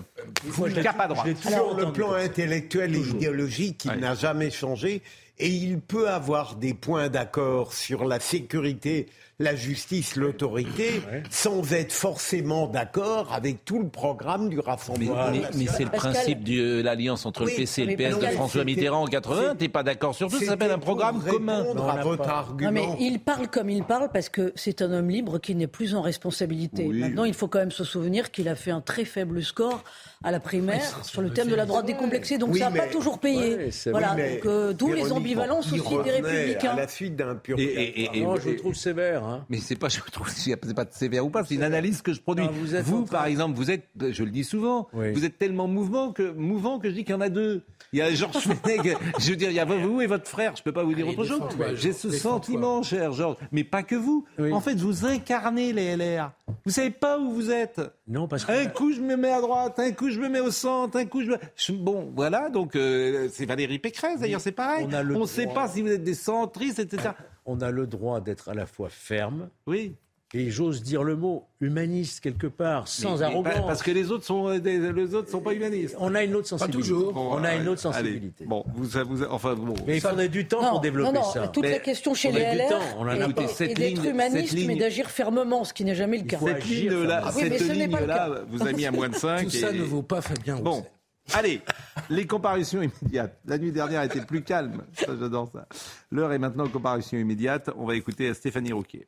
cap 0.84 1.00
à 1.00 1.08
droite. 1.08 1.38
Sur 1.38 1.78
le 1.78 1.94
plan 1.94 2.14
intellectuel 2.14 2.96
et 2.96 3.00
idéologique, 3.00 3.86
il 3.86 4.02
n'a 4.02 4.16
jamais 4.16 4.52
changé. 4.52 5.02
et 5.38 5.48
il 5.48 5.80
peut 5.80 6.10
avoir 6.10 6.56
des 6.56 6.74
points 6.74 7.08
d'accord 7.08 7.72
sur 7.74 8.04
la 8.04 8.20
sécurité 8.20 9.08
la 9.40 9.56
justice, 9.56 10.18
l'autorité, 10.18 11.02
sans 11.30 11.72
être 11.72 11.94
forcément 11.94 12.68
d'accord 12.68 13.34
avec 13.34 13.64
tout 13.64 13.80
le 13.80 13.88
programme 13.88 14.50
du 14.50 14.60
Rassemblement. 14.60 15.32
Mais, 15.56 15.66
c'est 15.66 15.86
le 15.86 15.90
principe 15.90 16.44
de 16.44 16.82
l'alliance 16.82 17.26
entre 17.26 17.46
le 17.46 17.52
PC 17.52 17.84
et 17.84 17.86
le 17.86 17.96
PS 17.96 18.20
de 18.20 18.26
François 18.28 18.66
Mitterrand 18.66 19.04
en 19.04 19.08
80. 19.08 19.56
T'es 19.56 19.70
pas 19.70 19.84
d'accord 19.84 20.14
sur 20.14 20.30
tout 20.30 20.40
Ça 20.40 20.46
s'appelle 20.46 20.72
un 20.72 20.80
programme 20.80 21.24
commun. 21.24 21.66
à 21.90 22.04
votre 22.04 22.28
argument. 22.28 22.72
mais 22.72 22.86
il 23.00 23.20
parle 23.20 23.48
comme 23.48 23.70
il 23.70 23.84
parle 23.84 24.10
parce 24.12 24.28
que 24.28 24.52
c'est 24.56 24.82
un 24.82 24.92
homme 24.92 25.10
libre 25.10 25.40
qui 25.40 25.56
n'est 25.56 25.68
plus 25.68 25.96
en 25.96 26.02
responsabilité. 26.02 26.86
Maintenant, 26.88 27.24
il 27.24 27.34
faut 27.34 27.48
quand 27.48 27.60
même 27.60 27.72
se 27.72 27.86
souvenir 27.86 28.32
qu'il 28.32 28.50
a 28.50 28.56
fait 28.56 28.72
un 28.72 28.82
très 28.82 29.06
faible 29.06 29.42
score 29.42 29.84
à 30.22 30.32
la 30.32 30.42
primaire 30.42 31.06
sur 31.06 31.22
le 31.22 31.30
thème 31.30 31.48
de 31.48 31.56
la 31.56 31.66
droite 31.66 31.86
décomplexée. 31.86 32.38
Donc 32.38 32.58
ça 32.58 32.70
n'a 32.70 32.82
pas 32.82 32.88
toujours 32.88 33.20
payé. 33.20 33.70
voilà. 33.86 34.10
donc 34.10 34.46
euh, 34.46 34.74
d'où 34.74 34.92
les 34.92 35.14
ambivalences 35.14 35.72
aussi 35.72 36.04
des 36.04 36.12
républicains. 36.12 36.72
À 36.72 36.76
la 36.76 36.88
suite 36.90 37.16
d'un 37.16 37.36
pur. 37.36 37.58
Et, 37.58 38.18
et, 38.18 38.26
je 38.44 38.58
trouve 38.58 38.76
sévère. 38.76 39.29
Hein. 39.30 39.46
Mais 39.50 39.58
c'est 39.58 39.76
pas, 39.76 39.90
je 39.90 40.00
trouve, 40.12 40.30
c'est 40.30 40.56
pas 40.56 40.86
sévère 40.92 41.26
ou 41.26 41.30
pas. 41.30 41.44
C'est 41.44 41.56
une 41.56 41.64
analyse 41.64 42.02
que 42.02 42.14
je 42.14 42.22
produis. 42.22 42.48
vous, 42.84 43.06
par 43.06 43.26
exemple, 43.26 43.56
vous 43.56 43.72
êtes, 43.72 43.86
je 44.00 44.24
le 44.24 44.32
dis 44.32 44.44
souvent, 44.44 44.88
vous 44.94 45.26
êtes 45.26 45.38
tellement 45.38 45.68
mouvant 45.68 46.12
que 46.12 46.32
mouvant 46.32 46.80
que 46.80 46.90
je 46.90 46.96
dis 46.96 47.04
qu'il 47.04 47.14
y 47.14 47.18
en 47.18 47.22
a 47.22 47.30
deux. 47.30 47.64
Il 47.92 48.00
y 48.00 48.02
a 48.02 48.14
Georges 48.14 48.38
Fenech, 48.64 48.98
je 49.18 49.30
veux 49.32 49.36
dire, 49.36 49.50
il 49.50 49.56
y 49.56 49.60
a 49.60 49.66
vous 49.66 50.02
et 50.02 50.08
votre 50.08 50.28
frère. 50.28 50.56
Je 50.56 50.64
peux 50.64 50.72
pas 50.72 50.84
vous 50.84 50.94
dire 50.94 51.08
autre 51.08 51.24
chose. 51.26 51.42
J'ai 51.76 51.94
ce 51.94 52.12
sentiment, 52.12 52.84
cher 52.84 53.12
Georges, 53.14 53.38
mais 53.52 53.64
pas 53.64 53.84
que 53.84 53.96
vous. 53.96 54.26
En 54.52 54.62
fait, 54.62 54.76
vous 54.76 55.06
incarnez 55.06 55.74
les 55.74 55.96
LR. 55.96 56.32
Vous 56.66 56.72
savez 56.72 56.90
pas 56.90 57.20
où 57.20 57.32
vous 57.32 57.52
êtes. 57.52 57.82
Non, 58.08 58.28
parce 58.28 58.46
que 58.46 58.52
un 58.52 58.66
coup 58.66 58.92
je 58.92 59.02
me 59.02 59.16
mets 59.16 59.32
à 59.32 59.42
droite, 59.42 59.80
un 59.80 59.92
coup 59.92 60.10
je 60.10 60.20
me 60.20 60.30
mets 60.30 60.40
au 60.40 60.52
centre, 60.52 60.98
un 60.98 61.06
coup 61.06 61.22
je 61.22 61.32
me... 61.32 61.78
bon, 61.78 62.12
voilà. 62.16 62.50
Donc 62.50 62.76
euh, 62.76 63.30
c'est 63.32 63.46
Valérie 63.46 63.80
Pécresse 63.80 64.20
d'ailleurs, 64.20 64.42
c'est 64.42 64.52
pareil. 64.52 64.88
On 64.92 65.20
ne 65.20 65.26
sait 65.26 65.48
pas 65.48 65.68
si 65.68 65.82
vous 65.82 65.90
êtes 65.90 66.04
des 66.04 66.16
centristes, 66.16 66.80
etc. 66.80 67.10
On 67.52 67.62
a 67.62 67.72
le 67.72 67.88
droit 67.88 68.22
d'être 68.22 68.50
à 68.50 68.54
la 68.54 68.66
fois 68.66 68.90
ferme. 68.90 69.50
Oui 69.66 69.96
et 70.34 70.52
j'ose 70.52 70.84
dire 70.84 71.04
le 71.04 71.16
mot 71.16 71.48
humaniste 71.60 72.20
quelque 72.20 72.46
part, 72.46 72.88
sans 72.88 73.24
arrogance. 73.24 73.66
parce 73.66 73.82
que 73.82 73.90
les 73.90 74.12
autres 74.12 74.26
sont 74.26 74.48
euh, 74.48 74.60
les 74.60 75.16
autres 75.16 75.30
sont 75.30 75.42
pas 75.42 75.54
humanistes. 75.54 75.96
On 75.98 76.14
a 76.14 76.24
une 76.24 76.36
autre 76.36 76.48
sensibilité. 76.48 76.78
toujours. 76.78 77.18
on 77.18 77.44
a 77.44 77.56
une 77.56 77.68
autre 77.68 77.82
sensibilité. 77.82 78.46
bon, 78.46 78.64
vous, 78.76 78.86
vous, 79.08 79.24
enfin 79.24 79.56
bon. 79.56 79.74
Mais 79.88 79.96
il 79.96 80.02
faudrait 80.02 80.30
du 80.30 80.48
temps 80.48 80.70
pour 80.70 80.82
développer 80.82 81.14
non, 81.14 81.22
non, 81.22 81.32
ça. 81.32 81.48
Toute 81.48 81.66
la 81.66 81.80
question 81.80 82.14
chez 82.14 82.32
les 82.32 82.42
LR 82.42 82.80
on 83.00 83.08
a 83.08 83.16
est, 83.16 83.74
d'être 83.74 84.06
humaniste, 84.06 84.56
mais 84.68 84.76
d'agir 84.76 85.10
fermement, 85.10 85.64
ce 85.64 85.74
qui 85.74 85.84
n'est 85.84 85.96
jamais 85.96 86.20
le 86.20 86.26
cas. 86.26 86.38
Cette 86.40 86.66
ligne-là, 86.66 87.22
ah 87.26 87.32
cette 87.32 87.68
ligne-là, 87.68 88.42
vous 88.50 88.68
a 88.68 88.72
mis 88.72 88.86
à 88.86 88.92
moins 88.92 89.10
de 89.10 89.16
5. 89.20 89.46
Tout 89.46 89.50
ça 89.50 89.72
ne 89.72 89.82
vaut 89.82 90.04
pas 90.04 90.22
Fabien. 90.22 90.58
Bon. 90.58 90.86
Allez, 91.34 91.62
les 92.10 92.26
comparutions 92.26 92.82
immédiates. 92.82 93.40
La 93.46 93.58
nuit 93.58 93.72
dernière 93.72 94.04
était 94.04 94.22
plus 94.22 94.44
calme. 94.44 94.84
Ça, 94.94 95.16
j'adore 95.20 95.50
ça. 95.52 95.68
L'heure 96.12 96.32
est 96.32 96.40
maintenant 96.40 96.66
aux 96.66 96.70
comparutions 96.70 97.18
immédiates. 97.18 97.70
On 97.78 97.86
va 97.86 97.96
écouter 97.96 98.34
Stéphanie 98.34 98.74
Rouquier 98.74 99.08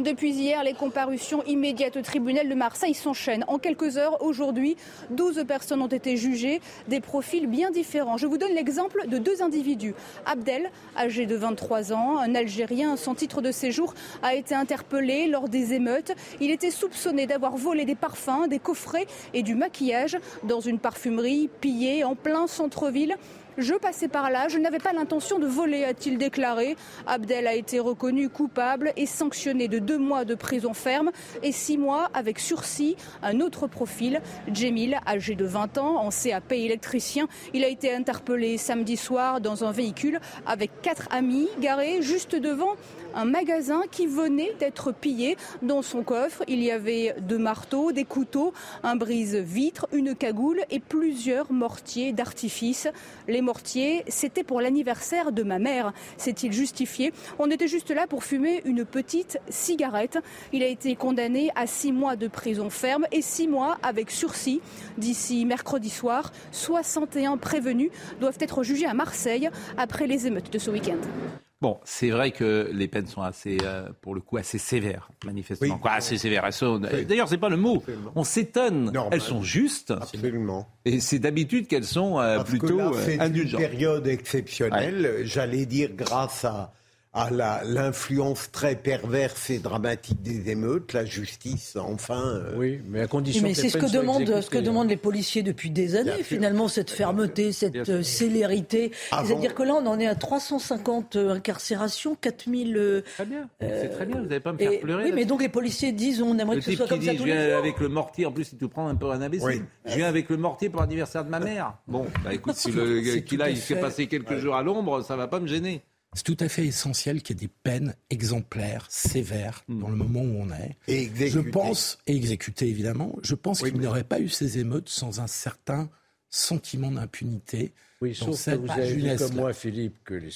Depuis 0.00 0.32
hier, 0.32 0.64
les 0.64 0.74
comparutions 0.74 1.44
immédiates 1.44 1.96
au 1.96 2.02
tribunal 2.02 2.48
de 2.48 2.54
Marseille 2.56 2.94
s'enchaînent. 2.94 3.44
En 3.46 3.58
quelques 3.58 3.96
heures, 3.96 4.20
aujourd'hui, 4.20 4.76
12 5.10 5.44
personnes 5.46 5.80
ont 5.80 5.86
été 5.86 6.16
jugées, 6.16 6.60
des 6.88 7.00
profils 7.00 7.46
bien 7.46 7.70
différents. 7.70 8.16
Je 8.16 8.26
vous 8.26 8.36
donne 8.36 8.52
l'exemple 8.52 9.06
de 9.06 9.18
deux 9.18 9.40
individus. 9.40 9.94
Abdel, 10.26 10.72
âgé 10.96 11.26
de 11.26 11.36
23 11.36 11.92
ans, 11.92 12.18
un 12.18 12.34
Algérien 12.34 12.96
sans 12.96 13.14
titre 13.14 13.40
de 13.40 13.52
séjour, 13.52 13.94
a 14.24 14.34
été 14.34 14.56
interpellé 14.56 15.28
lors 15.28 15.48
des 15.48 15.72
émeutes. 15.72 16.12
Il 16.40 16.50
était 16.50 16.72
soupçonné 16.72 17.28
d'avoir 17.28 17.56
volé 17.56 17.84
des 17.84 17.94
parfums, 17.94 18.48
des 18.48 18.58
coffrets 18.58 19.06
et 19.34 19.44
du 19.44 19.54
maquillage 19.54 20.18
dans 20.42 20.60
une 20.60 20.80
parfumerie 20.80 21.48
pillée 21.60 22.02
en 22.02 22.16
plein 22.16 22.48
centre-ville. 22.48 23.14
Je 23.58 23.74
passais 23.74 24.06
par 24.06 24.30
là, 24.30 24.46
je 24.46 24.56
n'avais 24.56 24.78
pas 24.78 24.92
l'intention 24.92 25.40
de 25.40 25.46
voler, 25.48 25.82
a-t-il 25.82 26.16
déclaré. 26.16 26.76
Abdel 27.08 27.48
a 27.48 27.54
été 27.54 27.80
reconnu 27.80 28.28
coupable 28.28 28.92
et 28.96 29.04
sanctionné 29.04 29.66
de 29.66 29.80
deux 29.80 29.98
mois 29.98 30.24
de 30.24 30.36
prison 30.36 30.74
ferme 30.74 31.10
et 31.42 31.50
six 31.50 31.76
mois 31.76 32.08
avec 32.14 32.38
sursis. 32.38 32.94
Un 33.20 33.40
autre 33.40 33.66
profil, 33.66 34.20
Djemil, 34.46 35.00
âgé 35.08 35.34
de 35.34 35.44
20 35.44 35.76
ans, 35.78 35.96
en 35.96 36.10
CAP 36.10 36.52
électricien, 36.52 37.26
il 37.52 37.64
a 37.64 37.68
été 37.68 37.92
interpellé 37.92 38.58
samedi 38.58 38.96
soir 38.96 39.40
dans 39.40 39.64
un 39.64 39.72
véhicule 39.72 40.20
avec 40.46 40.70
quatre 40.80 41.08
amis 41.10 41.48
garés 41.60 42.00
juste 42.00 42.36
devant 42.36 42.76
un 43.18 43.24
magasin 43.24 43.82
qui 43.90 44.06
venait 44.06 44.54
d'être 44.60 44.92
pillé. 44.92 45.36
Dans 45.60 45.82
son 45.82 46.04
coffre, 46.04 46.44
il 46.46 46.62
y 46.62 46.70
avait 46.70 47.16
deux 47.20 47.36
marteaux, 47.36 47.90
des 47.90 48.04
couteaux, 48.04 48.52
un 48.84 48.94
brise-vitre, 48.94 49.88
une 49.92 50.14
cagoule 50.14 50.60
et 50.70 50.78
plusieurs 50.78 51.52
mortiers 51.52 52.12
d'artifice. 52.12 52.86
Les 53.26 53.42
mortiers, 53.42 54.04
c'était 54.06 54.44
pour 54.44 54.60
l'anniversaire 54.60 55.32
de 55.32 55.42
ma 55.42 55.58
mère, 55.58 55.92
s'est-il 56.16 56.52
justifié. 56.52 57.12
On 57.40 57.50
était 57.50 57.66
juste 57.66 57.90
là 57.90 58.06
pour 58.06 58.22
fumer 58.22 58.62
une 58.64 58.84
petite 58.84 59.38
cigarette. 59.48 60.18
Il 60.52 60.62
a 60.62 60.68
été 60.68 60.94
condamné 60.94 61.50
à 61.56 61.66
six 61.66 61.90
mois 61.90 62.14
de 62.14 62.28
prison 62.28 62.70
ferme 62.70 63.06
et 63.10 63.20
six 63.20 63.48
mois 63.48 63.78
avec 63.82 64.12
sursis. 64.12 64.60
D'ici 64.96 65.44
mercredi 65.44 65.90
soir, 65.90 66.30
61 66.52 67.36
prévenus 67.36 67.90
doivent 68.20 68.38
être 68.38 68.62
jugés 68.62 68.86
à 68.86 68.94
Marseille 68.94 69.50
après 69.76 70.06
les 70.06 70.28
émeutes 70.28 70.52
de 70.52 70.58
ce 70.60 70.70
week-end. 70.70 71.47
Bon, 71.60 71.80
c'est 71.84 72.10
vrai 72.10 72.30
que 72.30 72.70
les 72.72 72.86
peines 72.86 73.08
sont 73.08 73.22
assez, 73.22 73.58
euh, 73.64 73.88
pour 74.00 74.14
le 74.14 74.20
coup, 74.20 74.36
assez 74.36 74.58
sévères, 74.58 75.10
manifestement. 75.24 75.76
Quoi, 75.78 75.92
assez 75.92 76.16
sévères. 76.16 76.42
D'ailleurs, 76.42 77.04
D'ailleurs, 77.06 77.28
c'est 77.28 77.38
pas 77.38 77.48
le 77.48 77.56
mot. 77.56 77.82
On 78.14 78.22
s'étonne. 78.22 78.92
Elles 79.10 79.20
sont 79.20 79.42
justes. 79.42 79.90
Absolument. 79.90 80.68
Et 80.84 81.00
c'est 81.00 81.18
d'habitude 81.18 81.66
qu'elles 81.66 81.84
sont 81.84 82.20
euh, 82.20 82.44
plutôt 82.44 82.68
que 82.68 82.72
là, 82.74 82.90
c'est 83.04 83.16
une 83.16 83.50
période 83.56 84.06
exceptionnelle. 84.06 85.22
J'allais 85.24 85.66
dire 85.66 85.90
grâce 85.96 86.44
à 86.44 86.72
à 87.14 87.30
l'influence 87.64 88.50
très 88.52 88.76
perverse 88.76 89.50
et 89.50 89.58
dramatique 89.58 90.22
des 90.22 90.50
émeutes, 90.50 90.92
la 90.92 91.04
justice, 91.04 91.76
enfin. 91.76 92.22
Euh, 92.26 92.54
oui, 92.56 92.80
mais 92.86 93.00
à 93.00 93.06
condition. 93.06 93.42
mais 93.42 93.54
c'est 93.54 93.70
ce 93.70 93.78
que 93.78 93.90
demandent 93.90 94.40
ce 94.40 94.50
que 94.50 94.58
demandent 94.58 94.86
hein. 94.86 94.90
les 94.90 94.96
policiers 94.96 95.42
depuis 95.42 95.70
des 95.70 95.96
années, 95.96 96.22
finalement, 96.22 96.68
cette 96.68 96.90
fermeté, 96.90 97.52
cette 97.52 97.88
euh, 97.88 98.02
célérité. 98.02 98.92
C'est-à-dire 99.10 99.54
que 99.54 99.62
là, 99.62 99.74
on 99.74 99.86
en 99.86 99.98
est 99.98 100.06
à 100.06 100.14
350 100.14 101.16
euh, 101.16 101.30
incarcérations, 101.30 102.14
4000. 102.14 103.02
Très 103.14 103.24
bien. 103.24 103.48
c'est 103.60 103.88
très 103.88 104.06
bien. 104.06 104.18
Vous 104.20 104.26
n'allez 104.26 104.40
pas 104.40 104.52
me 104.52 104.58
faire 104.58 104.80
pleurer. 104.80 105.04
Oui, 105.04 105.12
mais 105.14 105.24
donc 105.24 105.40
les 105.40 105.48
policiers 105.48 105.92
disent, 105.92 106.22
on 106.22 106.38
aimerait 106.38 106.56
que 106.56 106.64
ce 106.64 106.72
soit 106.72 106.86
comme 106.86 107.02
ça 107.02 107.12
tous 107.12 107.18
je 107.18 107.24
viens 107.24 107.58
avec 107.58 107.80
le 107.80 107.88
mortier. 107.88 108.26
En 108.26 108.32
plus, 108.32 108.52
il 108.52 108.58
te 108.58 108.66
prend 108.66 108.88
un 108.88 108.94
peu 108.94 109.10
un 109.10 109.22
imbécile. 109.22 109.64
Je 109.86 109.96
viens 109.96 110.08
avec 110.08 110.28
le 110.28 110.36
mortier 110.36 110.68
pour 110.68 110.80
l'anniversaire 110.80 111.24
de 111.24 111.30
ma 111.30 111.40
mère. 111.40 111.74
Bon, 111.86 112.06
bah 112.22 112.34
écoute, 112.34 112.54
si 112.56 112.70
le 112.70 113.00
qu'il 113.20 113.42
il 113.48 113.56
s'est 113.56 113.80
passé 113.80 114.06
quelques 114.06 114.36
jours 114.36 114.56
à 114.56 114.62
l'ombre, 114.62 115.02
ça 115.02 115.16
va 115.16 115.28
pas 115.28 115.40
me 115.40 115.46
gêner. 115.46 115.82
C'est 116.14 116.24
tout 116.24 116.36
à 116.40 116.48
fait 116.48 116.66
essentiel 116.66 117.22
qu'il 117.22 117.36
y 117.36 117.44
ait 117.44 117.46
des 117.46 117.52
peines 117.62 117.94
exemplaires, 118.08 118.86
sévères, 118.88 119.62
hmm. 119.68 119.80
dans 119.80 119.88
le 119.88 119.96
moment 119.96 120.20
où 120.20 120.42
on 120.42 120.50
est. 120.50 120.76
Et 120.88 121.02
exécuter. 121.02 121.30
Je 121.30 121.50
pense, 121.50 121.98
et 122.06 122.16
exécuter 122.16 122.68
évidemment, 122.68 123.16
je 123.22 123.34
pense 123.34 123.62
qu'il 123.62 123.78
n'y 123.78 123.86
aurait 123.86 124.04
pas 124.04 124.20
eu 124.20 124.28
ces 124.28 124.58
émeutes 124.58 124.88
sans 124.88 125.20
un 125.20 125.26
certain 125.26 125.90
sentiment 126.30 126.90
d'impunité. 126.90 127.72
Oui, 128.00 128.14
sauf 128.14 128.36
cette 128.36 128.62
que 128.62 128.66
vous 128.66 128.70
avez 128.72 128.94
dit 128.94 129.16
comme 129.16 129.34
moi, 129.34 129.52
Philippe, 129.52 129.96
que 130.04 130.14
les, 130.14 130.30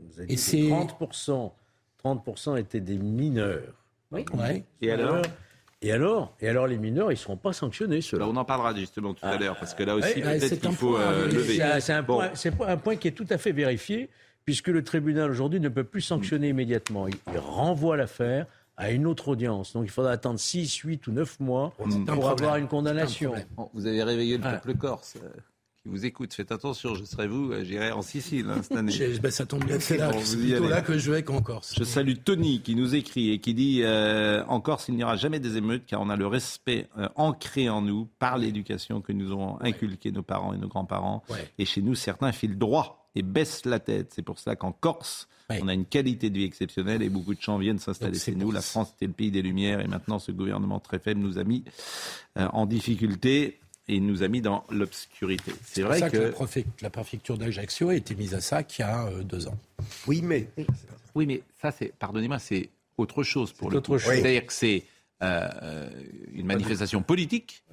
vous 0.00 0.18
avez 0.18 0.26
dit 0.26 0.36
que 0.36 1.04
30%, 1.04 1.52
30 1.98 2.58
étaient 2.58 2.80
des 2.80 2.98
mineurs. 2.98 3.74
Oui. 4.10 4.24
Et 4.80 4.90
alors? 4.90 5.22
Et 5.80 5.92
alors, 5.92 6.34
et 6.40 6.48
alors, 6.48 6.66
les 6.66 6.76
mineurs, 6.76 7.12
ils 7.12 7.14
ne 7.14 7.20
seront 7.20 7.36
pas 7.36 7.52
sanctionnés, 7.52 8.00
ceux-là. 8.00 8.26
on 8.26 8.34
en 8.34 8.44
parlera 8.44 8.74
justement 8.74 9.14
tout 9.14 9.24
à 9.24 9.30
ah. 9.30 9.38
l'heure, 9.38 9.56
parce 9.56 9.74
que 9.74 9.84
là 9.84 9.94
aussi, 9.94 10.20
peut-être 10.20 10.60
qu'il 10.60 10.72
faut 10.72 10.96
euh, 10.96 11.28
lever. 11.28 11.60
C'est 11.80 11.92
un, 11.92 12.04
un, 12.66 12.76
point 12.76 12.96
qui 12.96 13.06
est 13.06 13.12
tout 13.12 13.26
à 13.30 13.38
fait 13.38 13.52
vérifié 13.52 14.10
puisque 14.48 14.68
le 14.68 14.82
tribunal 14.82 15.30
aujourd'hui 15.30 15.60
ne 15.60 15.68
peut 15.68 15.84
plus 15.84 16.00
sanctionner 16.00 16.48
immédiatement. 16.48 17.06
Il, 17.06 17.38
renvoie 17.38 17.98
l'affaire 17.98 18.46
à 18.78 18.92
une 18.92 19.06
autre 19.06 19.28
audience. 19.28 19.74
Donc 19.74 19.84
il 19.84 19.90
faudra 19.90 20.12
attendre 20.12 20.40
6, 20.40 20.74
8 20.74 21.06
ou 21.06 21.12
9 21.12 21.40
mois 21.40 21.74
pour 22.06 22.30
avoir 22.30 22.56
une 22.56 22.66
condamnation. 22.66 23.34
vous 23.74 23.86
avez 23.86 24.02
réveillé 24.02 24.38
le 24.38 24.44
ah. 24.46 24.52
peuple 24.54 24.78
corse 24.78 25.16
euh, 25.22 25.28
qui 25.82 25.90
vous 25.90 26.06
écoute. 26.06 26.32
Faites 26.32 26.50
attention, 26.50 26.94
je 26.94 27.04
serai 27.04 27.28
vous, 27.28 27.52
euh, 27.52 27.62
j'irai 27.62 27.92
en 27.92 28.00
Sicile 28.00 28.46
hein, 28.48 28.62
cette 28.62 28.78
année. 28.78 28.94
Ben, 29.22 29.30
ça 29.30 29.44
tombe 29.44 29.66
bien, 29.66 29.78
c'est 29.80 29.98
là, 29.98 30.12
là 30.70 30.80
que 30.80 30.96
je 30.96 31.12
vais 31.12 31.22
qu'en 31.22 31.42
Corse. 31.42 31.74
Je 31.76 31.84
salue 31.84 32.14
Tony 32.24 32.62
qui 32.62 32.74
nous 32.74 32.94
écrit 32.94 33.32
et 33.32 33.40
qui 33.40 33.52
dit 33.52 33.82
euh, 33.82 34.42
En 34.46 34.62
Corse, 34.62 34.88
il 34.88 34.94
n'y 34.94 35.04
aura 35.04 35.16
jamais 35.16 35.40
des 35.40 35.58
émeutes 35.58 35.84
car 35.84 36.00
on 36.00 36.08
a 36.08 36.16
le 36.16 36.26
respect 36.26 36.88
ancré 37.16 37.68
en 37.68 37.82
nous 37.82 38.08
par 38.18 38.38
l'éducation 38.38 39.02
que 39.02 39.12
nous 39.12 39.34
ont 39.34 39.60
inculqué 39.60 40.10
nos 40.10 40.22
parents 40.22 40.54
et 40.54 40.56
nos 40.56 40.68
grands-parents. 40.68 41.22
Et 41.58 41.66
chez 41.66 41.82
nous, 41.82 41.94
certains 41.94 42.32
filent 42.32 42.56
droit 42.56 42.97
et 43.14 43.22
baisse 43.22 43.64
la 43.64 43.78
tête. 43.78 44.12
C'est 44.14 44.22
pour 44.22 44.38
ça 44.38 44.56
qu'en 44.56 44.72
Corse, 44.72 45.28
on 45.50 45.68
a 45.68 45.74
une 45.74 45.86
qualité 45.86 46.30
de 46.30 46.38
vie 46.38 46.44
exceptionnelle 46.44 47.02
et 47.02 47.08
beaucoup 47.08 47.34
de 47.34 47.40
gens 47.40 47.58
viennent 47.58 47.78
s'installer 47.78 48.18
chez 48.18 48.34
nous. 48.34 48.50
La 48.50 48.60
France 48.60 48.92
était 48.96 49.06
le 49.06 49.12
pays 49.12 49.30
des 49.30 49.42
Lumières 49.42 49.80
et 49.80 49.88
maintenant 49.88 50.18
ce 50.18 50.30
gouvernement 50.30 50.78
très 50.78 50.98
faible 50.98 51.20
nous 51.20 51.38
a 51.38 51.44
mis 51.44 51.64
euh, 52.36 52.46
en 52.52 52.66
difficulté 52.66 53.58
et 53.88 54.00
nous 54.00 54.22
a 54.22 54.28
mis 54.28 54.42
dans 54.42 54.64
l'obscurité. 54.70 55.52
C'est 55.64 55.82
vrai 55.82 56.10
que, 56.10 56.34
la, 56.82 56.90
préfecture 56.90 57.38
d'Ajaccio 57.38 57.88
a 57.88 57.94
été 57.94 58.14
mise 58.14 58.34
à 58.34 58.40
ça 58.42 58.60
il 58.60 58.80
y 58.80 58.82
a 58.82 59.06
euh, 59.06 59.22
deux 59.22 59.48
ans. 59.48 59.56
Oui, 60.06 60.20
mais 60.22 60.48
oui, 61.14 61.24
mais 61.26 61.42
ça 61.60 61.72
c'est, 61.72 61.94
pardonnez-moi, 61.98 62.38
c'est 62.38 62.68
autre 62.98 63.22
chose 63.22 63.52
pour 63.52 63.70
le 63.70 63.80
coup. 63.80 63.98
C'est-à-dire 63.98 64.44
que 64.44 64.52
c'est 64.52 64.84
euh, 65.22 65.90
une 66.34 66.46
manifestation 66.46 67.02
politique 67.02 67.64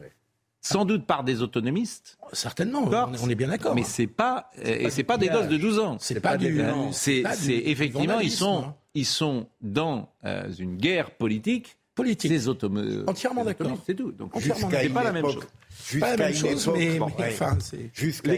sans 0.65 0.83
doute 0.85 1.05
par 1.05 1.23
des 1.23 1.41
autonomistes. 1.41 2.17
Certainement, 2.33 2.83
on 2.85 3.13
est, 3.13 3.19
on 3.21 3.29
est 3.29 3.35
bien 3.35 3.49
d'accord. 3.49 3.75
Mais 3.75 3.83
c'est 3.83 4.07
pas, 4.07 4.49
euh, 4.59 4.63
et 4.79 4.83
pas 4.83 4.89
c'est 4.89 5.01
du 5.03 5.05
pas 5.05 5.17
des 5.17 5.29
gosses 5.29 5.47
de 5.47 5.57
12 5.57 5.79
ans. 5.79 5.97
C'est 5.99 6.19
pas 6.19 6.37
du- 6.37 6.59
Euh, 6.59 6.71
C'est, 6.91 7.21
pas 7.21 7.35
du- 7.35 7.43
c'est 7.43 7.61
du 7.61 7.69
effectivement, 7.69 8.19
ils 8.19 8.31
sont, 8.31 8.63
hein. 8.65 8.75
ils 8.95 9.05
sont 9.05 9.47
dans 9.61 10.09
euh, 10.25 10.51
une 10.57 10.75
guerre 10.77 11.11
politique. 11.11 11.77
Politique. 11.93 12.31
Ces 12.31 12.47
automo- 12.49 13.07
Entièrement 13.07 13.41
ces 13.41 13.45
d'accord. 13.49 13.67
autonomistes, 13.67 13.83
C'est 13.85 13.95
tout. 13.95 14.11
Donc, 14.11 14.35
Entièrement 14.35 14.55
c'est 14.55 14.61
Jusqu'à 14.81 14.93
pas 14.93 14.99
une 15.01 15.05
la 15.05 15.11
même 15.13 15.25
époque- 15.25 15.33
chose. 15.33 15.99
Pas 16.01 16.09
la 16.11 16.17
même 16.17 16.31
Jusqu'à 16.33 16.47
une 16.51 16.53
chose, 16.55 16.63
époque- 16.63 16.77
mais- 16.77 16.97
bon, 16.99 17.11
mais 17.19 17.23
ouais. 17.25 17.37
enfin, 17.39 17.57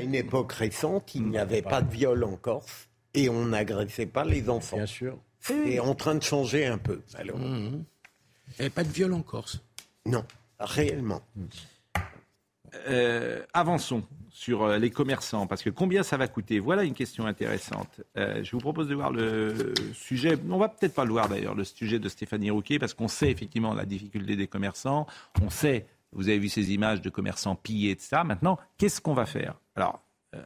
une 0.04 0.16
époque 0.16 0.52
récente, 0.54 1.16
il 1.16 1.24
n'y 1.28 1.38
avait 1.38 1.62
pas 1.62 1.82
de 1.82 1.92
viol 1.92 2.24
en 2.24 2.36
Corse 2.36 2.88
et 3.14 3.30
on 3.30 3.46
n'agressait 3.46 4.06
pas 4.06 4.26
les 4.26 4.50
enfants. 4.50 4.76
Bien 4.78 4.86
sûr. 4.86 5.18
C'est 5.40 5.80
en 5.80 5.96
train 5.96 6.14
de 6.16 6.22
changer 6.24 6.66
un 6.68 6.78
peu. 6.78 7.02
Alors, 7.16 7.38
Il 7.40 7.72
n'y 7.72 7.86
avait 8.60 8.70
pas 8.70 8.84
de 8.84 8.90
viol 8.92 9.14
en 9.14 9.22
Corse. 9.22 9.60
Non, 10.06 10.24
réellement. 10.60 11.22
Euh, 12.88 13.44
avançons 13.54 14.04
sur 14.30 14.64
euh, 14.64 14.78
les 14.78 14.90
commerçants, 14.92 15.48
parce 15.48 15.64
que 15.64 15.70
combien 15.70 16.04
ça 16.04 16.18
va 16.18 16.28
coûter? 16.28 16.60
Voilà 16.60 16.84
une 16.84 16.94
question 16.94 17.26
intéressante. 17.26 18.02
Euh, 18.18 18.44
je 18.44 18.52
vous 18.52 18.60
propose 18.60 18.88
de 18.88 18.96
voir 18.96 19.12
le 19.12 19.74
sujet, 19.94 20.38
on 20.50 20.58
va 20.58 20.70
peut-être 20.70 20.94
pas 20.94 21.06
le 21.06 21.12
voir 21.12 21.30
d'ailleurs, 21.30 21.56
le 21.56 21.64
sujet 21.64 22.00
de 22.00 22.10
Stéphanie 22.10 22.50
Rouquet, 22.50 22.80
parce 22.80 22.94
qu'on 22.94 23.08
sait 23.08 23.32
effectivement 23.32 23.74
la 23.74 23.86
difficulté 23.86 24.36
des 24.36 24.48
commerçants, 24.48 25.08
on 25.42 25.50
sait, 25.50 25.86
vous 26.12 26.30
avez 26.30 26.40
vu 26.40 26.50
ces 26.50 26.74
images 26.74 27.02
de 27.02 27.10
commerçants 27.10 27.56
pillés, 27.56 27.92
etc. 27.92 28.22
Maintenant, 28.26 28.58
qu'est-ce 28.78 29.02
qu'on 29.02 29.14
va 29.14 29.26
faire? 29.26 29.56
Alors, 29.76 30.02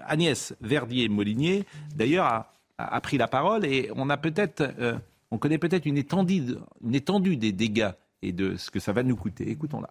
Agnès 0.06 0.56
Verdier-Molinier, 0.62 1.66
d'ailleurs, 1.96 2.46
a, 2.78 3.02
pris 3.02 3.18
la 3.18 3.28
parole 3.28 3.66
et 3.66 3.90
on 3.96 4.10
a 4.10 4.18
peut-être, 4.18 4.64
on 5.32 5.38
connaît 5.38 5.58
peut-être 5.58 5.86
une 5.86 5.98
étendue 5.98 7.38
des 7.38 7.52
dégâts 7.52 7.92
et 8.22 8.32
de 8.32 8.56
ce 8.56 8.72
que 8.72 8.80
ça 8.80 8.94
va 8.94 9.04
nous 9.04 9.16
coûter. 9.16 9.50
Écoutons-la. 9.50 9.90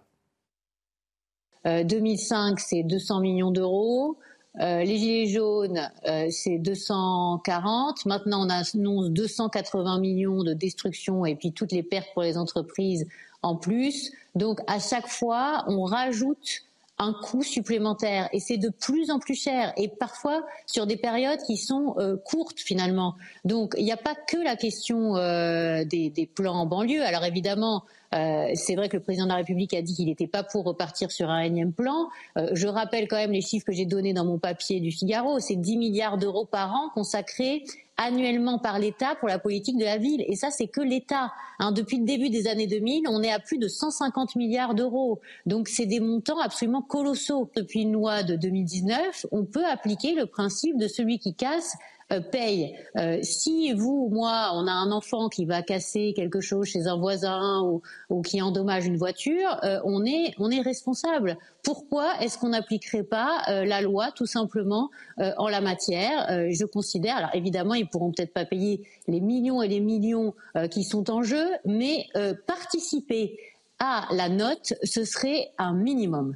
Euh, 1.65 1.83
2005, 1.83 2.59
c'est 2.59 2.83
200 2.83 3.19
millions 3.19 3.51
d'euros. 3.51 4.17
Euh, 4.59 4.83
les 4.83 4.97
gilets 4.97 5.27
jaunes, 5.27 5.89
euh, 6.07 6.27
c'est 6.29 6.57
240. 6.57 8.05
Maintenant, 8.05 8.45
on 8.45 8.49
annonce 8.49 9.09
280 9.11 9.99
millions 9.99 10.43
de 10.43 10.53
destruction 10.53 11.25
et 11.25 11.35
puis 11.35 11.53
toutes 11.53 11.71
les 11.71 11.83
pertes 11.83 12.09
pour 12.13 12.23
les 12.23 12.37
entreprises 12.37 13.07
en 13.43 13.55
plus. 13.55 14.11
Donc, 14.35 14.59
à 14.67 14.79
chaque 14.79 15.07
fois, 15.07 15.63
on 15.67 15.83
rajoute 15.83 16.63
un 17.01 17.13
coût 17.13 17.41
supplémentaire 17.41 18.29
et 18.31 18.39
c'est 18.39 18.57
de 18.57 18.69
plus 18.69 19.09
en 19.09 19.17
plus 19.17 19.33
cher 19.33 19.73
et 19.75 19.87
parfois 19.87 20.45
sur 20.67 20.85
des 20.85 20.97
périodes 20.97 21.39
qui 21.47 21.57
sont 21.57 21.95
euh, 21.97 22.15
courtes 22.15 22.59
finalement. 22.59 23.15
Donc 23.43 23.73
il 23.77 23.83
n'y 23.83 23.91
a 23.91 23.97
pas 23.97 24.13
que 24.13 24.37
la 24.37 24.55
question 24.55 25.15
euh, 25.15 25.83
des 25.83 26.29
plans 26.35 26.53
en 26.53 26.65
banlieue. 26.67 27.03
Alors 27.03 27.23
évidemment, 27.23 27.83
euh, 28.13 28.51
c'est 28.55 28.75
vrai 28.75 28.89
que 28.89 28.97
le 28.97 29.03
président 29.03 29.23
de 29.25 29.29
la 29.29 29.37
République 29.37 29.73
a 29.73 29.81
dit 29.81 29.95
qu'il 29.95 30.07
n'était 30.07 30.27
pas 30.27 30.43
pour 30.43 30.65
repartir 30.65 31.11
sur 31.11 31.29
un 31.29 31.41
énième 31.41 31.71
plan. 31.71 32.09
Euh, 32.37 32.49
je 32.53 32.67
rappelle 32.67 33.07
quand 33.07 33.15
même 33.15 33.31
les 33.31 33.41
chiffres 33.41 33.65
que 33.65 33.71
j'ai 33.71 33.85
donnés 33.85 34.13
dans 34.13 34.25
mon 34.25 34.37
papier 34.37 34.79
du 34.79 34.91
Figaro. 34.91 35.39
C'est 35.39 35.55
10 35.55 35.77
milliards 35.77 36.17
d'euros 36.17 36.45
par 36.45 36.73
an 36.73 36.89
consacrés 36.93 37.63
annuellement 37.97 38.57
par 38.57 38.79
l'État 38.79 39.15
pour 39.19 39.27
la 39.27 39.39
politique 39.39 39.77
de 39.77 39.85
la 39.85 39.97
ville. 39.97 40.23
Et 40.27 40.35
ça, 40.35 40.49
c'est 40.49 40.67
que 40.67 40.81
l'État. 40.81 41.31
Hein, 41.59 41.71
depuis 41.71 41.99
le 41.99 42.05
début 42.05 42.29
des 42.29 42.47
années 42.47 42.67
2000, 42.67 43.03
on 43.07 43.21
est 43.21 43.31
à 43.31 43.39
plus 43.39 43.59
de 43.59 43.67
150 43.67 44.35
milliards 44.35 44.73
d'euros. 44.73 45.19
Donc, 45.45 45.67
c'est 45.67 45.85
des 45.85 45.99
montants 45.99 46.39
absolument 46.39 46.81
colossaux. 46.81 47.49
Depuis 47.55 47.81
une 47.81 47.93
loi 47.93 48.23
de 48.23 48.35
2019, 48.35 49.27
on 49.31 49.45
peut 49.45 49.65
appliquer 49.65 50.15
le 50.15 50.25
principe 50.25 50.77
de 50.77 50.87
celui 50.87 51.19
qui 51.19 51.35
casse 51.35 51.75
paye. 52.19 52.75
Euh, 52.97 53.19
si 53.21 53.71
vous 53.73 54.07
ou 54.07 54.13
moi, 54.13 54.51
on 54.55 54.67
a 54.67 54.71
un 54.71 54.91
enfant 54.91 55.29
qui 55.29 55.45
va 55.45 55.61
casser 55.61 56.13
quelque 56.15 56.41
chose 56.41 56.67
chez 56.67 56.87
un 56.87 56.97
voisin 56.97 57.61
ou, 58.09 58.21
qui 58.21 58.41
endommage 58.41 58.85
une 58.85 58.97
voiture, 58.97 59.57
euh, 59.63 59.79
on 59.85 60.05
est 60.05 60.33
on 60.39 60.51
est 60.51 60.61
responsable. 60.61 61.37
Pourquoi 61.63 62.19
est-ce 62.21 62.37
qu'on 62.37 62.49
n'appliquerait 62.49 63.03
pas 63.03 63.43
euh, 63.49 63.63
la 63.65 63.81
loi 63.81 64.11
tout 64.11 64.25
simplement 64.25 64.89
euh, 65.19 65.31
en 65.37 65.47
la 65.47 65.61
matière? 65.61 66.27
Euh, 66.31 66.49
Je 66.51 66.65
considère. 66.65 67.15
Alors 67.17 67.29
évidemment, 67.35 67.75
ils 67.75 67.87
pourront 67.87 68.11
peut-être 68.11 68.33
pas 68.33 68.45
payer 68.45 68.83
les 69.07 69.21
millions 69.21 69.61
et 69.61 69.67
les 69.67 69.79
millions 69.79 70.33
euh, 70.57 70.67
qui 70.67 70.83
sont 70.83 71.09
en 71.09 71.21
jeu, 71.23 71.45
mais 71.65 72.07
euh, 72.15 72.33
participer 72.47 73.37
à 73.79 74.07
la 74.11 74.29
note, 74.29 74.73
ce 74.83 75.05
serait 75.05 75.51
un 75.57 75.73
minimum. 75.73 76.35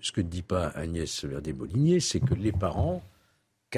Ce 0.00 0.10
que- 0.10 0.20
ne 0.22 0.26
dit 0.26 0.42
pas 0.42 0.68
Agnès 0.74 1.24
Verdier-Molinier, 1.24 2.00
c'est 2.00 2.18
que 2.20 2.34
les 2.34 2.50
parents, 2.52 3.02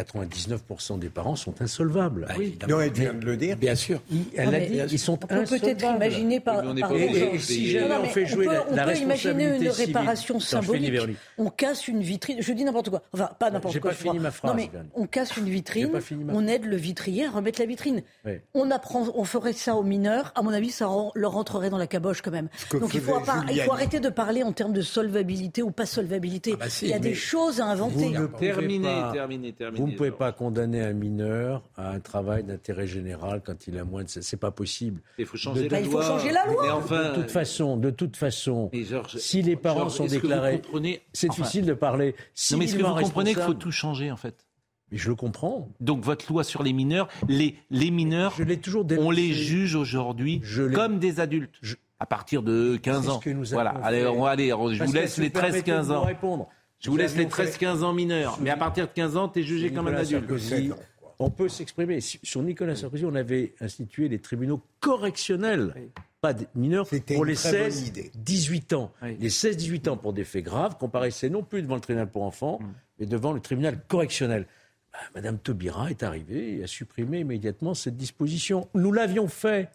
99% 0.05 0.99
des 0.99 1.09
parents 1.09 1.37
sont 1.37 1.55
insolvables. 1.61 2.27
Non, 2.69 2.81
elle 2.81 2.93
vient 2.93 3.15
de 3.15 3.25
le 3.25 3.37
dire. 3.37 3.57
Bien 3.57 3.75
sûr. 3.75 4.01
Elle 4.37 4.51
l'a 4.51 4.59
mais 4.59 4.67
dit, 4.67 4.81
ils 4.93 4.99
sont 4.99 5.15
on 5.15 5.17
peut 5.17 5.27
peut-être 5.29 5.53
insolvables. 5.53 5.97
imaginer 5.97 6.41
par, 6.41 6.63
on 6.65 6.77
Et, 6.95 7.39
si 7.39 7.71
jamais 7.71 7.89
Non, 7.89 7.95
on 8.03 8.09
fait 8.09 8.27
jouer 8.27 8.47
peut, 8.47 8.53
la, 8.53 8.67
on 8.71 8.75
la 8.75 8.85
peut 8.85 8.97
imaginer 8.97 9.45
une 9.45 9.53
civile- 9.55 9.71
réparation 9.71 10.35
Non, 10.35 10.41
symbolique. 10.41 11.01
On 11.39 11.51
casse 11.51 11.89
une 11.89 12.01
vitrine. 12.01 12.39
Je 12.41 12.53
dis 12.53 12.65
n'importe 12.65 12.91
quoi. 12.91 13.03
Enfin, 13.13 13.31
pas 13.39 13.51
n'importe 13.51 13.75
J'ai 13.75 13.81
quoi. 13.81 13.91
pas 13.93 13.97
fini 13.97 14.19
ma 14.19 14.31
phrase, 14.31 14.51
Non, 14.51 14.57
mais 14.57 14.71
on 14.95 15.07
casse 15.07 15.37
une 15.37 15.49
vitrine. 15.49 15.91
Ma 15.93 16.01
On 16.35 16.47
aide 16.47 16.65
le 16.65 16.77
vitrier 16.77 17.27
à 17.27 17.31
remettre 17.31 17.61
la 17.61 17.67
vitrine. 17.67 18.03
Oui. 18.25 18.33
On 18.55 18.71
apprend, 18.71 19.07
on 19.15 19.25
ferait 19.25 19.53
ça 19.53 19.75
aux 19.77 19.83
mineurs. 19.83 20.33
À 20.35 20.43
mon 20.43 20.53
avis, 20.53 20.71
ça 20.71 20.89
leur 21.15 21.33
rentrerait 21.33 21.71
dans 21.71 21.79
la 21.79 21.87
caboche 21.87 22.23
quand 22.23 22.31
même. 22.31 22.49
Donc 22.73 22.93
il 22.95 23.01
faut, 23.01 23.19
il 23.51 23.61
arrêter 23.79 24.01
de 24.01 24.09
parler 24.09 24.43
en 24.43 24.53
termes 24.53 24.73
de 24.73 24.83
solvabilité 24.83 25.63
ou 25.63 25.71
pas 25.71 25.87
solvabilité. 25.87 26.57
bah 26.57 26.69
si, 26.69 26.87
il 26.87 26.91
y 26.91 26.95
a 26.95 26.99
des 26.99 27.15
choses 27.15 27.61
à 27.61 27.67
inventer. 27.67 27.95
Vous 28.09 28.11
ne 28.23 28.27
pouvez 28.27 28.49
Terminé, 28.49 28.89
terminé, 29.13 29.53
terminé. 29.53 29.88
Vous 29.89 29.93
ne 29.93 29.97
pouvez 29.97 30.11
pas 30.11 30.33
condamner 30.33 30.81
un 30.83 30.93
mineur 30.93 31.63
à 31.77 31.91
un 31.93 32.01
travail 32.01 32.45
d'intérêt 32.45 32.87
général 32.87 33.43
quand 33.45 33.67
il 33.67 33.79
a 33.79 33.85
moins 33.85 34.05
de... 34.05 34.09
C'est 34.09 34.37
pas 34.37 34.51
possible. 34.51 35.01
Il 35.19 35.27
faut 35.27 35.37
changer 35.37 35.65
De- 35.65 35.69
la 35.69 35.81
il 35.81 35.87
faut 35.87 35.93
loi. 35.93 36.03
changer 36.07 36.31
la 36.33 36.47
loi. 36.47 36.63
Mais 36.63 36.71
enfin, 36.71 37.11
de 37.11 37.15
toute 37.17 37.31
façon, 37.31 37.77
de 37.77 37.91
toute 37.91 38.17
façon, 38.17 38.71
Georges, 38.73 39.17
si 39.17 39.43
les 39.43 39.57
parents 39.57 39.81
Georges, 39.89 39.93
sont 39.93 40.07
déclarés... 40.07 40.61
comprenez- 40.61 41.03
C'est 41.13 41.31
enfin, 41.31 41.43
difficile 41.43 41.67
de 41.67 41.75
parler. 41.75 42.15
Non, 42.53 42.59
mais 42.59 42.65
est-ce 42.65 42.77
que 42.77 42.83
vous 42.83 42.95
comprenez 42.95 43.35
qu'il 43.35 43.43
faut 43.43 43.55
tout 43.55 43.73
changer 43.73 44.11
en 44.11 44.17
fait? 44.17 44.47
Mais 44.91 44.97
je 44.99 45.09
le 45.09 45.15
comprends. 45.17 45.69
Donc 45.81 46.03
votre 46.03 46.33
loi 46.33 46.45
sur 46.45 46.63
les 46.63 46.73
mineurs, 46.73 47.09
les, 47.29 47.57
les 47.71 47.91
mineurs, 47.91 48.33
Je 48.39 48.43
l'ai 48.45 48.57
toujours 48.59 48.87
on 48.99 49.11
les 49.11 49.33
juge 49.35 49.75
aujourd'hui 49.75 50.41
comme 50.75 50.99
des 50.99 51.21
adultes. 51.21 51.57
Je- 51.61 51.77
À 52.01 52.07
partir 52.07 52.43
de 52.43 52.77
15 52.77 53.01
C'est 53.03 53.07
ce 53.07 53.11
ans. 53.11 53.19
que 53.19 53.31
nous 53.31 53.45
voilà, 53.47 53.71
allez, 53.83 54.07
on 54.07 54.23
va 54.23 54.31
aller, 54.31 54.49
je 54.49 54.79
Parce 54.79 54.91
vous 54.91 54.93
laisse 54.97 55.15
si 55.15 55.21
les 55.21 55.27
vous 55.27 55.33
permettez 55.35 55.73
13-15 55.73 55.83
de 55.83 55.89
me 55.93 55.97
ans. 55.97 56.03
répondre. 56.03 56.49
Je 56.81 56.91
vous 56.91 56.97
laisse 56.97 57.15
les 57.15 57.21
avions 57.25 57.31
fait- 57.31 57.45
13-15 57.45 57.83
ans 57.83 57.93
mineurs. 57.93 58.39
Mais 58.41 58.51
à 58.51 58.57
partir 58.57 58.87
de 58.87 58.93
15 58.93 59.17
ans, 59.17 59.29
tu 59.29 59.41
es 59.41 59.43
jugé 59.43 59.71
comme 59.73 59.89
un 59.89 59.91
Nicolas 59.91 60.01
adulte. 60.01 60.21
Sarkozy, 60.41 60.71
on 61.19 61.31
peut 61.31 61.49
s'exprimer. 61.49 62.01
Sur 62.01 62.21
sur 62.23 62.43
Nicolas 62.43 62.77
Sarkozy, 62.77 63.05
on 63.05 63.15
avait 63.15 63.55
institué 63.61 64.09
les 64.09 64.19
tribunaux 64.21 64.63
correctionnels, 64.81 65.75
pas 66.21 66.33
des 66.33 66.47
mineurs, 66.55 66.87
pour 67.15 67.25
les 67.25 67.35
très 67.35 67.53
bonne 67.53 67.71
16-18 67.71 68.75
ans. 68.75 68.93
Oui. 69.03 69.17
Les 69.21 69.29
16-18 69.31 69.89
ans 69.89 69.97
pour 69.97 70.13
des 70.13 70.25
faits 70.25 70.45
graves 70.45 70.77
comparaissaient 70.79 71.31
non 71.31 71.43
plus 71.43 71.63
devant 71.63 71.75
le 71.75 71.81
tribunal 71.81 72.09
pour 72.11 72.23
enfants, 72.23 72.61
mais 72.99 73.07
devant 73.07 73.33
le 73.33 73.41
tribunal 73.41 73.81
correctionnel. 73.89 74.47
Bah, 74.93 74.99
Madame 75.15 75.39
Taubira 75.39 75.91
est 75.91 76.03
arrivée 76.03 76.59
et 76.59 76.65
a 76.65 76.67
supprimé 76.67 77.21
immédiatement 77.21 77.75
cette 77.75 77.97
disposition. 77.97 78.69
Nous 78.75 78.93
l'avions 78.93 79.29
fait. 79.29 79.69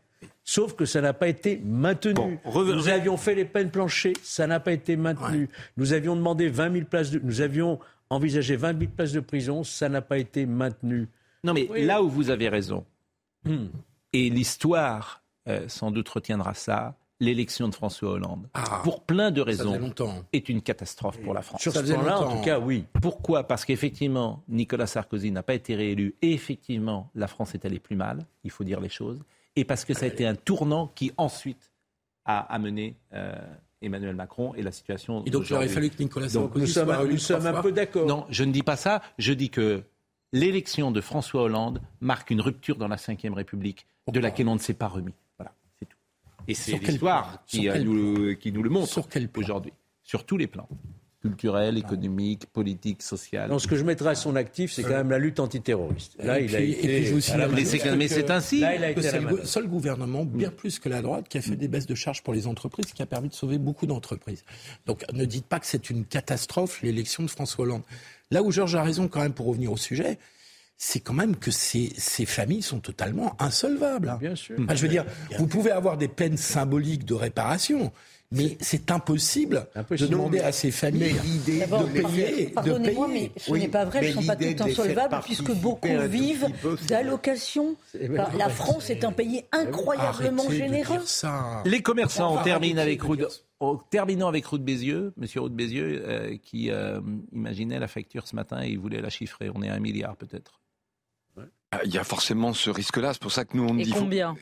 Sauf 0.43 0.75
que 0.75 0.85
ça 0.85 1.01
n'a 1.01 1.13
pas 1.13 1.27
été 1.27 1.61
maintenu. 1.63 2.13
Bon, 2.13 2.37
nous 2.45 2.89
avions 2.89 3.17
fait 3.17 3.35
les 3.35 3.45
peines 3.45 3.69
planchées, 3.71 4.13
ça 4.23 4.45
n'a 4.47 4.59
pas 4.59 4.71
été 4.73 4.95
maintenu. 4.95 5.49
Nous 5.77 5.93
avions 5.93 6.15
demandé 6.15 6.49
20 6.49 6.71
000 6.73 6.85
places 6.85 7.11
de, 7.11 7.19
nous 7.23 7.41
avions 7.41 7.79
envisagé 8.09 8.55
20 8.55 8.79
000 8.79 8.91
places 8.95 9.11
de 9.13 9.19
prison, 9.19 9.63
ça 9.63 9.89
n'a 9.89 10.01
pas 10.01 10.17
été 10.17 10.45
maintenu. 10.45 11.07
Non, 11.43 11.53
mais 11.53 11.67
Oui. 11.69 11.85
là 11.85 12.01
où 12.03 12.09
vous 12.09 12.29
avez 12.29 12.49
raison, 12.49 12.85
Hmm. 13.45 13.67
et 14.13 14.29
l'histoire 14.29 15.21
euh, 15.49 15.67
sans 15.67 15.91
doute 15.91 16.07
retiendra 16.07 16.53
ça, 16.53 16.95
l'élection 17.19 17.67
de 17.67 17.75
François 17.75 18.11
Hollande, 18.11 18.47
Ah, 18.53 18.81
pour 18.83 19.03
plein 19.03 19.31
de 19.31 19.41
raisons, 19.41 19.77
longtemps. 19.77 20.23
est 20.33 20.47
une 20.49 20.61
catastrophe 20.61 21.19
pour 21.21 21.33
la 21.33 21.41
France. 21.41 21.61
Sur 21.61 21.73
Ça 21.73 21.85
ce 21.85 21.91
plan-là, 21.93 22.19
en 22.21 22.37
tout 22.37 22.43
cas, 22.43 22.59
oui. 22.59 22.85
Pourquoi? 23.01 23.43
Parce 23.47 23.65
qu'effectivement, 23.65 24.43
Nicolas 24.47 24.87
Sarkozy 24.87 25.31
n'a 25.31 25.43
pas 25.43 25.53
été 25.53 25.75
réélu 25.75 26.15
et 26.21 26.31
effectivement, 26.33 27.09
la 27.15 27.27
France 27.27 27.55
est 27.55 27.65
allée 27.65 27.79
plus 27.79 27.95
mal, 27.97 28.19
il 28.45 28.51
faut 28.51 28.63
dire 28.63 28.79
les 28.79 28.89
choses, 28.89 29.19
et 29.55 29.65
parce 29.65 29.85
que 29.85 29.93
ça 29.93 30.05
a 30.05 30.07
été 30.07 30.25
un 30.25 30.35
tournant 30.35 30.87
qui 30.87 31.11
ensuite 31.17 31.71
a 32.25 32.39
amené 32.39 32.95
euh, 33.13 33.35
Emmanuel 33.81 34.15
Macron 34.15 34.53
et 34.55 34.61
la 34.61 34.71
situation. 34.71 35.23
Et 35.25 35.29
donc 35.29 35.49
il 35.49 35.53
aurait 35.53 35.67
fallu 35.67 35.89
que 35.89 36.01
Nicolas 36.01 36.29
Sarkozy 36.29 36.61
nous 36.61 36.67
sommes, 36.67 36.87
soit 36.87 37.05
nous 37.05 37.17
sommes 37.17 37.45
un 37.45 37.61
peu 37.61 37.71
d'accord. 37.71 38.07
Non, 38.07 38.25
je 38.29 38.43
ne 38.43 38.51
dis 38.51 38.63
pas 38.63 38.77
ça, 38.77 39.01
je 39.17 39.33
dis 39.33 39.49
que 39.49 39.83
l'élection 40.31 40.91
de 40.91 41.01
François 41.01 41.43
Hollande 41.43 41.81
marque 42.01 42.31
une 42.31 42.41
rupture 42.41 42.77
dans 42.77 42.87
la 42.87 42.95
Ve 42.95 43.33
République 43.33 43.85
de 44.11 44.19
laquelle 44.19 44.47
on 44.47 44.55
ne 44.55 44.59
s'est 44.59 44.73
pas 44.73 44.87
remis. 44.87 45.13
Voilà, 45.37 45.53
c'est 45.79 45.85
tout. 45.85 45.97
Et 46.47 46.53
c'est 46.53 46.77
l'histoire 46.77 47.43
qui, 47.45 47.69
euh, 47.69 48.35
qui 48.35 48.51
nous 48.51 48.63
le 48.63 48.69
montre 48.69 49.01
aujourd'hui, 49.37 49.73
sur 50.03 50.25
tous 50.25 50.37
les 50.37 50.47
plans. 50.47 50.67
Culturel, 51.23 51.77
économique, 51.77 52.47
politique, 52.47 53.01
social. 53.01 53.49
Non, 53.49 53.57
ce 53.57 53.67
que 53.67 53.77
je 53.77 53.83
mettrais 53.85 54.09
à 54.09 54.15
son 54.15 54.35
actif, 54.35 54.73
c'est 54.73 54.83
quand 54.83 54.89
même 54.89 55.09
la 55.09 55.17
lutte 55.17 55.39
antiterroriste. 55.39 56.15
Là, 56.21 56.41
Et 56.41 56.43
il 56.45 56.55
a 56.55 56.59
été. 56.59 56.71
et 56.71 57.01
puis 57.03 57.11
la 57.13 57.21
signale 57.21 57.51
Mais 57.55 57.63
c'est, 57.65 57.95
mais 57.95 58.07
c'est 58.09 58.29
ainsi. 58.29 58.59
Là, 58.59 58.75
il 58.75 58.83
a 58.83 58.91
été 58.91 59.01
c'est 59.01 59.21
le 59.21 59.45
seul 59.45 59.67
gouvernement, 59.67 60.25
bien 60.25 60.49
plus 60.49 60.79
que 60.79 60.89
la 60.89 61.01
droite, 61.01 61.29
qui 61.29 61.37
a 61.37 61.41
fait 61.41 61.55
des 61.55 61.69
baisses 61.69 61.87
de 61.87 61.95
charges 61.95 62.23
pour 62.23 62.33
les 62.33 62.45
entreprises, 62.45 62.91
qui 62.93 63.01
a 63.01 63.05
permis 63.05 63.29
de 63.29 63.33
sauver 63.33 63.57
beaucoup 63.57 63.85
d'entreprises. 63.85 64.43
Donc 64.85 65.05
ne 65.13 65.23
dites 65.23 65.45
pas 65.45 65.61
que 65.61 65.65
c'est 65.65 65.89
une 65.89 66.03
catastrophe, 66.03 66.81
l'élection 66.81 67.23
de 67.23 67.29
François 67.29 67.63
Hollande. 67.63 67.83
Là 68.29 68.43
où 68.43 68.51
Georges 68.51 68.75
a 68.75 68.83
raison 68.83 69.07
quand 69.07 69.21
même 69.21 69.33
pour 69.33 69.45
revenir 69.45 69.71
au 69.71 69.77
sujet, 69.77 70.19
c'est 70.75 70.99
quand 70.99 71.13
même 71.13 71.37
que 71.37 71.51
ces, 71.51 71.93
ces 71.97 72.25
familles 72.25 72.63
sont 72.63 72.79
totalement 72.81 73.41
insolvables. 73.41 74.09
hein. 74.09 74.17
Bien 74.19 74.35
sûr. 74.35 74.57
Enfin, 74.59 74.75
je 74.75 74.81
veux 74.81 74.89
dire, 74.89 75.05
vous 75.37 75.47
pouvez 75.47 75.71
avoir 75.71 75.97
des 75.97 76.09
peines 76.09 76.35
symboliques 76.35 77.05
de 77.05 77.13
réparation, 77.13 77.93
Mais 78.33 78.57
c'est 78.59 78.89
impossible, 78.91 79.67
Impossible. 79.75 80.09
de 80.09 80.11
demander 80.13 80.39
Non, 80.39 80.45
à 80.45 80.51
ces 80.51 80.71
familles 80.71 81.15
l'idée 81.23 81.59
de 81.65 82.01
payer. 82.01 82.45
Pardonnez-moi, 82.47 83.07
mais 83.07 83.31
ce 83.37 83.51
Oui, 83.51 83.59
n'est 83.61 83.67
pas 83.67 83.85
vrai, 83.85 83.99
elles 83.99 84.15
ne 84.15 84.21
sont 84.21 84.27
pas 84.27 84.35
toutes 84.35 84.61
insolvables, 84.61 85.19
puisque 85.23 85.51
beaucoup 85.53 85.87
vivent 86.09 86.47
d'allocations. 86.87 87.75
Enfin, 87.95 88.29
la 88.37 88.49
France 88.49 88.89
est 88.89 89.03
un 89.03 89.11
pays 89.11 89.43
incroyablement 89.51 90.43
Arrêtez 90.45 90.59
de 90.61 90.63
généreux. 90.67 90.99
Les 91.65 91.81
commerçants, 91.81 92.39
on 92.39 92.43
termine 92.43 92.79
avec 92.79 93.01
oh, 93.59 93.81
terminons 93.89 94.27
avec 94.27 94.45
Roux 94.45 94.57
de 94.57 94.63
Bézieux, 94.63 95.13
Monsieur 95.17 95.41
Roux 95.41 95.49
de 95.49 95.55
Bézieux, 95.55 96.03
euh, 96.05 96.37
qui 96.41 96.71
euh, 96.71 96.99
imaginait 97.31 97.79
la 97.79 97.87
facture 97.87 98.27
ce 98.27 98.35
matin 98.35 98.61
et 98.63 98.69
il 98.69 98.79
voulait 98.79 99.01
la 99.01 99.09
chiffrer. 99.09 99.49
On 99.53 99.61
est 99.61 99.69
à 99.69 99.73
un 99.75 99.79
milliard 99.79 100.15
peut-être. 100.17 100.59
Ah, 101.71 101.79
Il 101.85 101.93
y 101.93 101.97
a 101.97 102.03
forcément 102.03 102.53
ce 102.53 102.69
risque-là. 102.69 103.13
C'est 103.13 103.21
pour 103.21 103.31
ça 103.31 103.45
que 103.45 103.57
nous, 103.57 103.63
on 103.67 103.77
Et 103.79 103.83
dit. 103.83 103.91
faut- 103.91 103.99
combien? 103.99 104.35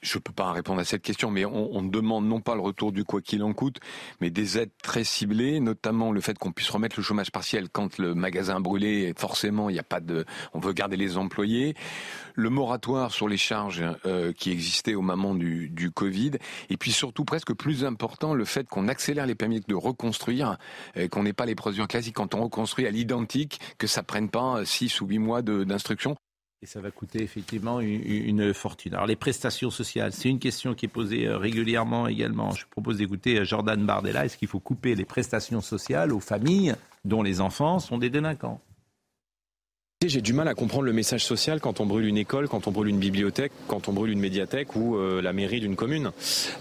Je 0.00 0.18
ne 0.18 0.20
peux 0.20 0.32
pas 0.32 0.52
répondre 0.52 0.80
à 0.80 0.84
cette 0.84 1.02
question, 1.02 1.30
mais 1.30 1.44
on, 1.44 1.82
demande 1.82 2.26
non 2.26 2.40
pas 2.40 2.54
le 2.54 2.60
retour 2.60 2.92
du 2.92 3.04
quoi 3.04 3.20
qu'il 3.20 3.42
en 3.42 3.52
coûte, 3.52 3.78
mais 4.20 4.30
des 4.30 4.56
aides 4.56 4.70
très 4.80 5.02
ciblées, 5.02 5.58
notamment 5.58 6.12
le 6.12 6.20
fait 6.20 6.38
qu'on 6.38 6.52
puisse 6.52 6.70
remettre 6.70 6.94
le 6.98 7.02
chômage 7.02 7.32
partiel 7.32 7.68
quand 7.68 7.98
le 7.98 8.14
magasin 8.14 8.60
brûlé, 8.60 9.12
forcément, 9.16 9.70
il 9.70 9.72
n'y 9.72 9.78
a 9.80 9.84
pas 9.84 9.98
de, 9.98 10.24
on 10.54 10.60
veut 10.60 10.72
garder 10.72 10.96
les 10.96 11.16
employés, 11.16 11.74
le 12.34 12.48
moratoire 12.48 13.12
sur 13.12 13.26
les 13.26 13.36
charges 13.36 13.84
euh, 14.06 14.32
qui 14.32 14.52
existait 14.52 14.94
au 14.94 15.02
moment 15.02 15.34
du, 15.34 15.90
Covid, 15.92 16.32
et 16.70 16.76
puis 16.76 16.92
surtout 16.92 17.24
presque 17.24 17.52
plus 17.54 17.84
important, 17.84 18.34
le 18.34 18.44
fait 18.44 18.68
qu'on 18.68 18.86
accélère 18.86 19.26
les 19.26 19.34
permis 19.34 19.60
de 19.60 19.74
reconstruire, 19.74 20.58
euh, 20.96 21.08
qu'on 21.08 21.24
n'ait 21.24 21.32
pas 21.32 21.46
les 21.46 21.56
procédures 21.56 21.88
classiques 21.88 22.14
quand 22.14 22.36
on 22.36 22.42
reconstruit 22.42 22.86
à 22.86 22.90
l'identique, 22.90 23.58
que 23.78 23.88
ça 23.88 24.04
prenne 24.04 24.28
pas 24.28 24.64
six 24.64 25.00
ou 25.00 25.06
huit 25.06 25.18
mois 25.18 25.42
de- 25.42 25.64
d'instruction. 25.64 26.16
Et 26.60 26.66
ça 26.66 26.80
va 26.80 26.90
coûter 26.90 27.22
effectivement 27.22 27.80
une, 27.80 28.02
une 28.04 28.52
fortune. 28.52 28.94
Alors 28.94 29.06
les 29.06 29.14
prestations 29.14 29.70
sociales, 29.70 30.12
c'est 30.12 30.28
une 30.28 30.40
question 30.40 30.74
qui 30.74 30.86
est 30.86 30.88
posée 30.88 31.28
euh, 31.28 31.38
régulièrement 31.38 32.08
également. 32.08 32.50
Je 32.50 32.66
propose 32.68 32.96
d'écouter 32.96 33.38
euh, 33.38 33.44
Jordan 33.44 33.86
Bardella. 33.86 34.24
Est-ce 34.24 34.36
qu'il 34.36 34.48
faut 34.48 34.58
couper 34.58 34.96
les 34.96 35.04
prestations 35.04 35.60
sociales 35.60 36.12
aux 36.12 36.18
familles 36.18 36.74
dont 37.04 37.22
les 37.22 37.40
enfants 37.40 37.78
sont 37.78 37.96
des 37.96 38.10
délinquants? 38.10 38.60
J'ai 40.06 40.20
du 40.20 40.32
mal 40.32 40.46
à 40.46 40.54
comprendre 40.54 40.84
le 40.84 40.92
message 40.92 41.24
social 41.24 41.58
quand 41.58 41.80
on 41.80 41.86
brûle 41.86 42.04
une 42.06 42.18
école, 42.18 42.46
quand 42.48 42.68
on 42.68 42.70
brûle 42.70 42.86
une 42.86 43.00
bibliothèque, 43.00 43.50
quand 43.66 43.88
on 43.88 43.92
brûle 43.92 44.12
une 44.12 44.20
médiathèque 44.20 44.76
ou 44.76 44.94
euh, 44.94 45.20
la 45.20 45.32
mairie 45.32 45.58
d'une 45.58 45.74
commune. 45.74 46.12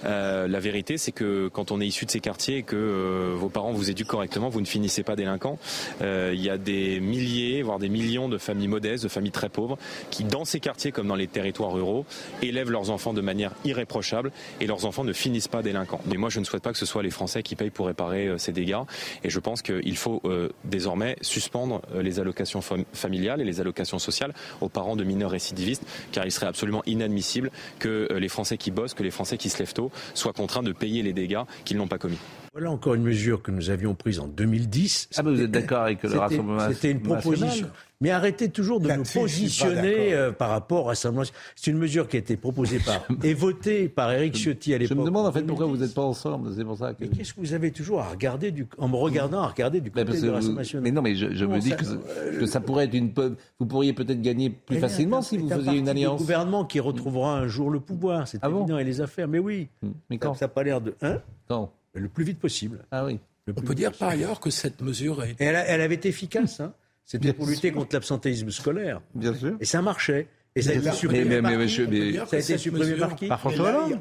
Euh, 0.06 0.48
la 0.48 0.60
vérité, 0.60 0.98
c'est 0.98 1.12
que 1.12 1.48
quand 1.48 1.70
on 1.70 1.80
est 1.80 1.86
issu 1.86 2.06
de 2.08 2.10
ces 2.10 2.20
quartiers 2.20 2.58
et 2.58 2.64
que 2.64 2.76
euh, 2.76 3.36
vos 3.36 3.50
parents 3.50 3.74
vous 3.74 3.92
éduquent 3.92 4.08
correctement, 4.08 4.50
vous 4.50 4.60
ne 4.60 4.66
finissez 4.66 5.04
pas 5.04 5.16
délinquants. 5.16 5.60
Euh, 6.02 6.32
Il 6.34 6.42
y 6.42 6.50
a 6.50 6.58
des 6.58 7.00
milliers, 7.00 7.62
voire 7.62 7.78
des 7.78 7.90
millions 7.90 8.28
de 8.28 8.40
familles 8.40 8.70
modestes, 8.70 9.04
de 9.04 9.08
familles 9.08 9.30
très 9.30 9.50
pauvres, 9.50 9.78
qui 10.10 10.24
dans 10.24 10.44
ces 10.44 10.60
quartiers 10.60 10.92
comme 10.92 11.06
dans 11.06 11.14
les 11.16 11.28
territoires 11.28 11.72
ruraux, 11.74 12.08
élèvent 12.42 12.72
leurs 12.72 12.90
enfants 12.90 13.14
de 13.14 13.22
manière 13.22 13.54
irréprochable 13.66 14.32
et 14.62 14.66
leurs 14.66 14.86
enfants 14.86 15.04
ne 15.04 15.14
finissent 15.14 15.48
pas 15.48 15.62
délinquants. 15.62 16.02
Mais 16.08 16.18
moi, 16.18 16.32
je 16.32 16.40
ne 16.40 16.44
souhaite 16.44 16.64
pas 16.64 16.72
que 16.72 16.80
ce 16.80 16.88
soit 16.88 17.04
les 17.04 17.12
Français 17.12 17.44
qui 17.44 17.56
payent 17.56 17.70
pour 17.70 17.86
réparer 17.86 18.32
ces 18.40 18.52
dégâts. 18.52 18.82
Et 19.24 19.30
je 19.30 19.40
pense 19.40 19.62
qu'il 19.62 19.96
faut 19.98 20.24
désormais 20.66 21.18
suspendre 21.22 21.84
les 22.02 22.20
allocations 22.20 22.62
fam- 22.62 22.84
familiales 23.28 23.42
et 23.42 23.46
les 23.46 23.60
allocations 23.62 24.00
sociales 24.00 24.34
aux 24.62 24.70
parents 24.70 24.96
de 24.96 25.04
mineurs 25.04 25.32
récidivistes, 25.32 25.84
car 26.12 26.26
il 26.26 26.32
serait 26.32 26.48
absolument 26.48 26.84
inadmissible 26.86 27.52
que 27.80 28.08
euh, 28.12 28.20
les 28.20 28.30
Français 28.30 28.58
qui 28.58 28.72
bossent, 28.72 28.94
que 28.94 29.04
les 29.04 29.12
Français 29.12 29.38
qui 29.38 29.50
se 29.50 29.60
lèvent 29.60 29.74
tôt, 29.74 29.92
soient 30.14 30.34
contraints 30.34 30.64
de 30.64 30.72
payer 30.72 31.04
les 31.04 31.14
dégâts 31.14 31.42
qu'ils 31.66 31.78
n'ont 31.78 31.88
pas 31.88 31.98
commis. 31.98 32.18
Voilà 32.54 32.72
encore 32.72 32.96
une 32.96 33.04
mesure 33.04 33.42
que 33.44 33.52
nous 33.52 33.70
avions 33.70 33.94
prise 33.94 34.20
en 34.20 34.28
2010. 34.28 35.10
Ah, 35.16 35.24
mais 35.24 35.32
vous 35.32 35.42
êtes 35.42 35.52
d'accord 35.52 35.84
avec 35.84 36.02
le 36.02 36.18
Rassemblement 36.18 36.68
C'était 36.72 36.92
une 36.92 36.98
national? 37.04 37.22
proposition. 37.22 37.68
Mais 38.00 38.12
arrêtez 38.12 38.50
toujours 38.50 38.80
de 38.80 38.92
nous 38.92 39.04
je 39.04 39.14
positionner 39.14 40.14
euh, 40.14 40.32
par 40.32 40.50
rapport 40.50 40.82
au 40.82 40.88
Rassemblement 40.88 41.22
national. 41.22 41.42
C'est 41.56 41.72
une 41.72 41.80
mesure 41.80 42.08
qui 42.08 42.16
a 42.18 42.20
été 42.20 42.38
proposée 42.38 42.78
par 42.78 43.04
et 43.24 43.34
votée 43.34 43.90
par 43.90 44.12
Éric 44.12 44.36
Ciotti 44.36 44.74
à 44.74 44.78
Je 44.78 44.84
l'époque. 44.84 44.98
me 45.00 45.06
demande 45.06 45.26
en 45.26 45.32
fait 45.32 45.40
2010. 45.40 45.48
pourquoi 45.48 45.66
vous 45.66 45.78
n'êtes 45.78 45.94
pas 45.96 46.04
ensemble. 46.04 46.52
C'est 46.56 46.64
pour 46.64 46.78
ça 46.78 46.94
que. 46.94 46.98
Mais 47.02 47.08
qu'est-ce 47.10 47.34
que 47.34 47.40
vous 47.40 47.54
avez 47.54 47.72
toujours 47.72 48.02
à 48.02 48.10
regarder 48.10 48.52
du, 48.52 48.68
en 48.78 48.88
me 48.88 48.96
regardant 48.96 49.42
à 49.42 49.48
regarder 49.48 49.82
du 49.82 49.90
côté 49.90 50.04
Rassemblement 50.30 50.62
vous- 50.62 50.80
mais 50.82 50.92
non, 50.92 51.02
mais 51.02 51.16
je, 51.16 51.34
je 51.34 51.46
me 51.46 51.60
dis 51.60 51.70
ça- 51.72 51.76
que, 51.76 51.86
ça- 51.86 51.98
que 52.40 52.46
ça 52.46 52.60
pourrait 52.62 52.86
être 52.86 52.94
une. 52.94 53.12
Vous 53.60 53.66
pourriez 53.66 53.94
peut-être 53.94 54.22
gagner 54.22 54.52
plus 54.52 54.76
Mais 54.76 54.82
facilement 54.82 55.24
c'est 55.24 55.30
si 55.30 55.36
un- 55.38 55.40
vous 55.40 55.48
c'est 55.48 55.54
un 55.56 55.58
faisiez 55.58 55.78
une 55.80 55.86
parti 55.86 56.00
du 56.00 56.06
alliance. 56.06 56.20
gouvernement 56.20 56.66
qui 56.66 56.80
retrouvera 56.80 57.38
un 57.40 57.48
jour 57.48 57.72
le 57.72 57.80
pouvoir. 57.80 58.28
C'est 58.28 58.38
Ah 58.44 58.50
bon 58.50 58.60
évident 58.60 58.78
et 58.78 58.84
les 58.84 59.02
affaires. 59.02 59.28
Mais 59.28 59.40
oui. 59.40 59.70
Mais 60.12 60.20
quand 60.20 60.36
Ça 60.36 60.46
n'a 60.46 60.50
pas 60.50 60.62
l'air 60.62 60.82
de. 60.82 60.94
Hein? 61.02 61.18
Quand 61.48 61.72
Le 61.96 62.08
plus 62.10 62.24
vite 62.26 62.38
possible. 62.40 62.86
Ah 62.92 63.06
oui. 63.06 63.18
On 63.50 63.54
peut 63.54 63.74
dire 63.74 63.90
possible. 63.90 64.00
par 64.00 64.10
ailleurs 64.10 64.40
que 64.40 64.52
cette 64.52 64.82
mesure 64.82 65.24
est 65.24 65.32
Et 65.40 65.46
elle, 65.46 65.56
a- 65.56 65.66
elle 65.66 65.82
avait 65.82 65.96
été 65.96 66.10
efficace. 66.10 66.60
Hein? 66.60 66.74
C'était 67.08 67.34
pour 67.34 67.48
lutter 67.48 67.72
contre 67.72 67.96
l'absentéisme 67.96 68.52
scolaire. 68.52 69.02
Bien 69.16 69.34
sûr. 69.34 69.56
Et 69.60 69.66
ça 69.66 69.82
marchait. 69.82 70.28
Et 70.56 70.62
ça 70.62 70.72
a 70.72 70.74
été 70.74 70.92
supprimé 70.92 71.42
par 71.42 71.52
qui 71.52 71.58
monsieur, 71.58 71.88
mais- 71.88 72.14
Ça 72.14 72.36
a 72.36 72.40
été 72.40 72.58
supprimé 72.58 72.96
par 73.28 73.40
François 73.40 73.70
Hollande 73.70 74.00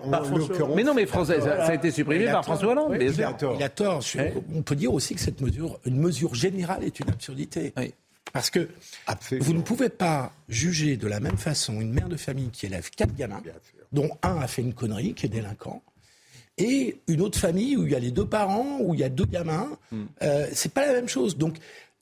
Mais 0.76 0.82
non, 0.84 0.94
mais 0.94 1.06
François, 1.06 1.40
ça, 1.40 1.56
ça 1.66 1.66
a 1.66 1.74
été 1.74 1.90
supprimé 1.90 2.24
par. 2.32 2.44
François 2.44 2.72
Hollande, 2.72 2.92
il 3.00 3.22
a 3.22 3.32
tort. 3.34 3.56
Il 3.58 3.62
a 3.62 3.68
tort. 3.68 4.00
Je- 4.00 4.18
On 4.54 4.62
peut 4.62 4.74
dire 4.76 4.92
aussi 4.92 5.14
que 5.14 5.20
cette 5.20 5.40
mesure, 5.40 5.78
une 5.84 5.98
mesure 5.98 6.34
générale, 6.34 6.82
est 6.84 6.98
une 6.98 7.08
absurdité. 7.10 7.72
Parce 8.32 8.50
que 8.50 8.68
vous 9.38 9.52
ne 9.52 9.60
pouvez 9.62 9.88
pas 9.90 10.32
juger 10.48 10.96
de 10.96 11.06
la 11.06 11.20
même 11.20 11.36
façon 11.36 11.80
une 11.80 11.92
mère 11.92 12.08
de 12.08 12.16
famille 12.16 12.48
qui 12.50 12.66
élève 12.66 12.90
quatre 12.90 13.14
gamins, 13.14 13.42
dont 13.92 14.10
un 14.22 14.38
a 14.40 14.46
fait 14.46 14.62
une 14.62 14.74
connerie, 14.74 15.14
qui 15.14 15.26
est 15.26 15.30
délinquant, 15.30 15.82
et 16.58 16.98
une 17.06 17.20
autre 17.20 17.38
famille 17.38 17.76
où 17.76 17.84
il 17.86 17.92
y 17.92 17.94
a 17.94 17.98
les 17.98 18.10
deux 18.10 18.26
parents, 18.26 18.78
où 18.80 18.94
il 18.94 19.00
y 19.00 19.04
a 19.04 19.08
deux 19.10 19.26
gamins. 19.26 19.68
Euh, 20.22 20.46
c'est 20.52 20.72
pas 20.72 20.86
la 20.86 20.92
même 20.94 21.08
chose. 21.08 21.36
Donc 21.36 21.56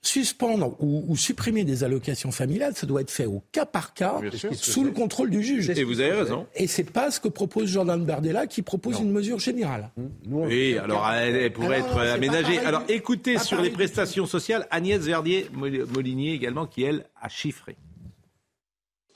suspendre 0.06 0.76
ou, 0.80 1.04
ou 1.08 1.16
supprimer 1.16 1.64
des 1.64 1.84
allocations 1.84 2.30
familiales, 2.30 2.74
ça 2.74 2.86
doit 2.86 3.00
être 3.00 3.10
fait 3.10 3.26
au 3.26 3.42
cas 3.52 3.66
par 3.66 3.94
cas, 3.94 4.20
sûr. 4.34 4.54
sous 4.54 4.84
le 4.84 4.90
contrôle 4.90 5.30
du 5.30 5.42
juge. 5.42 5.70
Et 5.70 5.84
vous 5.84 6.00
avez 6.00 6.12
raison. 6.12 6.46
Et 6.54 6.66
c'est 6.66 6.84
pas 6.84 7.10
ce 7.10 7.20
que 7.20 7.28
propose 7.28 7.68
Jordan 7.68 8.04
Bardella, 8.04 8.46
qui 8.46 8.62
propose 8.62 9.00
une 9.00 9.10
mesure 9.10 9.38
générale. 9.38 9.90
Oui, 10.26 10.78
alors 10.78 11.08
elle, 11.10 11.36
elle 11.36 11.52
pourrait 11.52 11.76
Alors, 11.76 12.02
être 12.02 12.12
aménagée. 12.14 12.58
Alors 12.60 12.82
écoutez 12.88 13.38
sur 13.38 13.60
les 13.60 13.70
prestations 13.70 14.26
sociales 14.26 14.66
Agnès 14.70 15.00
Verdier-Molinier 15.00 16.32
également, 16.32 16.66
qui 16.66 16.82
elle 16.82 17.06
a 17.20 17.28
chiffré. 17.28 17.76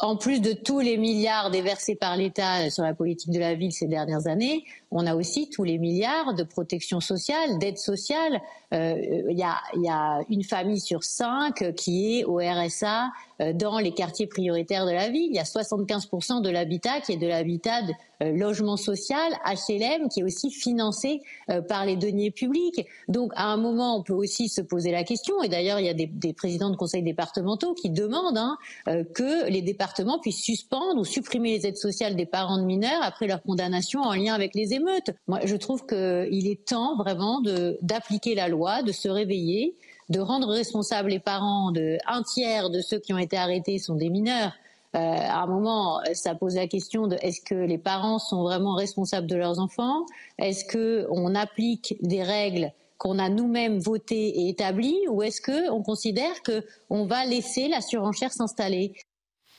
En 0.00 0.16
plus 0.16 0.40
de 0.40 0.52
tous 0.52 0.78
les 0.78 0.96
milliards 0.96 1.50
déversés 1.50 1.96
par 1.96 2.16
l'État 2.16 2.70
sur 2.70 2.84
la 2.84 2.94
politique 2.94 3.32
de 3.32 3.40
la 3.40 3.54
ville 3.54 3.72
ces 3.72 3.88
dernières 3.88 4.28
années, 4.28 4.64
on 4.90 5.06
a 5.06 5.14
aussi 5.14 5.50
tous 5.50 5.64
les 5.64 5.78
milliards 5.78 6.34
de 6.34 6.42
protection 6.42 7.00
sociale, 7.00 7.58
d'aide 7.58 7.78
sociale. 7.78 8.40
Euh, 8.72 8.96
Il 9.28 9.38
y, 9.38 9.88
a, 9.88 10.20
une 10.28 10.44
famille 10.44 10.80
sur 10.80 11.04
cinq 11.04 11.74
qui 11.74 12.18
est 12.18 12.24
au 12.24 12.36
RSA 12.36 13.10
euh, 13.40 13.52
dans 13.52 13.78
les 13.78 13.92
quartiers 13.92 14.26
prioritaires 14.26 14.86
de 14.86 14.90
la 14.90 15.10
ville. 15.10 15.28
Il 15.30 15.36
y 15.36 15.38
a 15.38 15.44
75% 15.44 16.42
de 16.42 16.50
l'habitat 16.50 17.00
qui 17.00 17.12
est 17.12 17.16
de 17.16 17.26
l'habitat 17.26 17.82
de 17.82 17.92
euh, 18.22 18.32
logement 18.32 18.76
social, 18.76 19.32
HLM, 19.44 20.08
qui 20.08 20.20
est 20.20 20.22
aussi 20.22 20.50
financé 20.50 21.22
par 21.68 21.86
les 21.86 21.96
deniers 21.96 22.30
publics. 22.30 22.86
Donc 23.08 23.32
à 23.36 23.46
un 23.46 23.56
moment, 23.56 23.96
on 23.96 24.02
peut 24.02 24.12
aussi 24.12 24.48
se 24.48 24.60
poser 24.60 24.90
la 24.90 25.04
question, 25.04 25.42
et 25.42 25.48
d'ailleurs 25.48 25.80
il 25.80 25.86
y 25.86 25.88
a 25.88 25.94
des, 25.94 26.32
présidents 26.32 26.70
de 26.70 26.76
conseils 26.76 27.02
départementaux 27.02 27.74
qui 27.74 27.90
demandent 27.90 28.36
hein, 28.36 28.58
que 28.86 29.48
les 29.48 29.62
départements 29.62 30.18
puissent 30.18 30.42
suspendre 30.42 31.00
ou 31.00 31.04
supprimer 31.04 31.56
les 31.56 31.66
aides 31.66 31.76
sociales 31.76 32.16
des 32.16 32.26
parents 32.26 32.58
de 32.58 32.64
mineurs 32.64 33.02
après 33.02 33.26
leur 33.26 33.42
condamnation 33.42 34.02
en 34.02 34.14
lien 34.14 34.34
avec 34.34 34.54
les 34.54 34.74
émeutes. 34.78 35.10
Moi, 35.26 35.40
je 35.44 35.56
trouve 35.56 35.84
qu'il 35.86 36.46
est 36.46 36.64
temps 36.66 36.96
vraiment 36.96 37.40
d'appliquer 37.82 38.34
la 38.34 38.48
loi, 38.48 38.82
de 38.82 38.92
se 38.92 39.08
réveiller, 39.08 39.74
de 40.08 40.20
rendre 40.20 40.48
responsables 40.48 41.10
les 41.10 41.18
parents 41.20 41.70
de 41.70 41.98
un 42.06 42.22
tiers 42.22 42.70
de 42.70 42.80
ceux 42.80 42.98
qui 42.98 43.12
ont 43.12 43.18
été 43.18 43.36
arrêtés 43.36 43.78
sont 43.78 43.94
des 43.94 44.08
mineurs. 44.10 44.52
Euh, 44.96 44.98
à 44.98 45.42
un 45.42 45.46
moment, 45.46 46.00
ça 46.14 46.34
pose 46.34 46.54
la 46.54 46.66
question 46.66 47.08
de 47.08 47.16
est-ce 47.20 47.42
que 47.42 47.54
les 47.54 47.76
parents 47.76 48.18
sont 48.18 48.42
vraiment 48.42 48.74
responsables 48.74 49.26
de 49.26 49.36
leurs 49.36 49.58
enfants? 49.58 50.06
Est-ce 50.38 50.64
que 50.64 51.06
on 51.10 51.34
applique 51.34 51.96
des 52.00 52.22
règles 52.22 52.72
qu'on 52.96 53.18
a 53.18 53.28
nous-mêmes 53.28 53.78
votées 53.78 54.28
et 54.40 54.48
établies, 54.48 54.98
ou 55.08 55.22
est-ce 55.22 55.40
que 55.42 55.70
on 55.70 55.82
considère 55.82 56.42
que 56.42 56.64
on 56.90 57.04
va 57.04 57.26
laisser 57.26 57.68
la 57.68 57.80
surenchère 57.82 58.32
s'installer? 58.32 58.94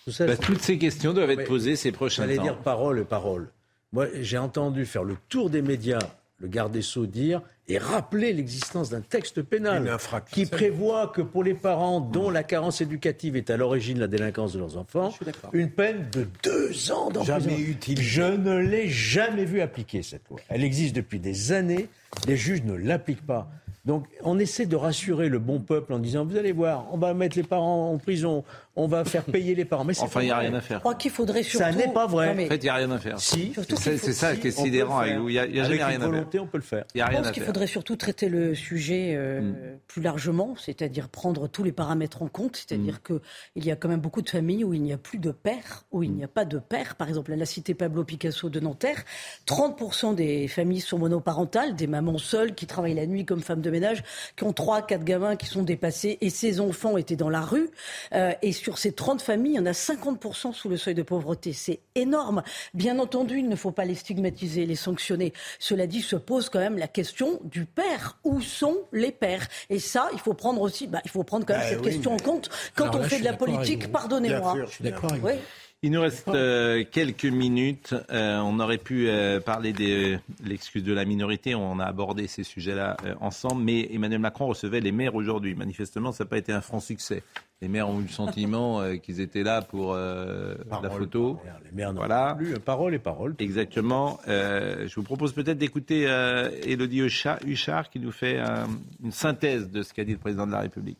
Tout 0.05 0.11
ça, 0.11 0.25
Bah, 0.25 0.35
toutes 0.35 0.61
ces 0.61 0.77
questions 0.79 1.13
doivent 1.13 1.29
être 1.29 1.47
posées 1.47 1.75
ces 1.75 1.91
prochains 1.91 2.23
J'allais 2.23 2.37
temps. 2.37 2.43
dire 2.43 2.57
parole 2.63 2.99
et 2.99 3.05
parole. 3.05 3.51
Moi, 3.91 4.07
j'ai 4.21 4.37
entendu 4.37 4.85
faire 4.85 5.03
le 5.03 5.15
tour 5.29 5.49
des 5.49 5.61
médias 5.61 5.99
le 6.39 6.47
garde 6.47 6.71
des 6.71 6.81
Sceaux 6.81 7.05
dire 7.05 7.41
et 7.67 7.77
rappeler 7.77 8.33
l'existence 8.33 8.89
d'un 8.89 9.01
texte 9.01 9.41
pénal 9.41 9.97
qui 10.31 10.45
prévoit 10.45 11.07
que 11.07 11.21
pour 11.21 11.43
les 11.43 11.53
parents 11.53 11.99
dont 11.99 12.29
la 12.29 12.43
carence 12.43 12.81
éducative 12.81 13.35
est 13.35 13.49
à 13.49 13.57
l'origine 13.57 13.95
de 13.95 14.01
la 14.01 14.07
délinquance 14.07 14.53
de 14.53 14.59
leurs 14.59 14.77
enfants, 14.77 15.13
une 15.53 15.69
peine 15.69 16.09
de 16.11 16.27
deux 16.41 16.91
ans 16.91 17.11
d'emprisonnement. 17.11 17.57
Jamais. 17.57 18.01
Je 18.01 18.23
ne 18.23 18.57
l'ai 18.57 18.87
jamais 18.87 19.45
vu 19.45 19.61
appliquer 19.61 20.01
cette 20.01 20.27
loi. 20.29 20.39
Elle 20.49 20.63
existe 20.63 20.95
depuis 20.95 21.19
des 21.19 21.51
années. 21.51 21.89
Les 22.27 22.37
juges 22.37 22.63
ne 22.63 22.73
l'appliquent 22.73 23.25
pas. 23.25 23.51
Donc 23.85 24.05
on 24.23 24.39
essaie 24.39 24.65
de 24.65 24.75
rassurer 24.75 25.29
le 25.29 25.39
bon 25.39 25.59
peuple 25.59 25.93
en 25.93 25.99
disant 25.99 26.25
vous 26.25 26.37
allez 26.37 26.51
voir, 26.51 26.87
on 26.91 26.97
va 26.97 27.13
mettre 27.13 27.37
les 27.37 27.43
parents 27.43 27.91
en 27.91 27.97
prison, 27.97 28.43
on 28.75 28.87
va 28.87 29.03
faire 29.05 29.23
payer 29.25 29.55
les 29.55 29.65
parents. 29.65 29.83
Mais 29.83 29.93
c'est 29.93 30.03
Enfin, 30.03 30.21
il 30.21 30.25
n'y 30.25 30.31
a 30.31 30.37
rien 30.37 30.53
à 30.53 30.59
Je 30.59 30.65
faire. 30.65 30.79
crois 30.79 30.95
qu'il 30.95 31.11
faudrait 31.11 31.43
surtout. 31.43 31.65
Ça 31.65 31.71
n'est 31.71 31.91
pas 31.91 32.07
vrai. 32.07 32.33
Non, 32.35 32.43
En 32.43 32.47
fait, 32.47 32.55
il 32.57 32.63
n'y 32.63 32.69
a 32.69 32.75
rien 32.75 32.91
à 32.91 32.97
faire. 32.99 33.19
Si, 33.19 33.51
C'est 33.55 33.65
qu'il 33.65 33.77
faut- 33.97 34.11
ça 34.11 34.35
qui 34.35 34.47
est 34.47 34.51
sidérant. 34.51 35.03
Il 35.03 35.19
n'y 35.25 35.37
a, 35.39 35.45
il 35.45 35.55
y 35.55 35.59
a 35.59 35.63
jamais 35.63 35.81
Avec 35.81 35.97
rien 35.99 36.01
à 36.01 36.11
faire. 36.11 36.43
on 36.43 36.47
peut 36.47 36.57
le 36.57 36.63
Je 36.63 37.01
pense 37.01 37.27
à 37.27 37.31
qu'il 37.31 37.43
faudrait 37.43 37.67
surtout 37.67 37.95
traiter 37.95 38.29
le 38.29 38.55
sujet 38.55 39.13
euh, 39.15 39.41
Mm. 39.41 39.55
plus 39.87 40.01
largement, 40.01 40.55
c'est-à-dire 40.57 41.09
prendre 41.09 41.47
tous 41.47 41.63
les 41.63 41.71
paramètres 41.71 42.21
en 42.21 42.27
compte, 42.27 42.55
c'est-à-dire 42.57 42.95
Mm. 42.95 42.99
que 43.03 43.21
il 43.55 43.65
y 43.65 43.71
a 43.71 43.75
quand 43.75 43.89
même 43.89 43.99
beaucoup 43.99 44.21
de 44.21 44.29
familles 44.29 44.63
où 44.63 44.73
il 44.73 44.81
n'y 44.81 44.93
a 44.93 44.97
plus 44.97 45.17
de 45.19 45.31
père, 45.31 45.83
où 45.91 46.03
il 46.03 46.11
n'y 46.11 46.23
a 46.23 46.27
pas 46.27 46.45
de 46.45 46.57
père. 46.59 46.95
Par 46.95 47.07
exemple, 47.09 47.31
elle 47.33 47.41
a 47.41 47.45
cité 47.45 47.73
Pablo 47.73 48.03
Picasso 48.03 48.49
de 48.49 48.59
Nanterre. 48.59 49.03
30% 49.45 50.13
des 50.13 50.47
familles 50.47 50.81
sont 50.81 50.99
monoparentales, 50.99 51.75
des 51.75 51.87
mamans 51.87 52.17
seules 52.17 52.53
qui 52.55 52.67
travaillent 52.67 52.93
la 52.95 53.05
nuit 53.07 53.25
comme 53.25 53.41
femmes 53.41 53.61
de 53.61 53.69
ménage, 53.71 54.03
qui 54.35 54.43
ont 54.43 54.53
trois, 54.53 54.81
quatre 54.85 55.03
gamins 55.03 55.35
qui 55.35 55.47
sont 55.47 55.63
dépassés 55.63 56.17
et 56.21 56.29
ces 56.29 56.59
enfants 56.59 56.97
étaient 56.97 57.15
dans 57.15 57.29
la 57.29 57.41
rue. 57.41 57.69
Euh, 58.13 58.31
et 58.41 58.51
sur 58.59 58.77
ces 58.77 58.91
30 58.91 59.21
familles, 59.21 59.53
il 59.53 59.57
y 59.57 59.59
en 59.59 59.65
a 59.65 59.71
50% 59.71 60.53
sous 60.53 60.69
le 60.69 60.77
seuil 60.77 60.93
de 60.95 61.01
pauvreté. 61.01 61.53
C'est 61.53 61.79
énorme. 61.95 62.43
Bien 62.73 62.99
entendu, 62.99 63.39
il 63.39 63.49
ne 63.49 63.55
faut 63.55 63.71
pas 63.71 63.85
les 63.85 63.95
stigmatiser, 63.95 64.65
les 64.65 64.75
sanctionner. 64.75 65.33
Cela 65.57 65.87
dit, 65.87 66.01
se 66.01 66.15
pose 66.15 66.49
quand 66.49 66.59
même 66.59 66.77
la 66.77 66.87
question 66.87 67.39
du 67.43 67.65
père. 67.65 68.17
Où 68.23 68.41
sont 68.41 68.77
les 68.91 69.11
pères? 69.11 69.47
Et 69.69 69.79
ça, 69.79 70.09
il 70.13 70.19
faut 70.19 70.33
prendre 70.33 70.61
aussi, 70.61 70.87
bah, 70.87 71.01
il 71.05 71.09
faut 71.11 71.23
prendre 71.23 71.45
quand 71.45 71.53
même 71.53 71.63
Bah 71.63 71.69
cette 71.69 71.79
oui, 71.79 71.91
question 71.91 72.11
mais- 72.15 72.21
en 72.21 72.23
compte 72.25 72.49
quand 72.75 72.83
Alors 72.85 72.95
on 72.95 72.99
là, 72.99 73.09
fait 73.09 73.19
de 73.19 73.25
la 73.25 73.33
politique. 73.33 73.91
Pardonnez-moi. 73.91 74.53
Bien 74.53 74.53
sûr, 74.55 74.67
je 74.67 74.73
suis 74.75 74.83
d'accord 74.83 75.11
avec 75.11 75.23
Oui. 75.23 75.33
Il 75.81 75.91
nous 75.91 76.01
reste 76.01 76.27
euh, 76.27 76.83
quelques 76.91 77.23
minutes. 77.23 77.95
Euh, 78.11 78.39
on 78.39 78.59
aurait 78.59 78.77
pu 78.79 79.07
euh, 79.07 79.39
parler 79.39 79.71
de 79.71 80.17
l'excuse 80.43 80.83
de 80.83 80.91
la 80.91 81.05
minorité. 81.05 81.55
On 81.55 81.79
a 81.79 81.85
abordé 81.85 82.27
ces 82.27 82.43
sujets-là 82.43 82.97
euh, 83.05 83.15
ensemble. 83.21 83.63
Mais 83.63 83.87
Emmanuel 83.93 84.19
Macron 84.19 84.47
recevait 84.47 84.81
les 84.81 84.91
maires 84.91 85.15
aujourd'hui. 85.15 85.55
Manifestement, 85.55 86.11
ça 86.11 86.25
n'a 86.25 86.29
pas 86.29 86.37
été 86.37 86.51
un 86.51 86.59
franc 86.59 86.81
succès. 86.81 87.23
Les 87.61 87.69
maires 87.69 87.87
ont 87.87 87.99
eu 87.99 88.03
le 88.03 88.09
sentiment 88.09 88.81
euh, 88.81 88.97
qu'ils 88.97 89.21
étaient 89.21 89.43
là 89.43 89.61
pour 89.61 89.93
euh, 89.93 90.55
la 90.69 90.89
photo. 90.89 91.39
Les 91.63 91.71
maires 91.71 91.93
n'ont 91.93 91.99
Voilà. 91.99 92.35
plus 92.37 92.55
euh, 92.55 92.59
parole 92.59 92.93
et 92.93 92.99
parole. 92.99 93.35
Exactement. 93.39 94.19
Euh, 94.27 94.85
je 94.85 94.95
vous 94.95 95.03
propose 95.03 95.31
peut-être 95.31 95.57
d'écouter 95.57 96.07
euh, 96.09 96.49
Élodie 96.63 96.99
Huchard, 96.99 97.89
qui 97.89 98.01
nous 98.01 98.11
fait 98.11 98.37
euh, 98.37 98.65
une 99.01 99.13
synthèse 99.13 99.69
de 99.69 99.81
ce 99.81 99.93
qu'a 99.93 100.03
dit 100.03 100.11
le 100.11 100.17
président 100.17 100.45
de 100.45 100.51
la 100.51 100.59
République. 100.59 100.99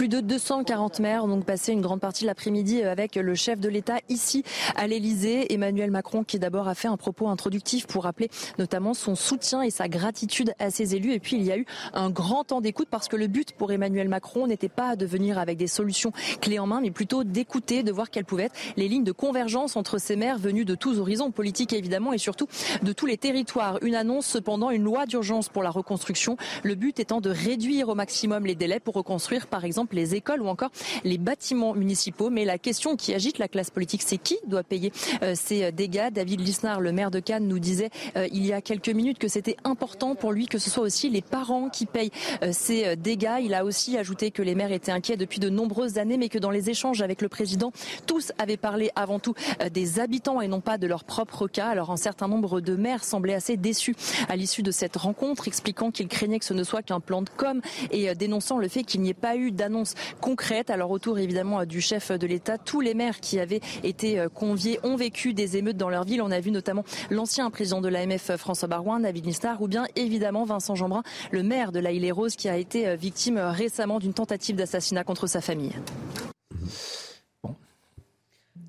Plus 0.00 0.08
de 0.08 0.20
240 0.20 1.00
maires 1.00 1.24
ont 1.24 1.28
donc 1.28 1.44
passé 1.44 1.72
une 1.72 1.82
grande 1.82 2.00
partie 2.00 2.22
de 2.22 2.26
l'après-midi 2.28 2.82
avec 2.82 3.16
le 3.16 3.34
chef 3.34 3.60
de 3.60 3.68
l'État 3.68 3.98
ici 4.08 4.44
à 4.74 4.86
l'Élysée, 4.86 5.52
Emmanuel 5.52 5.90
Macron, 5.90 6.24
qui 6.24 6.38
d'abord 6.38 6.68
a 6.68 6.74
fait 6.74 6.88
un 6.88 6.96
propos 6.96 7.28
introductif 7.28 7.86
pour 7.86 8.04
rappeler 8.04 8.30
notamment 8.58 8.94
son 8.94 9.14
soutien 9.14 9.60
et 9.60 9.68
sa 9.68 9.88
gratitude 9.88 10.54
à 10.58 10.70
ses 10.70 10.94
élus. 10.94 11.12
Et 11.12 11.20
puis 11.20 11.36
il 11.36 11.42
y 11.42 11.52
a 11.52 11.58
eu 11.58 11.66
un 11.92 12.08
grand 12.08 12.44
temps 12.44 12.62
d'écoute 12.62 12.88
parce 12.90 13.08
que 13.08 13.16
le 13.16 13.26
but 13.26 13.52
pour 13.52 13.72
Emmanuel 13.72 14.08
Macron 14.08 14.46
n'était 14.46 14.70
pas 14.70 14.96
de 14.96 15.04
venir 15.04 15.38
avec 15.38 15.58
des 15.58 15.66
solutions 15.66 16.12
clés 16.40 16.58
en 16.58 16.66
main, 16.66 16.80
mais 16.80 16.90
plutôt 16.90 17.22
d'écouter, 17.22 17.82
de 17.82 17.92
voir 17.92 18.08
quelles 18.08 18.24
pouvaient 18.24 18.44
être 18.44 18.56
les 18.78 18.88
lignes 18.88 19.04
de 19.04 19.12
convergence 19.12 19.76
entre 19.76 19.98
ces 19.98 20.16
maires 20.16 20.38
venus 20.38 20.64
de 20.64 20.76
tous 20.76 20.98
horizons, 20.98 21.30
politiques 21.30 21.74
évidemment, 21.74 22.14
et 22.14 22.18
surtout 22.18 22.46
de 22.82 22.94
tous 22.94 23.04
les 23.04 23.18
territoires. 23.18 23.78
Une 23.82 23.96
annonce 23.96 24.24
cependant, 24.24 24.70
une 24.70 24.84
loi 24.84 25.04
d'urgence 25.04 25.50
pour 25.50 25.62
la 25.62 25.68
reconstruction. 25.68 26.38
Le 26.62 26.74
but 26.74 26.98
étant 27.00 27.20
de 27.20 27.28
réduire 27.28 27.90
au 27.90 27.94
maximum 27.94 28.46
les 28.46 28.54
délais 28.54 28.80
pour 28.80 28.94
reconstruire 28.94 29.46
par 29.46 29.66
exemple 29.66 29.89
les 29.92 30.14
écoles 30.14 30.42
ou 30.42 30.48
encore 30.48 30.70
les 31.04 31.18
bâtiments 31.18 31.74
municipaux. 31.74 32.30
Mais 32.30 32.44
la 32.44 32.58
question 32.58 32.96
qui 32.96 33.14
agite 33.14 33.38
la 33.38 33.48
classe 33.48 33.70
politique, 33.70 34.02
c'est 34.02 34.18
qui 34.18 34.38
doit 34.46 34.62
payer 34.62 34.92
euh, 35.22 35.34
ces 35.34 35.72
dégâts? 35.72 36.10
David 36.12 36.40
Lisnard, 36.40 36.80
le 36.80 36.92
maire 36.92 37.10
de 37.10 37.20
Cannes, 37.20 37.46
nous 37.46 37.58
disait 37.58 37.90
euh, 38.16 38.28
il 38.32 38.46
y 38.46 38.52
a 38.52 38.60
quelques 38.60 38.88
minutes 38.88 39.18
que 39.18 39.28
c'était 39.28 39.56
important 39.64 40.14
pour 40.14 40.32
lui 40.32 40.46
que 40.46 40.58
ce 40.58 40.70
soit 40.70 40.82
aussi 40.82 41.10
les 41.10 41.22
parents 41.22 41.68
qui 41.68 41.86
payent 41.86 42.10
euh, 42.42 42.50
ces 42.52 42.96
dégâts. 42.96 43.38
Il 43.42 43.54
a 43.54 43.64
aussi 43.64 43.96
ajouté 43.98 44.30
que 44.30 44.42
les 44.42 44.54
maires 44.54 44.72
étaient 44.72 44.92
inquiets 44.92 45.16
depuis 45.16 45.40
de 45.40 45.48
nombreuses 45.48 45.98
années, 45.98 46.16
mais 46.16 46.28
que 46.28 46.38
dans 46.38 46.50
les 46.50 46.70
échanges 46.70 47.02
avec 47.02 47.22
le 47.22 47.28
président, 47.28 47.72
tous 48.06 48.32
avaient 48.38 48.56
parlé 48.56 48.90
avant 48.96 49.18
tout 49.18 49.34
des 49.72 50.00
habitants 50.00 50.40
et 50.40 50.48
non 50.48 50.60
pas 50.60 50.78
de 50.78 50.86
leur 50.86 51.04
propre 51.04 51.48
cas. 51.48 51.68
Alors 51.68 51.90
un 51.90 51.96
certain 51.96 52.28
nombre 52.28 52.60
de 52.60 52.74
maires 52.74 53.04
semblaient 53.04 53.34
assez 53.34 53.56
déçus 53.56 53.96
à 54.28 54.36
l'issue 54.36 54.62
de 54.62 54.70
cette 54.70 54.96
rencontre, 54.96 55.48
expliquant 55.48 55.90
qu'ils 55.90 56.08
craignaient 56.08 56.38
que 56.38 56.44
ce 56.44 56.54
ne 56.54 56.64
soit 56.64 56.82
qu'un 56.82 57.00
plan 57.00 57.22
de 57.22 57.30
com 57.36 57.60
et 57.90 58.14
dénonçant 58.14 58.58
le 58.58 58.68
fait 58.68 58.84
qu'il 58.84 59.00
n'y 59.00 59.10
ait 59.10 59.14
pas 59.14 59.36
eu 59.36 59.50
d'annonce 59.50 59.79
concrète. 60.20 60.70
Alors 60.70 60.90
autour 60.90 61.18
évidemment 61.18 61.60
euh, 61.60 61.64
du 61.64 61.80
chef 61.80 62.10
de 62.12 62.26
l'État, 62.26 62.58
tous 62.58 62.80
les 62.80 62.94
maires 62.94 63.20
qui 63.20 63.38
avaient 63.38 63.60
été 63.82 64.18
euh, 64.18 64.28
conviés 64.28 64.78
ont 64.82 64.96
vécu 64.96 65.34
des 65.34 65.56
émeutes 65.56 65.76
dans 65.76 65.90
leur 65.90 66.04
ville. 66.04 66.22
On 66.22 66.30
a 66.30 66.40
vu 66.40 66.50
notamment 66.50 66.84
l'ancien 67.10 67.50
président 67.50 67.80
de 67.80 67.88
l'AMF 67.88 68.36
François 68.36 68.68
Barouin, 68.68 69.00
David 69.00 69.26
Listar, 69.26 69.60
ou 69.62 69.68
bien 69.68 69.86
évidemment 69.96 70.44
Vincent 70.44 70.74
Jeanbrun, 70.74 71.02
le 71.30 71.42
maire 71.42 71.72
de 71.72 71.80
la 71.80 71.92
Île 71.92 72.04
et 72.04 72.12
Rose, 72.12 72.36
qui 72.36 72.48
a 72.48 72.56
été 72.56 72.88
euh, 72.88 72.96
victime 72.96 73.38
euh, 73.38 73.50
récemment 73.50 73.98
d'une 73.98 74.14
tentative 74.14 74.56
d'assassinat 74.56 75.04
contre 75.04 75.26
sa 75.26 75.40
famille. 75.40 75.72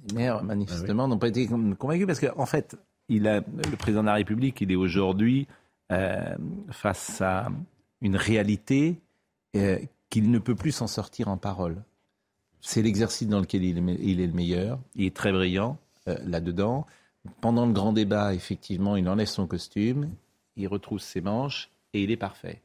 Les 0.07 0.16
maires, 0.16 0.43
manifestement, 0.43 1.07
n'ont 1.07 1.18
pas 1.18 1.28
été 1.28 1.47
convaincus 1.47 2.07
parce 2.07 2.20
qu'en 2.20 2.39
en 2.39 2.45
fait, 2.45 2.76
il 3.09 3.28
a, 3.28 3.41
le 3.41 3.78
président 3.78 4.01
de 4.01 4.07
la 4.07 4.16
République, 4.16 4.59
il 4.62 4.72
est 4.72 4.76
aujourd'hui 4.76 5.47
euh, 5.91 6.36
face 6.70 7.22
à 7.22 7.49
une 8.01 8.16
réalité 8.16 8.99
euh, 9.55 9.78
qu'il 10.12 10.30
ne 10.30 10.38
peut 10.38 10.53
plus 10.53 10.72
s'en 10.72 10.86
sortir 10.88 11.28
en 11.30 11.38
parole. 11.38 11.82
C'est 12.59 12.84
l'exercice 12.84 13.28
dans 13.28 13.39
lequel 13.39 13.64
il 13.64 13.80
est, 13.80 13.82
me- 13.82 13.99
il 13.99 14.22
est 14.22 14.28
le 14.28 14.34
meilleur. 14.34 14.78
Il 14.95 15.05
est 15.05 15.16
très 15.16 15.32
brillant 15.32 15.80
euh, 16.07 16.16
là-dedans. 16.26 16.86
Pendant 17.39 17.66
le 17.66 17.74
grand 17.74 17.93
débat, 17.93 18.36
effectivement, 18.36 18.95
il 18.95 19.09
enlève 19.09 19.28
son 19.28 19.47
costume, 19.47 20.09
il 20.57 20.68
retrousse 20.68 21.03
ses 21.03 21.22
manches 21.22 21.72
et 21.93 22.03
il 22.03 22.12
est 22.12 22.18
parfait. 22.18 22.62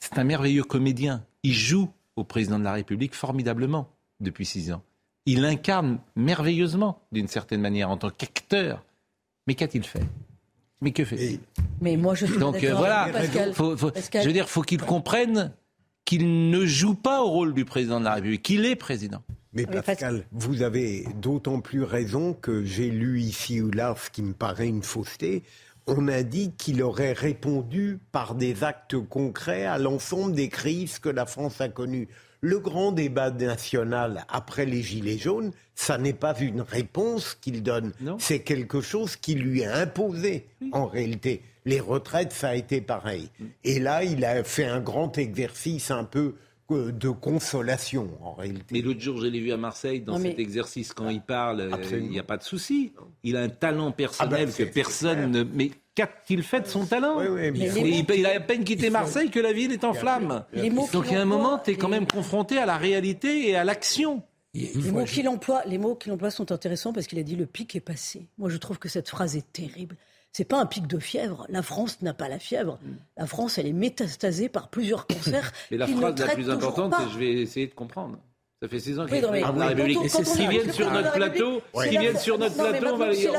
C'est 0.00 0.18
un 0.18 0.24
merveilleux 0.24 0.62
comédien. 0.64 1.24
Il 1.44 1.52
joue 1.52 1.88
au 2.16 2.24
président 2.24 2.58
de 2.58 2.64
la 2.64 2.72
République 2.72 3.14
formidablement 3.14 3.88
depuis 4.20 4.46
six 4.46 4.72
ans. 4.72 4.82
Il 5.26 5.44
incarne 5.44 5.98
merveilleusement, 6.16 7.00
d'une 7.12 7.28
certaine 7.28 7.60
manière, 7.60 7.90
en 7.90 7.96
tant 7.96 8.10
qu'acteur. 8.10 8.84
Mais 9.46 9.54
qu'a-t-il 9.54 9.84
fait? 9.84 10.04
Mais 10.80 10.92
que 10.92 11.04
fait-il? 11.04 11.40
Mais 11.80 11.96
moi, 11.96 12.14
je 12.14 12.26
suis 12.26 12.38
Donc 12.38 12.62
euh, 12.62 12.74
voilà, 12.74 13.08
Pascal. 13.12 13.52
Faut- 13.52 13.76
faut- 13.76 13.90
Pascal. 13.90 14.22
je 14.22 14.26
veux 14.28 14.32
dire, 14.32 14.48
faut 14.48 14.62
qu'il 14.62 14.80
comprenne 14.80 15.52
qu'il 16.04 16.50
ne 16.50 16.66
joue 16.66 16.94
pas 16.94 17.22
au 17.22 17.28
rôle 17.28 17.54
du 17.54 17.64
président 17.64 18.00
de 18.00 18.04
la 18.04 18.14
République, 18.14 18.42
qu'il 18.42 18.66
est 18.66 18.76
président. 18.76 19.22
Mais 19.52 19.66
Pascal, 19.66 20.24
vous 20.32 20.62
avez 20.62 21.04
d'autant 21.16 21.60
plus 21.60 21.82
raison 21.82 22.32
que 22.32 22.64
j'ai 22.64 22.90
lu 22.90 23.20
ici 23.20 23.60
ou 23.60 23.70
là 23.70 23.94
ce 24.02 24.08
qui 24.08 24.22
me 24.22 24.32
paraît 24.32 24.68
une 24.68 24.82
fausseté. 24.82 25.42
On 25.86 26.08
a 26.08 26.22
dit 26.22 26.52
qu'il 26.56 26.82
aurait 26.82 27.12
répondu 27.12 27.98
par 28.12 28.34
des 28.34 28.64
actes 28.64 28.98
concrets 28.98 29.66
à 29.66 29.78
l'ensemble 29.78 30.34
des 30.34 30.48
crises 30.48 30.98
que 30.98 31.08
la 31.08 31.26
France 31.26 31.60
a 31.60 31.68
connues. 31.68 32.08
Le 32.40 32.58
grand 32.58 32.92
débat 32.92 33.30
national 33.30 34.24
après 34.28 34.64
les 34.64 34.82
Gilets 34.82 35.18
jaunes, 35.18 35.52
ça 35.74 35.98
n'est 35.98 36.12
pas 36.12 36.38
une 36.38 36.60
réponse 36.60 37.36
qu'il 37.40 37.62
donne, 37.62 37.92
c'est 38.18 38.40
quelque 38.40 38.80
chose 38.80 39.16
qui 39.16 39.34
lui 39.34 39.60
est 39.60 39.66
imposé 39.66 40.46
en 40.72 40.86
réalité. 40.86 41.42
Les 41.64 41.80
retraites, 41.80 42.32
ça 42.32 42.48
a 42.50 42.54
été 42.54 42.80
pareil. 42.80 43.28
Et 43.64 43.78
là, 43.78 44.02
il 44.04 44.24
a 44.24 44.42
fait 44.44 44.64
un 44.64 44.80
grand 44.80 45.16
exercice 45.18 45.90
un 45.90 46.04
peu 46.04 46.34
euh, 46.70 46.90
de 46.90 47.08
consolation 47.10 48.08
en 48.22 48.32
réalité. 48.34 48.64
Mais 48.72 48.80
l'autre 48.80 49.00
jour, 49.00 49.18
je 49.18 49.26
l'ai 49.26 49.40
vu 49.40 49.52
à 49.52 49.56
Marseille, 49.56 50.00
dans 50.00 50.18
Non, 50.18 50.24
cet 50.24 50.38
exercice, 50.38 50.92
quand 50.92 51.08
il 51.10 51.20
parle, 51.20 51.60
euh, 51.60 51.70
Absolument. 51.72 52.06
il 52.06 52.10
n'y 52.12 52.18
a 52.18 52.22
pas 52.24 52.36
de 52.38 52.42
souci. 52.42 52.92
Il 53.24 53.36
a 53.36 53.42
un 53.42 53.48
talent 53.48 53.88
Ah 53.90 53.92
personnel 53.92 54.46
ben, 54.46 54.52
que 54.54 54.62
personne 54.64 55.30
ne... 55.30 55.42
Mais 55.44 55.70
qu'a-t-il 55.94 56.42
fait 56.42 56.62
de 56.62 56.66
son 56.66 56.86
talent? 56.86 57.18
Mais 57.20 57.52
il, 57.54 57.68
faut- 57.70 57.78
il- 57.84 58.06
il 58.16 58.26
a 58.26 58.36
à 58.36 58.40
peine 58.40 58.64
quitté 58.64 58.88
Marseille 58.90 59.30
que 59.30 59.38
la 59.40 59.52
ville 59.52 59.70
est 59.72 59.84
en 59.84 59.92
flammes. 59.92 60.44
Donc 60.92 61.06
il 61.08 61.12
y 61.12 61.16
a 61.16 61.20
un 61.20 61.26
moment, 61.26 61.58
tu 61.58 61.72
es 61.72 61.74
quand 61.76 61.88
même 61.88 62.06
confronté 62.06 62.56
à 62.58 62.64
la 62.66 62.76
réalité 62.78 63.50
et 63.50 63.56
à 63.56 63.64
l'action. 63.64 64.22
Les 64.54 64.72
mots 64.90 65.04
qu'il 65.04 65.28
emploie, 65.28 65.62
les 65.66 65.78
mots 65.78 65.94
qu'il 65.94 66.12
emploie 66.12 66.30
sont 66.30 66.52
intéressants 66.52 66.92
parce 66.92 67.06
qu'il 67.06 67.18
a 67.18 67.22
dit 67.22 67.36
le 67.36 67.46
pic 67.46 67.74
est 67.76 67.80
passé. 67.80 68.26
Moi, 68.38 68.50
je 68.50 68.56
trouve 68.58 68.78
que 68.78 68.88
cette 68.88 69.08
phrase 69.08 69.36
est 69.36 69.50
terrible. 69.52 69.96
C'est 70.32 70.44
pas 70.44 70.58
un 70.58 70.66
pic 70.66 70.86
de 70.86 70.98
fièvre. 70.98 71.46
La 71.50 71.62
France 71.62 72.00
n'a 72.00 72.14
pas 72.14 72.28
la 72.28 72.38
fièvre. 72.38 72.78
La 73.16 73.26
France, 73.26 73.58
elle 73.58 73.66
est 73.66 73.72
métastasée 73.72 74.48
par 74.48 74.68
plusieurs 74.68 75.06
cancers. 75.08 75.52
Et 75.70 75.76
la 75.76 75.86
phrase 75.86 76.18
la 76.18 76.34
plus 76.34 76.50
importante, 76.50 76.94
je 77.12 77.18
vais 77.18 77.32
essayer 77.32 77.66
de 77.66 77.74
comprendre. 77.74 78.18
Ça 78.62 78.68
fait 78.68 78.78
six 78.78 78.96
ans 79.00 79.06
qu'il 79.06 79.14
Oui, 79.14 79.18
est 79.18 79.22
non, 79.22 79.32
mais 79.32 79.40
président 79.40 79.52
de 79.54 79.58
la 79.58 79.66
quand 79.66 79.72
on- 79.72 79.76
République. 79.76 80.12
quand 80.12 80.20
on 80.20 80.24
S'ils 80.24 80.48
viennent 80.48 80.72
sur 80.72 80.90
notre 80.92 81.04
la 81.04 81.10
plateau, 81.30 81.62
s'ils 81.82 81.90
viennent 81.98 82.12
faute- 82.12 82.20
sur 82.22 82.38
notre 82.38 82.54
on 82.54 82.62
va, 82.62 82.68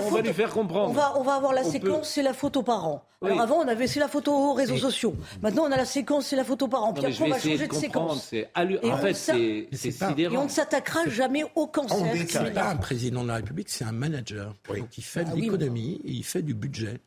on 0.03 0.09
faute- 0.09 0.25
lui 0.25 0.33
faire 0.33 0.49
comprendre. 0.49 0.89
On 0.89 0.93
va, 0.93 1.13
on 1.17 1.23
va 1.23 1.33
avoir 1.35 1.53
la 1.53 1.61
On 1.61 1.71
séquence, 1.71 1.89
peut- 1.99 2.03
c'est 2.03 2.23
la 2.23 2.33
photo 2.33 2.61
par 2.61 2.85
an. 2.85 3.05
Alors 3.21 3.39
avant, 3.39 3.55
on 3.63 3.67
avait 3.69 3.87
c'est 3.87 4.01
la 4.01 4.09
photo 4.09 4.33
aux 4.33 4.53
réseaux 4.53 4.75
sociaux. 4.75 5.15
Maintenant, 5.41 5.63
on 5.63 5.71
a 5.71 5.77
la 5.77 5.85
séquence, 5.85 6.27
c'est 6.27 6.35
la 6.35 6.43
photo 6.43 6.67
par 6.67 6.83
an. 6.83 6.87
Non, 6.87 6.93
Puis 6.95 7.03
mais 7.03 7.13
après, 7.13 7.23
on 7.23 7.29
va 7.29 7.39
changer 7.39 7.67
de 7.69 7.73
séquence. 7.73 8.27
C'est 8.31 8.49
allu- 8.53 8.79
Et 8.83 8.91
En 8.91 8.95
on 8.95 8.97
fait, 8.97 9.13
s'a- 9.13 9.31
c'est 9.33 9.67
c'est 9.71 9.87
Et 9.87 9.95
on 10.03 10.09
sidérant. 10.09 10.43
ne 10.43 10.49
s'attaquera 10.49 11.07
jamais 11.07 11.45
au 11.55 11.67
cancer. 11.67 11.97
qui 12.11 12.27
C'est 12.27 12.47
est 12.47 12.51
pas 12.51 12.67
un 12.71 12.75
président 12.75 13.23
de 13.23 13.29
la 13.29 13.35
République, 13.35 13.69
c'est 13.69 13.85
un 13.85 13.93
manager. 13.93 14.53
Donc 14.67 14.97
il 14.97 15.03
fait 15.05 15.21
Ah 15.21 15.29
de 15.29 15.35
oui, 15.35 15.41
l'économie 15.43 16.01
et 16.03 16.11
il 16.11 16.25
fait 16.25 16.41
du 16.41 16.53
budget. 16.53 16.99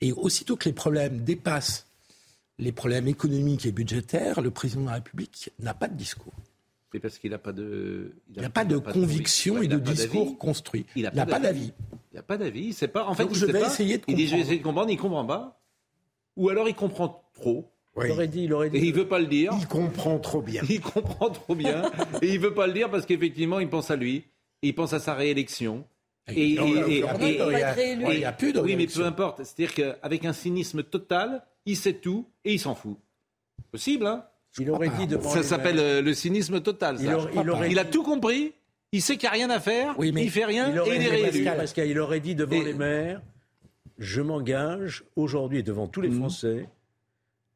Et 0.00 0.12
aussitôt 0.12 0.56
que 0.56 0.64
les 0.64 0.72
problèmes 0.74 1.20
dépassent 1.20 1.86
les 2.58 2.72
problèmes 2.72 3.06
économiques 3.06 3.64
et 3.64 3.70
budgétaires, 3.70 4.40
le 4.40 4.50
président 4.50 4.80
de 4.82 4.86
la 4.86 4.94
République 4.94 5.50
n'a 5.60 5.72
pas 5.74 5.86
de 5.86 5.94
discours. 5.94 6.32
C'est 6.92 7.00
parce 7.00 7.18
qu'il 7.18 7.30
n'a 7.32 7.38
pas 7.38 7.52
de. 7.52 8.12
Il 8.34 8.40
n'a 8.42 8.48
pas 8.50 8.64
de 8.64 8.78
conviction 8.78 9.60
et 9.60 9.66
il 9.66 9.68
de 9.68 9.78
discours 9.78 10.38
construit. 10.38 10.86
Il 10.96 11.02
n'a 11.02 11.10
pas 11.26 11.38
d'avis. 11.38 11.72
Il 12.12 12.16
n'a 12.16 12.22
pas 12.22 12.38
d'avis. 12.38 12.72
C'est 12.72 12.88
pas. 12.88 13.04
En 13.06 13.14
fait, 13.14 13.24
Donc 13.24 13.32
il 13.32 13.38
je 13.38 13.46
sait 13.46 13.52
vais 13.52 13.60
pas. 13.60 13.66
essayer 13.66 13.98
de 13.98 14.04
Il 14.08 14.16
dit 14.16 14.26
je 14.26 14.36
vais 14.36 14.36
comprendre. 14.36 14.42
essayer 14.46 14.58
de 14.58 14.62
comprendre. 14.64 14.90
Il 14.90 14.96
comprend 14.98 15.24
pas. 15.26 15.60
Ou 16.36 16.48
alors 16.48 16.68
il 16.68 16.74
comprend 16.74 17.24
trop. 17.34 17.70
Il 18.04 18.12
aurait 18.12 18.28
dit, 18.28 18.44
il 18.44 18.52
aurait 18.52 18.70
dit. 18.70 18.76
Et 18.76 18.84
il 18.86 18.92
veut 18.94 19.08
pas 19.08 19.18
le 19.18 19.26
dire. 19.26 19.52
Il 19.60 19.66
comprend 19.66 20.18
trop 20.20 20.40
bien. 20.40 20.62
Il 20.68 20.80
comprend 20.80 21.30
trop 21.30 21.56
bien. 21.56 21.90
et 22.22 22.32
il 22.32 22.38
veut 22.38 22.54
pas 22.54 22.68
le 22.68 22.72
dire 22.72 22.88
parce 22.92 23.04
qu'effectivement, 23.06 23.58
il 23.58 23.68
pense 23.68 23.90
à 23.90 23.96
lui. 23.96 24.22
Il 24.62 24.72
pense 24.74 24.92
à 24.92 25.00
sa 25.00 25.14
réélection. 25.14 25.84
Et, 26.28 26.50
il 26.50 26.60
va 26.60 26.66
être 26.68 27.50
et- 27.50 27.64
réélu. 27.64 28.04
et- 28.06 28.14
Il 28.14 28.20
y 28.20 28.24
a 28.24 28.32
plus 28.32 28.52
de 28.52 28.60
Oui, 28.60 28.76
mais 28.76 28.86
peu 28.86 29.04
importe. 29.04 29.42
C'est-à-dire 29.42 29.74
qu'avec 29.74 30.24
un 30.24 30.32
cynisme 30.32 30.84
total, 30.84 31.42
il 31.66 31.76
sait 31.76 31.94
tout 31.94 32.24
et 32.44 32.52
il 32.52 32.60
s'en 32.60 32.76
fout. 32.76 32.96
Possible, 33.72 34.06
hein? 34.06 34.24
Il 34.58 34.70
aurait 34.70 34.88
dit 34.90 35.06
devant 35.06 35.28
Ça 35.30 35.38
les 35.38 35.42
s'appelle 35.44 35.76
maires- 35.76 35.84
euh, 35.84 36.02
le 36.02 36.14
cynisme 36.14 36.60
total. 36.60 36.98
ça. 36.98 37.04
Il 37.04 37.14
aurait- 37.14 37.32
il 37.34 37.50
aurait 37.50 37.70
Il 37.70 37.78
a 37.78 37.84
dit- 37.84 37.90
tout 37.90 38.02
compris. 38.02 38.52
Il 38.92 39.02
sait 39.02 39.16
qu'il 39.16 39.28
n'y 39.28 39.34
a 39.34 39.44
rien 39.46 39.50
à 39.50 39.60
faire. 39.60 39.94
il 40.00 40.30
fait 40.30 40.44
rien 40.46 40.70
Il 40.70 40.76
et 40.92 40.96
il 40.96 41.02
est 41.02 41.08
réélu. 41.08 41.30
Pascal, 41.44 41.56
Pascal, 41.58 41.88
il 41.88 41.98
aurait 41.98 42.20
dit 42.20 42.34
devant 42.34 42.62
les 42.62 42.72
maires 42.74 43.20
Je 43.98 44.22
m'engage 44.22 45.02
aujourd'hui 45.16 45.62
devant 45.64 45.88
tous 45.88 46.00
les 46.00 46.10
Français 46.10 46.68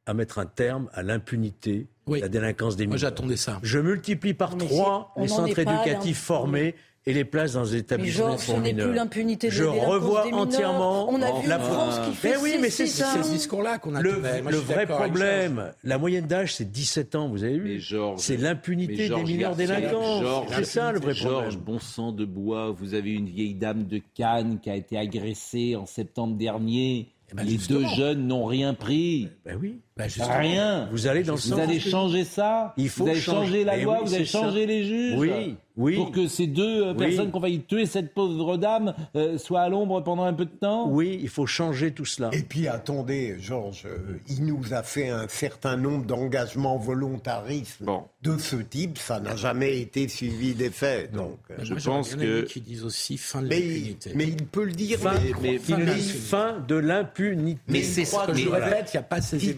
à 0.05 0.13
mettre 0.13 0.39
un 0.39 0.45
terme 0.45 0.89
à 0.93 1.01
l'impunité, 1.01 1.87
la 2.07 2.27
délinquance 2.27 2.75
des 2.75 2.85
Moi, 2.85 2.97
mineurs. 2.97 3.09
j'attendais 3.09 3.37
ça. 3.37 3.59
Je 3.63 3.79
multiplie 3.79 4.33
par 4.33 4.57
Mais 4.57 4.65
trois 4.65 5.13
les 5.17 5.29
centres 5.29 5.57
éducatifs 5.57 6.19
formés 6.19 6.75
et 7.05 7.13
les 7.13 7.25
places 7.25 7.53
dans 7.53 7.63
les 7.63 7.71
Mais 7.71 7.77
établissements 7.79 8.27
Georges, 8.29 8.39
ce 8.41 8.51
pour 8.51 8.59
mineurs. 8.61 8.87
plus 8.87 8.95
l'impunité 8.95 9.47
de 9.47 9.51
Je 9.53 9.63
revois 9.63 10.25
entièrement 10.33 11.09
On 11.09 11.21
a 11.21 11.41
vu 11.41 11.47
la 11.47 11.59
France 11.59 11.99
qui 12.07 12.15
fait 12.15 12.31
Mais 12.31 12.37
oui, 12.37 12.55
mais 12.61 12.69
c'est 12.69 12.87
ça. 12.87 13.21
ce 13.23 13.29
discours-là 13.29 13.77
qu'on 13.77 13.95
a 13.95 14.01
Le. 14.01 14.19
Moi, 14.41 14.51
le 14.51 14.57
vrai 14.57 14.85
problème, 14.85 15.71
la 15.83 15.97
moyenne 15.97 16.25
d'âge, 16.27 16.55
c'est 16.55 16.71
17 16.71 17.15
ans, 17.15 17.27
vous 17.27 17.43
avez 17.43 17.57
vu 17.59 17.81
C'est 18.17 18.37
Mais 18.37 18.43
l'impunité 18.43 19.09
des 19.09 19.23
mineurs 19.23 19.55
délinquants. 19.55 20.45
C'est 20.53 20.63
ça 20.65 20.91
le 20.91 20.99
vrai 20.99 21.13
problème. 21.13 21.41
Georges, 21.41 21.57
bon 21.57 21.79
sang 21.79 22.11
de 22.11 22.25
bois, 22.25 22.71
vous 22.77 22.93
avez 22.93 23.11
une 23.11 23.27
vieille 23.27 23.55
dame 23.55 23.85
de 23.85 23.99
Cannes 24.15 24.59
qui 24.61 24.69
a 24.69 24.75
été 24.75 24.97
agressée 24.97 25.75
en 25.75 25.85
septembre 25.85 26.35
dernier. 26.37 27.09
ben, 27.33 27.43
Les 27.43 27.53
justement. 27.53 27.79
deux 27.79 27.85
jeunes 27.95 28.27
n'ont 28.27 28.45
rien 28.45 28.73
pris. 28.73 29.27
Ben 29.45 29.57
oui. 29.59 29.79
rien. 29.97 30.87
Vous 30.91 31.07
allez 31.07 31.23
dans 31.23 31.33
Vous 31.33 31.39
sens 31.41 31.59
allez 31.59 31.79
changer 31.79 32.23
ça. 32.23 32.73
Il 32.77 32.89
faut 32.89 33.03
vous 33.05 33.09
allez 33.09 33.19
changer. 33.19 33.45
changer 33.47 33.63
la 33.63 33.77
Mais 33.77 33.83
loi. 33.83 33.97
oui, 34.01 34.07
vous 34.07 34.13
allez 34.13 34.25
ça. 34.25 34.39
changer 34.41 34.65
les 34.65 34.83
juges. 34.85 35.15
Oui, 35.17 35.55
oui. 35.77 35.95
Pour 35.95 36.11
que 36.11 36.27
ces 36.27 36.47
deux 36.47 36.83
euh, 36.83 36.91
Oui. 36.93 36.97
personnes 36.97 37.29
qui 37.31 37.35
ont 37.37 37.41
failli 37.41 37.61
tuer 37.61 37.85
cette 37.85 38.13
pauvre 38.13 38.57
dame 38.57 38.93
euh, 39.15 39.37
soient 39.37 39.61
à 39.61 39.69
l'ombre 39.69 40.01
pendant 40.01 40.23
un 40.23 40.33
peu 40.33 40.45
de 40.45 40.51
temps? 40.51 40.87
Oui, 40.89 41.19
il 41.21 41.29
faut 41.29 41.45
changer 41.45 41.91
tout 41.91 42.05
cela. 42.05 42.29
Et 42.33 42.41
puis 42.43 42.67
attendez, 42.67 43.35
Georges, 43.39 43.83
euh, 43.85 44.19
il 44.29 44.45
nous 44.45 44.73
a 44.73 44.83
fait 44.83 45.09
un 45.09 45.27
certain 45.27 45.75
nombre 45.77 46.05
d'engagements 46.05 46.77
volontaristes 46.77 47.81
de 48.21 48.37
ce 48.37 48.55
type. 48.57 48.97
Ça 48.97 49.19
n'a 49.19 49.35
jamais 49.35 49.79
été 49.81 50.07
suivi 50.07 50.53
des 50.53 50.69
faits. 50.69 51.11
Donc, 51.11 51.37
euh, 51.51 51.55
j'aurais 51.61 52.01
bien 52.01 52.19
aimé 52.19 52.43
qu'ils 52.45 52.63
disent 52.63 52.83
aussi 52.83 53.17
fin 53.17 53.41
de 53.41 53.49
l'impunité. 53.49 54.11
mais 54.15 54.27
il 54.27 54.45
peut 54.45 54.63
le 54.65 54.71
dire. 54.71 54.99
Fin, 54.99 55.13
mais- 55.41 55.57
fin 55.57 56.59
de 56.67 56.75
l'impunité. 56.75 57.61
Mais 57.67 57.81
c'est 57.81 58.05
ce 58.05 58.15
que 58.27 58.33
je 58.33 58.49
répète, 58.49 58.89
il 58.93 58.97
n'y 58.97 58.99
a 58.99 59.03
pas 59.03 59.21
ces 59.21 59.37
de 59.37 59.55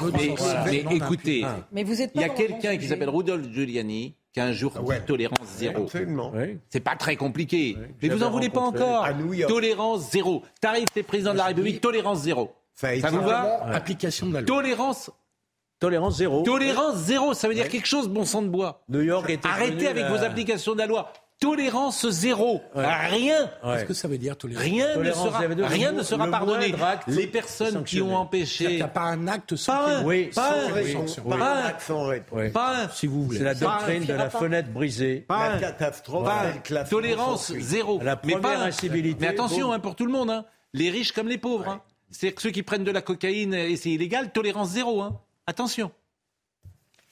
Mais, 0.65 0.95
écoutez, 0.95 1.45
il 1.73 2.21
y 2.21 2.23
a 2.23 2.29
quelqu'un 2.29 2.77
qui 2.77 2.87
s'appelle 2.87 3.09
Rudolf 3.09 3.51
Giuliani 3.51 4.15
qui 4.35 4.41
a 4.41 4.45
un 4.47 4.51
jour 4.51 4.73
dit 4.73 5.05
tolérance 5.07 5.47
zéro. 5.47 5.83
Absolument. 5.83 6.33
C'est 6.69 6.81
pas 6.81 6.97
très 6.97 7.15
compliqué. 7.15 7.77
mais 8.01 8.09
vous 8.09 8.21
en 8.21 8.29
voulez 8.29 8.49
pas 8.49 8.59
encore. 8.59 9.07
Tolérance 9.47 10.11
zéro. 10.11 10.43
T'arrives, 10.59 10.87
t'es 10.93 11.03
président 11.03 11.31
de 11.31 11.37
la 11.37 11.45
République, 11.45 11.79
tolérance 11.79 12.19
zéro. 12.23 12.53
Ça, 12.73 12.89
vous 13.11 13.21
va 13.21 13.63
Application 13.73 14.27
de 14.27 14.33
la 14.33 14.41
loi. 14.41 14.47
Tolérance. 14.47 15.09
Tolérance 15.79 16.17
zéro. 16.17 16.43
Tolérance 16.43 16.97
zéro, 16.97 17.33
ça 17.33 17.47
veut 17.47 17.53
dire 17.53 17.69
quelque 17.69 17.87
chose, 17.87 18.09
bon 18.09 18.25
sang 18.25 18.41
de 18.41 18.49
bois. 18.49 18.81
New 18.89 19.01
York 19.01 19.29
était 19.29 19.47
Arrêtez 19.47 19.87
avec 19.87 20.03
la- 20.03 20.09
vos 20.09 20.21
applications 20.21 20.73
de 20.73 20.79
la 20.79 20.85
loi. 20.85 21.13
Tolérance 21.39 22.07
zéro. 22.09 22.61
Rien. 22.73 23.49
Ouais. 23.63 23.73
Qu'est-ce 23.73 23.85
que 23.85 23.93
ça 23.93 24.07
veut 24.07 24.17
dire 24.17 24.37
tolérance? 24.37 24.63
Rien 24.63 24.95
ne 24.97 25.11
sera, 25.11 25.39
zéro, 25.41 25.53
le 25.53 25.65
rien 25.65 25.91
mo- 25.91 25.97
ne 25.97 26.03
sera 26.03 26.25
le 26.25 26.31
pardonné. 26.31 26.73
Les 27.07 27.27
personnes 27.27 27.83
qui 27.83 28.01
ont 28.01 28.15
empêché. 28.15 28.81
a 28.81 28.87
pas 28.87 29.01
un 29.01 29.27
acte 29.27 29.55
sans 29.57 29.73
Pas 29.73 29.87
un. 29.97 30.03
Oui, 30.05 30.31
Pas 30.33 30.49
sans 30.49 30.69
un. 30.69 30.73
réponse. 30.73 31.15
Pas 31.17 31.21
Oui. 31.25 31.37
Pas 31.37 31.55
un. 31.75 31.79
sans 31.79 32.03
réponse. 32.05 32.39
Oui. 32.41 32.49
Pas 32.51 32.83
un. 32.85 32.89
si 32.89 33.07
vous 33.07 33.23
voulez. 33.25 33.37
C'est 33.39 33.43
la 33.43 33.53
doctrine 33.53 34.05
de 34.05 34.13
la 34.13 34.29
fenêtre 34.29 34.69
brisée. 34.69 35.25
Pas 35.27 35.49
La 35.55 35.59
catastrophe, 35.59 36.25
Pas 36.25 36.45
c'est 36.63 36.89
Tolérance 36.89 37.51
zéro. 37.59 37.99
La 38.01 38.19
mais 38.23 38.33
première 38.33 38.41
pas 38.59 38.63
un. 38.63 38.67
incivilité, 38.67 39.17
Mais 39.19 39.27
attention 39.27 39.71
hein, 39.73 39.79
pour 39.79 39.95
tout 39.95 40.05
le 40.05 40.11
monde. 40.13 40.29
hein. 40.29 40.45
Les 40.73 40.89
riches 40.89 41.11
comme 41.11 41.27
les 41.27 41.37
pauvres. 41.37 41.67
hein. 41.67 41.81
C'est-à-dire 42.11 42.35
que 42.35 42.41
ceux 42.43 42.51
qui 42.51 42.63
prennent 42.63 42.83
de 42.85 42.91
la 42.91 43.01
cocaïne 43.01 43.53
et 43.53 43.75
c'est 43.75 43.89
illégal, 43.89 44.31
tolérance 44.31 44.69
zéro. 44.69 45.01
hein. 45.01 45.19
Attention. 45.47 45.91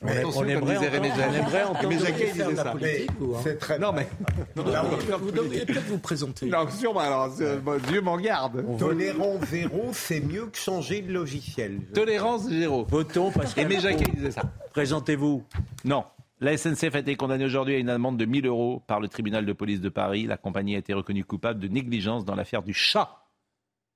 Mais 0.04 0.24
on 0.26 0.43
aimerait 0.45 0.78
entendre- 0.78 1.06
Jacquet. 1.06 1.22
on 1.30 1.34
aimerait 1.34 1.64
entendre 1.64 1.91
Jacquet 1.99 2.26
faire 2.26 2.34
disait 2.34 2.51
de 2.51 2.58
la 2.58 2.64
ça. 2.64 2.72
politique, 2.72 3.12
vous, 3.20 3.36
hein. 3.36 3.39
C'est 3.43 3.58
très 3.60 3.80
Non 3.80 3.91
mais 3.93 4.08
Vous 4.56 5.32
devriez 5.32 5.66
peut-être 5.66 5.86
vous 5.88 5.97
présenter. 5.99 6.45
non 6.47 6.70
sûrement 6.70 6.99
alors 6.99 7.30
Dieu 7.88 8.01
m'en 8.01 8.18
garde. 8.18 8.66
Tolérance 8.78 9.45
zéro, 9.49 9.89
c'est 9.93 10.20
mieux 10.20 10.47
que 10.47 10.58
changer 10.58 11.01
de 11.01 11.12
logiciel. 11.14 11.80
Tolérance 11.93 12.43
zéro. 12.49 12.86
Votons 12.89 13.32
parce 13.32 13.54
que. 13.54 13.62
Aimé 13.62 13.78
Jacquet 13.80 14.12
disait 14.14 14.32
ça. 14.32 14.41
Présentez-vous. 14.74 15.43
Non. 15.86 16.04
La 16.41 16.58
SNCF 16.58 16.95
a 16.95 16.99
été 16.99 17.16
condamnée 17.16 17.45
aujourd'hui 17.45 17.76
à 17.76 17.78
une 17.78 17.89
amende 17.89 18.18
de 18.18 18.26
1000 18.26 18.45
euros 18.47 18.82
par 18.86 18.99
le 18.99 19.08
tribunal 19.08 19.45
de 19.45 19.54
police 19.54 19.80
de 19.80 19.88
Paris. 19.88 20.26
La 20.28 20.36
compagnie 20.36 20.76
a 20.76 20.80
été 20.80 20.93
reconnue 20.93 21.24
coupable 21.24 21.60
de 21.62 21.70
négligence 21.70 22.26
dans 22.26 22.36
l'affaire 22.36 22.64
du 22.64 22.74
chat 22.74 23.22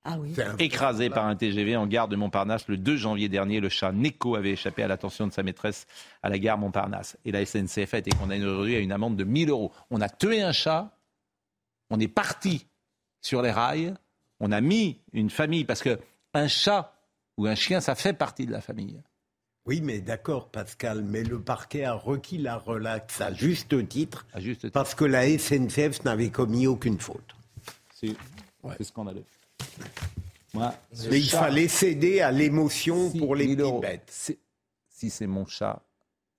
Ah 0.04 0.16
oui. 0.18 0.34
Écrasé 0.58 1.10
par 1.10 1.26
un 1.26 1.36
TGV 1.36 1.76
en 1.76 1.86
gare 1.86 2.08
de 2.08 2.16
Montparnasse 2.16 2.66
le 2.68 2.76
2 2.78 2.96
janvier 2.96 3.28
dernier. 3.28 3.60
Le 3.60 3.68
chat 3.68 3.92
Neko 3.92 4.36
avait 4.36 4.52
échappé 4.52 4.82
à 4.82 4.88
l'attention 4.88 5.26
de 5.26 5.32
sa 5.32 5.42
maîtresse 5.42 5.86
à 6.22 6.28
la 6.30 6.38
gare 6.38 6.56
Montparnasse. 6.56 7.16
Et 7.24 7.32
la 7.32 7.44
SNCF 7.44 7.92
a 7.94 7.98
été 7.98 8.10
condamnée 8.12 8.44
aujourd'hui 8.44 8.76
à 8.76 8.78
une 8.78 8.92
amende 8.92 9.16
de 9.16 9.24
1000 9.24 9.50
euros. 9.50 9.72
On 9.90 10.00
a 10.00 10.08
tué 10.08 10.40
un 10.40 10.52
chat, 10.52 10.96
on 11.90 12.00
est 12.00 12.08
parti 12.08 12.66
sur 13.20 13.42
les 13.42 13.50
rails, 13.50 13.94
on 14.40 14.52
a 14.52 14.60
mis 14.60 15.00
une 15.12 15.28
famille, 15.30 15.64
parce 15.64 15.82
que 15.82 15.98
un 16.32 16.48
chat 16.48 16.94
ou 17.36 17.46
un 17.46 17.54
chien, 17.54 17.80
ça 17.80 17.94
fait 17.94 18.12
partie 18.12 18.46
de 18.46 18.52
la 18.52 18.60
famille. 18.60 19.02
Oui, 19.66 19.80
mais 19.82 19.98
d'accord, 20.00 20.48
Pascal, 20.48 21.02
mais 21.02 21.22
le 21.24 21.40
parquet 21.40 21.84
a 21.84 21.92
requis 21.92 22.38
la 22.38 22.56
relaxe 22.56 23.20
à 23.20 23.34
juste 23.34 23.86
titre, 23.88 24.26
À 24.32 24.40
juste 24.40 24.60
titre. 24.62 24.72
parce 24.72 24.94
que 24.94 25.04
la 25.04 25.26
SNCF 25.38 26.04
n'avait 26.04 26.30
commis 26.30 26.66
aucune 26.66 26.98
faute. 26.98 27.34
C'est 27.92 28.14
c'est 28.78 28.84
scandaleux. 28.84 29.24
Moi, 30.54 30.74
Mais 31.10 31.20
il 31.20 31.24
chat- 31.24 31.40
fallait 31.40 31.68
céder 31.68 32.20
à 32.20 32.30
l'émotion 32.32 33.10
Si, 33.10 33.18
pour 33.18 33.34
les 33.36 33.46
1000 33.46 33.56
petites 33.56 33.64
euros. 33.66 33.80
bêtes. 33.80 34.08
C'est- 34.10 34.38
Si 34.88 35.10
c'est 35.10 35.26
mon 35.26 35.46
chat, 35.46 35.82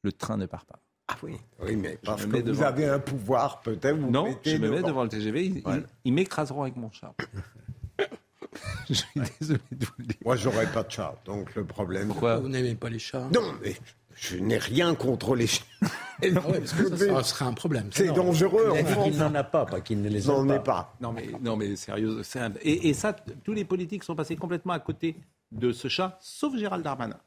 le 0.02 0.12
train 0.12 0.36
ne 0.38 0.46
part 0.46 0.66
pas. 0.66 0.80
Ah 1.08 1.16
oui, 1.24 1.38
oui, 1.62 1.76
mais 1.76 1.98
parce 2.04 2.26
me 2.26 2.40
que 2.42 2.50
vous 2.52 2.62
avez 2.62 2.86
un 2.86 3.00
pouvoir, 3.00 3.62
peut-être 3.62 3.98
vous 3.98 4.10
Non, 4.12 4.26
mettez 4.26 4.52
je 4.52 4.58
me 4.58 4.70
mets 4.70 4.78
devant. 4.78 4.88
devant 4.88 5.04
le 5.04 5.10
TGV, 5.10 5.46
ils, 5.46 5.62
Voilà. 5.62 5.80
ils- 5.80 5.86
ils 6.06 6.14
m'écraseront 6.14 6.62
avec 6.64 6.76
mon 6.76 6.92
chat. 6.92 7.14
je 8.90 8.94
suis 8.94 9.22
désolé 9.40 9.60
de 9.72 9.86
vous 9.86 9.92
le 10.00 10.06
dire. 10.06 10.18
Moi, 10.26 10.36
j'aurais 10.36 10.72
pas 10.72 10.84
de 10.84 10.92
chat, 10.92 11.16
donc 11.26 11.56
le 11.56 11.64
problème. 11.66 12.08
Pourquoi 12.10 12.38
Vous 12.40 12.50
n'aimez 12.50 12.76
pas 12.76 12.90
les 12.90 13.00
chats? 13.00 13.28
Non, 13.34 13.54
mais 13.62 13.76
je 14.20 14.38
n'ai 14.38 14.58
rien 14.58 14.96
contre 14.96 15.36
les 15.36 15.48
chats. 15.48 15.64
Ah 15.82 15.88
ouais, 16.22 16.60
parce 16.60 16.74
que 16.74 16.96
ça, 16.98 17.08
ça 17.08 17.24
serait 17.24 17.46
un 17.46 17.54
problème. 17.54 17.90
C'est 17.92 18.08
dangereux, 18.14 18.72
Il 18.74 18.78
a 18.80 18.84
dit 18.84 18.94
en 18.94 19.04
qu'il 19.06 19.14
France. 19.14 19.32
n'en 19.32 19.36
a 19.36 19.44
pas, 19.44 19.66
pas 19.66 19.80
qu'il 19.82 20.02
ne 20.02 20.10
les 20.10 20.22
J'en 20.22 20.48
a 20.50 20.56
ai 20.56 20.58
pas. 20.58 20.64
pas. 20.64 20.96
Non 21.02 21.12
mais, 21.14 21.30
non 21.42 21.56
mais 21.56 21.76
sérieux, 21.76 22.22
c'est 22.24 22.40
un- 22.40 22.52
et, 22.62 22.90
et 22.90 22.94
ça, 22.94 23.14
tous 23.44 23.54
les 23.54 23.64
politiques 23.66 24.04
sont 24.04 24.16
passés 24.16 24.36
complètement 24.36 24.74
à 24.74 24.80
côté 24.80 25.16
de 25.52 25.72
ce 25.72 25.88
chat, 25.88 26.18
sauf 26.22 26.56
Gérald 26.58 26.84
Darmanin. 26.84 27.18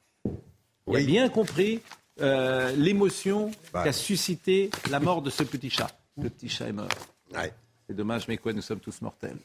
Il 0.89 0.97
a 0.97 1.01
bien 1.01 1.29
compris 1.29 1.81
euh, 2.21 2.73
l'émotion 2.77 3.51
Bah. 3.73 3.83
qu'a 3.85 3.93
suscité 3.93 4.71
la 4.91 5.01
mort 5.01 5.23
de 5.23 5.31
ce 5.31 5.43
petit 5.45 5.71
chat. 5.71 5.89
Le 6.21 6.29
petit 6.29 6.49
chat 6.51 6.69
est 6.69 6.73
mort. 6.73 6.89
Ouais. 7.35 7.53
C'est 7.89 7.97
dommage, 7.97 8.29
mais 8.29 8.37
quoi, 8.37 8.53
nous 8.53 8.61
sommes 8.63 8.81
tous 8.81 9.01
mortels. 9.01 9.39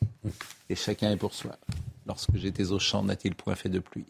Et 0.69 0.75
chacun 0.75 1.11
est 1.11 1.17
pour 1.17 1.33
soi. 1.33 1.55
Lorsque 2.05 2.35
j'étais 2.35 2.71
au 2.71 2.79
champ, 2.79 3.03
n'a-t-il 3.03 3.33
point 3.35 3.55
fait 3.55 3.69
de 3.69 3.79
pluie? 3.79 4.05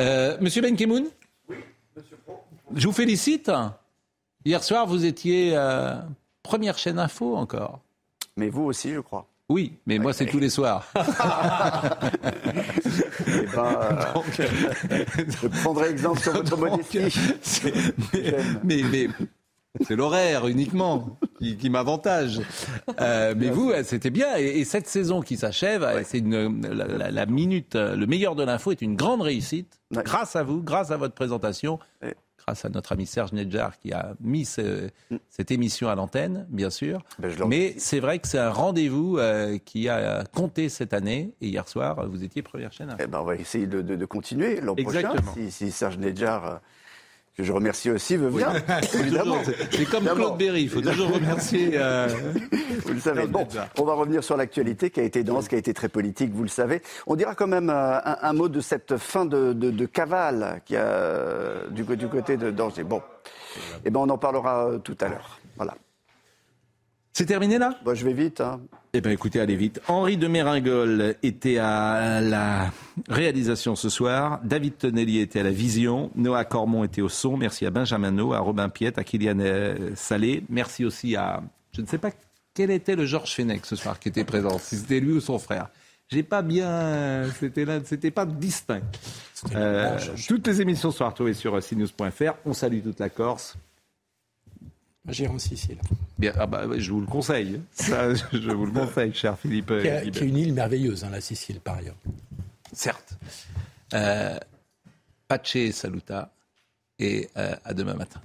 Euh, 0.00 0.36
Monsieur 0.40 0.62
Ben 0.62 0.76
Kemoun 0.76 1.06
Je 2.74 2.86
vous 2.86 2.92
félicite. 2.92 3.50
Hier 4.44 4.62
soir, 4.62 4.86
vous 4.86 5.04
étiez 5.04 5.52
euh, 5.56 5.94
première 6.42 6.78
chaîne 6.78 6.98
info 6.98 7.36
encore. 7.36 7.80
Mais 8.36 8.48
vous 8.50 8.62
aussi, 8.64 8.92
je 8.92 9.00
crois. 9.00 9.26
Oui, 9.48 9.72
mais 9.86 9.98
moi, 9.98 10.12
c'est 10.12 10.26
tous 10.26 10.38
les 10.38 10.50
soirs. 10.50 10.86
Eh 13.30 13.46
ben, 13.54 13.76
euh, 13.82 15.04
je 15.42 15.48
prendrai 15.62 15.90
exemple 15.90 16.20
sur 16.20 16.32
votre 16.32 16.56
modestie. 16.56 17.10
C'est- 17.42 17.72
mais, 18.64 18.82
mais- 18.82 19.08
mais 19.08 19.84
c'est 19.86 19.96
l'horaire 19.96 20.46
uniquement 20.46 21.18
qui, 21.38 21.56
qui 21.56 21.70
m'avantage. 21.70 22.40
Euh, 23.00 23.34
mais 23.36 23.50
vous, 23.50 23.70
euh, 23.70 23.82
c'était 23.84 24.10
bien. 24.10 24.36
Et, 24.36 24.60
et 24.60 24.64
cette 24.64 24.86
saison 24.86 25.20
qui 25.20 25.36
s'achève, 25.36 25.82
euh, 25.82 26.02
c'est 26.04 26.20
la, 26.24 26.86
la- 26.86 27.10
la 27.10 27.26
minute, 27.26 27.74
le 27.74 28.06
meilleur 28.06 28.34
de 28.34 28.42
l'info 28.44 28.70
est 28.72 28.82
une 28.82 28.96
grande 28.96 29.22
réussite. 29.22 29.78
Ouais. 29.94 30.02
Grâce 30.04 30.36
à 30.36 30.42
vous, 30.42 30.62
grâce 30.62 30.90
à 30.90 30.96
votre 30.96 31.14
présentation, 31.14 31.78
Ouais. 32.02 32.14
grâce 32.44 32.64
à 32.64 32.68
notre 32.68 32.92
ami 32.92 33.06
Serge 33.06 33.32
Nedjar 33.32 33.78
qui 33.78 33.92
a 33.92 34.14
mis 34.20 34.44
ce- 34.44 34.88
cette 35.28 35.50
émission 35.50 35.88
à 35.88 35.94
l'antenne, 35.94 36.46
bien 36.50 36.70
sûr. 36.70 37.00
Ben, 37.18 37.30
je 37.30 37.38
le 37.38 37.46
Mais 37.46 37.74
c'est 37.78 38.00
vrai 38.00 38.18
que 38.18 38.28
c'est 38.28 38.38
un 38.38 38.50
rendez-vous 38.50 39.18
euh, 39.18 39.58
qui 39.64 39.88
a 39.88 40.24
compté 40.34 40.68
cette 40.68 40.92
année. 40.92 41.32
Et 41.40 41.48
hier 41.48 41.68
soir, 41.68 42.06
vous 42.08 42.24
étiez 42.24 42.42
première 42.42 42.72
chaîne. 42.72 42.94
Eh 42.98 43.06
ben, 43.06 43.20
on 43.20 43.24
va 43.24 43.36
essayer 43.36 43.66
de, 43.66 43.80
de- 43.82 43.96
de 43.96 44.04
continuer 44.04 44.60
l'an 44.60 44.74
prochain. 44.74 45.12
Si, 45.34 45.50
si 45.50 45.70
Serge 45.70 45.98
Nedjar 45.98 46.60
que 47.38 47.44
je 47.44 47.52
remercie 47.52 47.90
aussi, 47.90 48.16
veut 48.16 48.30
bien, 48.30 48.52
évidemment. 48.94 49.38
C'est 49.70 49.84
comme 49.88 50.04
Claude 50.04 50.36
Berry, 50.36 50.62
il 50.62 50.68
faut 50.68 50.80
toujours 50.80 51.12
remercier. 51.12 51.70
euh, 51.74 52.08
Vous 52.84 52.92
le 52.94 53.00
savez. 53.00 53.26
Bon, 53.26 53.46
on 53.78 53.84
va 53.84 53.94
revenir 53.94 54.24
sur 54.24 54.36
l'actualité 54.36 54.90
qui 54.90 54.98
a 55.00 55.04
été 55.04 55.22
dense, 55.22 55.46
qui 55.48 55.54
a 55.54 55.58
été 55.58 55.72
très 55.72 55.88
politique, 55.88 56.32
vous 56.34 56.42
le 56.42 56.48
savez. 56.48 56.82
On 57.06 57.14
dira 57.16 57.34
quand 57.34 57.46
même 57.46 57.70
euh, 57.70 57.98
un, 58.04 58.16
un 58.22 58.32
mot 58.32 58.48
de 58.48 58.60
cette 58.60 58.96
fin 58.96 59.24
de, 59.24 59.52
de, 59.52 59.70
de 59.70 59.86
cavale 59.86 60.60
qui 60.64 60.76
a, 60.76 61.68
du, 61.70 61.84
du 61.84 62.08
côté 62.08 62.36
de 62.36 62.50
danger. 62.50 62.82
Bon, 62.82 63.02
eh 63.84 63.90
ben, 63.90 64.00
on 64.00 64.08
en 64.08 64.18
parlera 64.18 64.66
euh, 64.70 64.78
tout 64.78 64.96
à 65.00 65.08
l'heure. 65.08 65.38
Voilà. 65.56 65.74
C'est 67.18 67.26
terminé 67.26 67.58
là? 67.58 67.76
Bon, 67.84 67.96
je 67.96 68.04
vais 68.04 68.12
vite. 68.12 68.40
Hein. 68.40 68.60
Eh 68.92 69.00
bien, 69.00 69.10
écoutez, 69.10 69.40
allez 69.40 69.56
vite. 69.56 69.80
Henri 69.88 70.16
de 70.16 70.28
Méringol 70.28 71.16
était 71.24 71.58
à 71.58 72.20
la 72.20 72.70
réalisation 73.08 73.74
ce 73.74 73.88
soir. 73.88 74.38
David 74.44 74.78
Tonelli 74.78 75.18
était 75.18 75.40
à 75.40 75.42
la 75.42 75.50
vision. 75.50 76.12
Noah 76.14 76.44
Cormon 76.44 76.84
était 76.84 77.02
au 77.02 77.08
son. 77.08 77.36
Merci 77.36 77.66
à 77.66 77.70
Benjamin 77.70 78.12
No, 78.12 78.34
à 78.34 78.38
Robin 78.38 78.68
Piette, 78.68 78.98
à 78.98 79.02
Kylian 79.02 79.40
euh, 79.40 79.90
Salé. 79.96 80.44
Merci 80.48 80.84
aussi 80.84 81.16
à. 81.16 81.42
Je 81.72 81.80
ne 81.80 81.88
sais 81.88 81.98
pas 81.98 82.12
quel 82.54 82.70
était 82.70 82.94
le 82.94 83.04
Georges 83.04 83.34
Fenech 83.34 83.66
ce 83.66 83.74
soir 83.74 83.98
qui 83.98 84.10
était 84.10 84.22
présent, 84.22 84.56
si 84.60 84.76
c'était 84.76 85.00
lui 85.00 85.14
ou 85.14 85.20
son 85.20 85.40
frère. 85.40 85.70
J'ai 86.06 86.22
pas 86.22 86.42
bien. 86.42 87.24
C'était 87.40 87.64
là, 87.64 87.80
c'était 87.84 88.12
pas 88.12 88.26
distinct. 88.26 88.82
Euh, 89.56 89.98
toutes 90.28 90.46
les 90.46 90.60
émissions 90.60 90.92
sont 90.92 91.04
retrouvées 91.04 91.34
sur 91.34 91.58
cnews.fr. 91.58 92.34
On 92.44 92.52
salue 92.52 92.80
toute 92.80 93.00
la 93.00 93.08
Corse. 93.08 93.56
J'irai 95.08 95.32
en 95.32 95.38
Sicile. 95.38 95.78
Bien, 96.18 96.32
ah 96.38 96.46
bah, 96.46 96.64
je 96.76 96.90
vous 96.92 97.00
le 97.00 97.06
conseille. 97.06 97.60
Ça, 97.72 98.12
je 98.32 98.50
vous 98.50 98.66
le 98.66 98.72
conseille, 98.72 99.12
cher 99.14 99.38
Philippe. 99.38 99.66
Qui, 99.68 99.88
a- 99.88 100.00
Guibert. 100.00 100.12
qui 100.12 100.18
est 100.24 100.28
une 100.28 100.36
île 100.36 100.52
merveilleuse, 100.54 101.04
hein, 101.04 101.10
la 101.10 101.20
Sicile, 101.20 101.60
par 101.60 101.76
ailleurs. 101.76 101.96
Certes. 102.72 103.18
Euh, 103.94 104.38
Pace 105.26 105.70
saluta 105.72 106.32
et 106.98 107.28
euh, 107.36 107.54
à 107.64 107.74
demain 107.74 107.94
matin. 107.94 108.20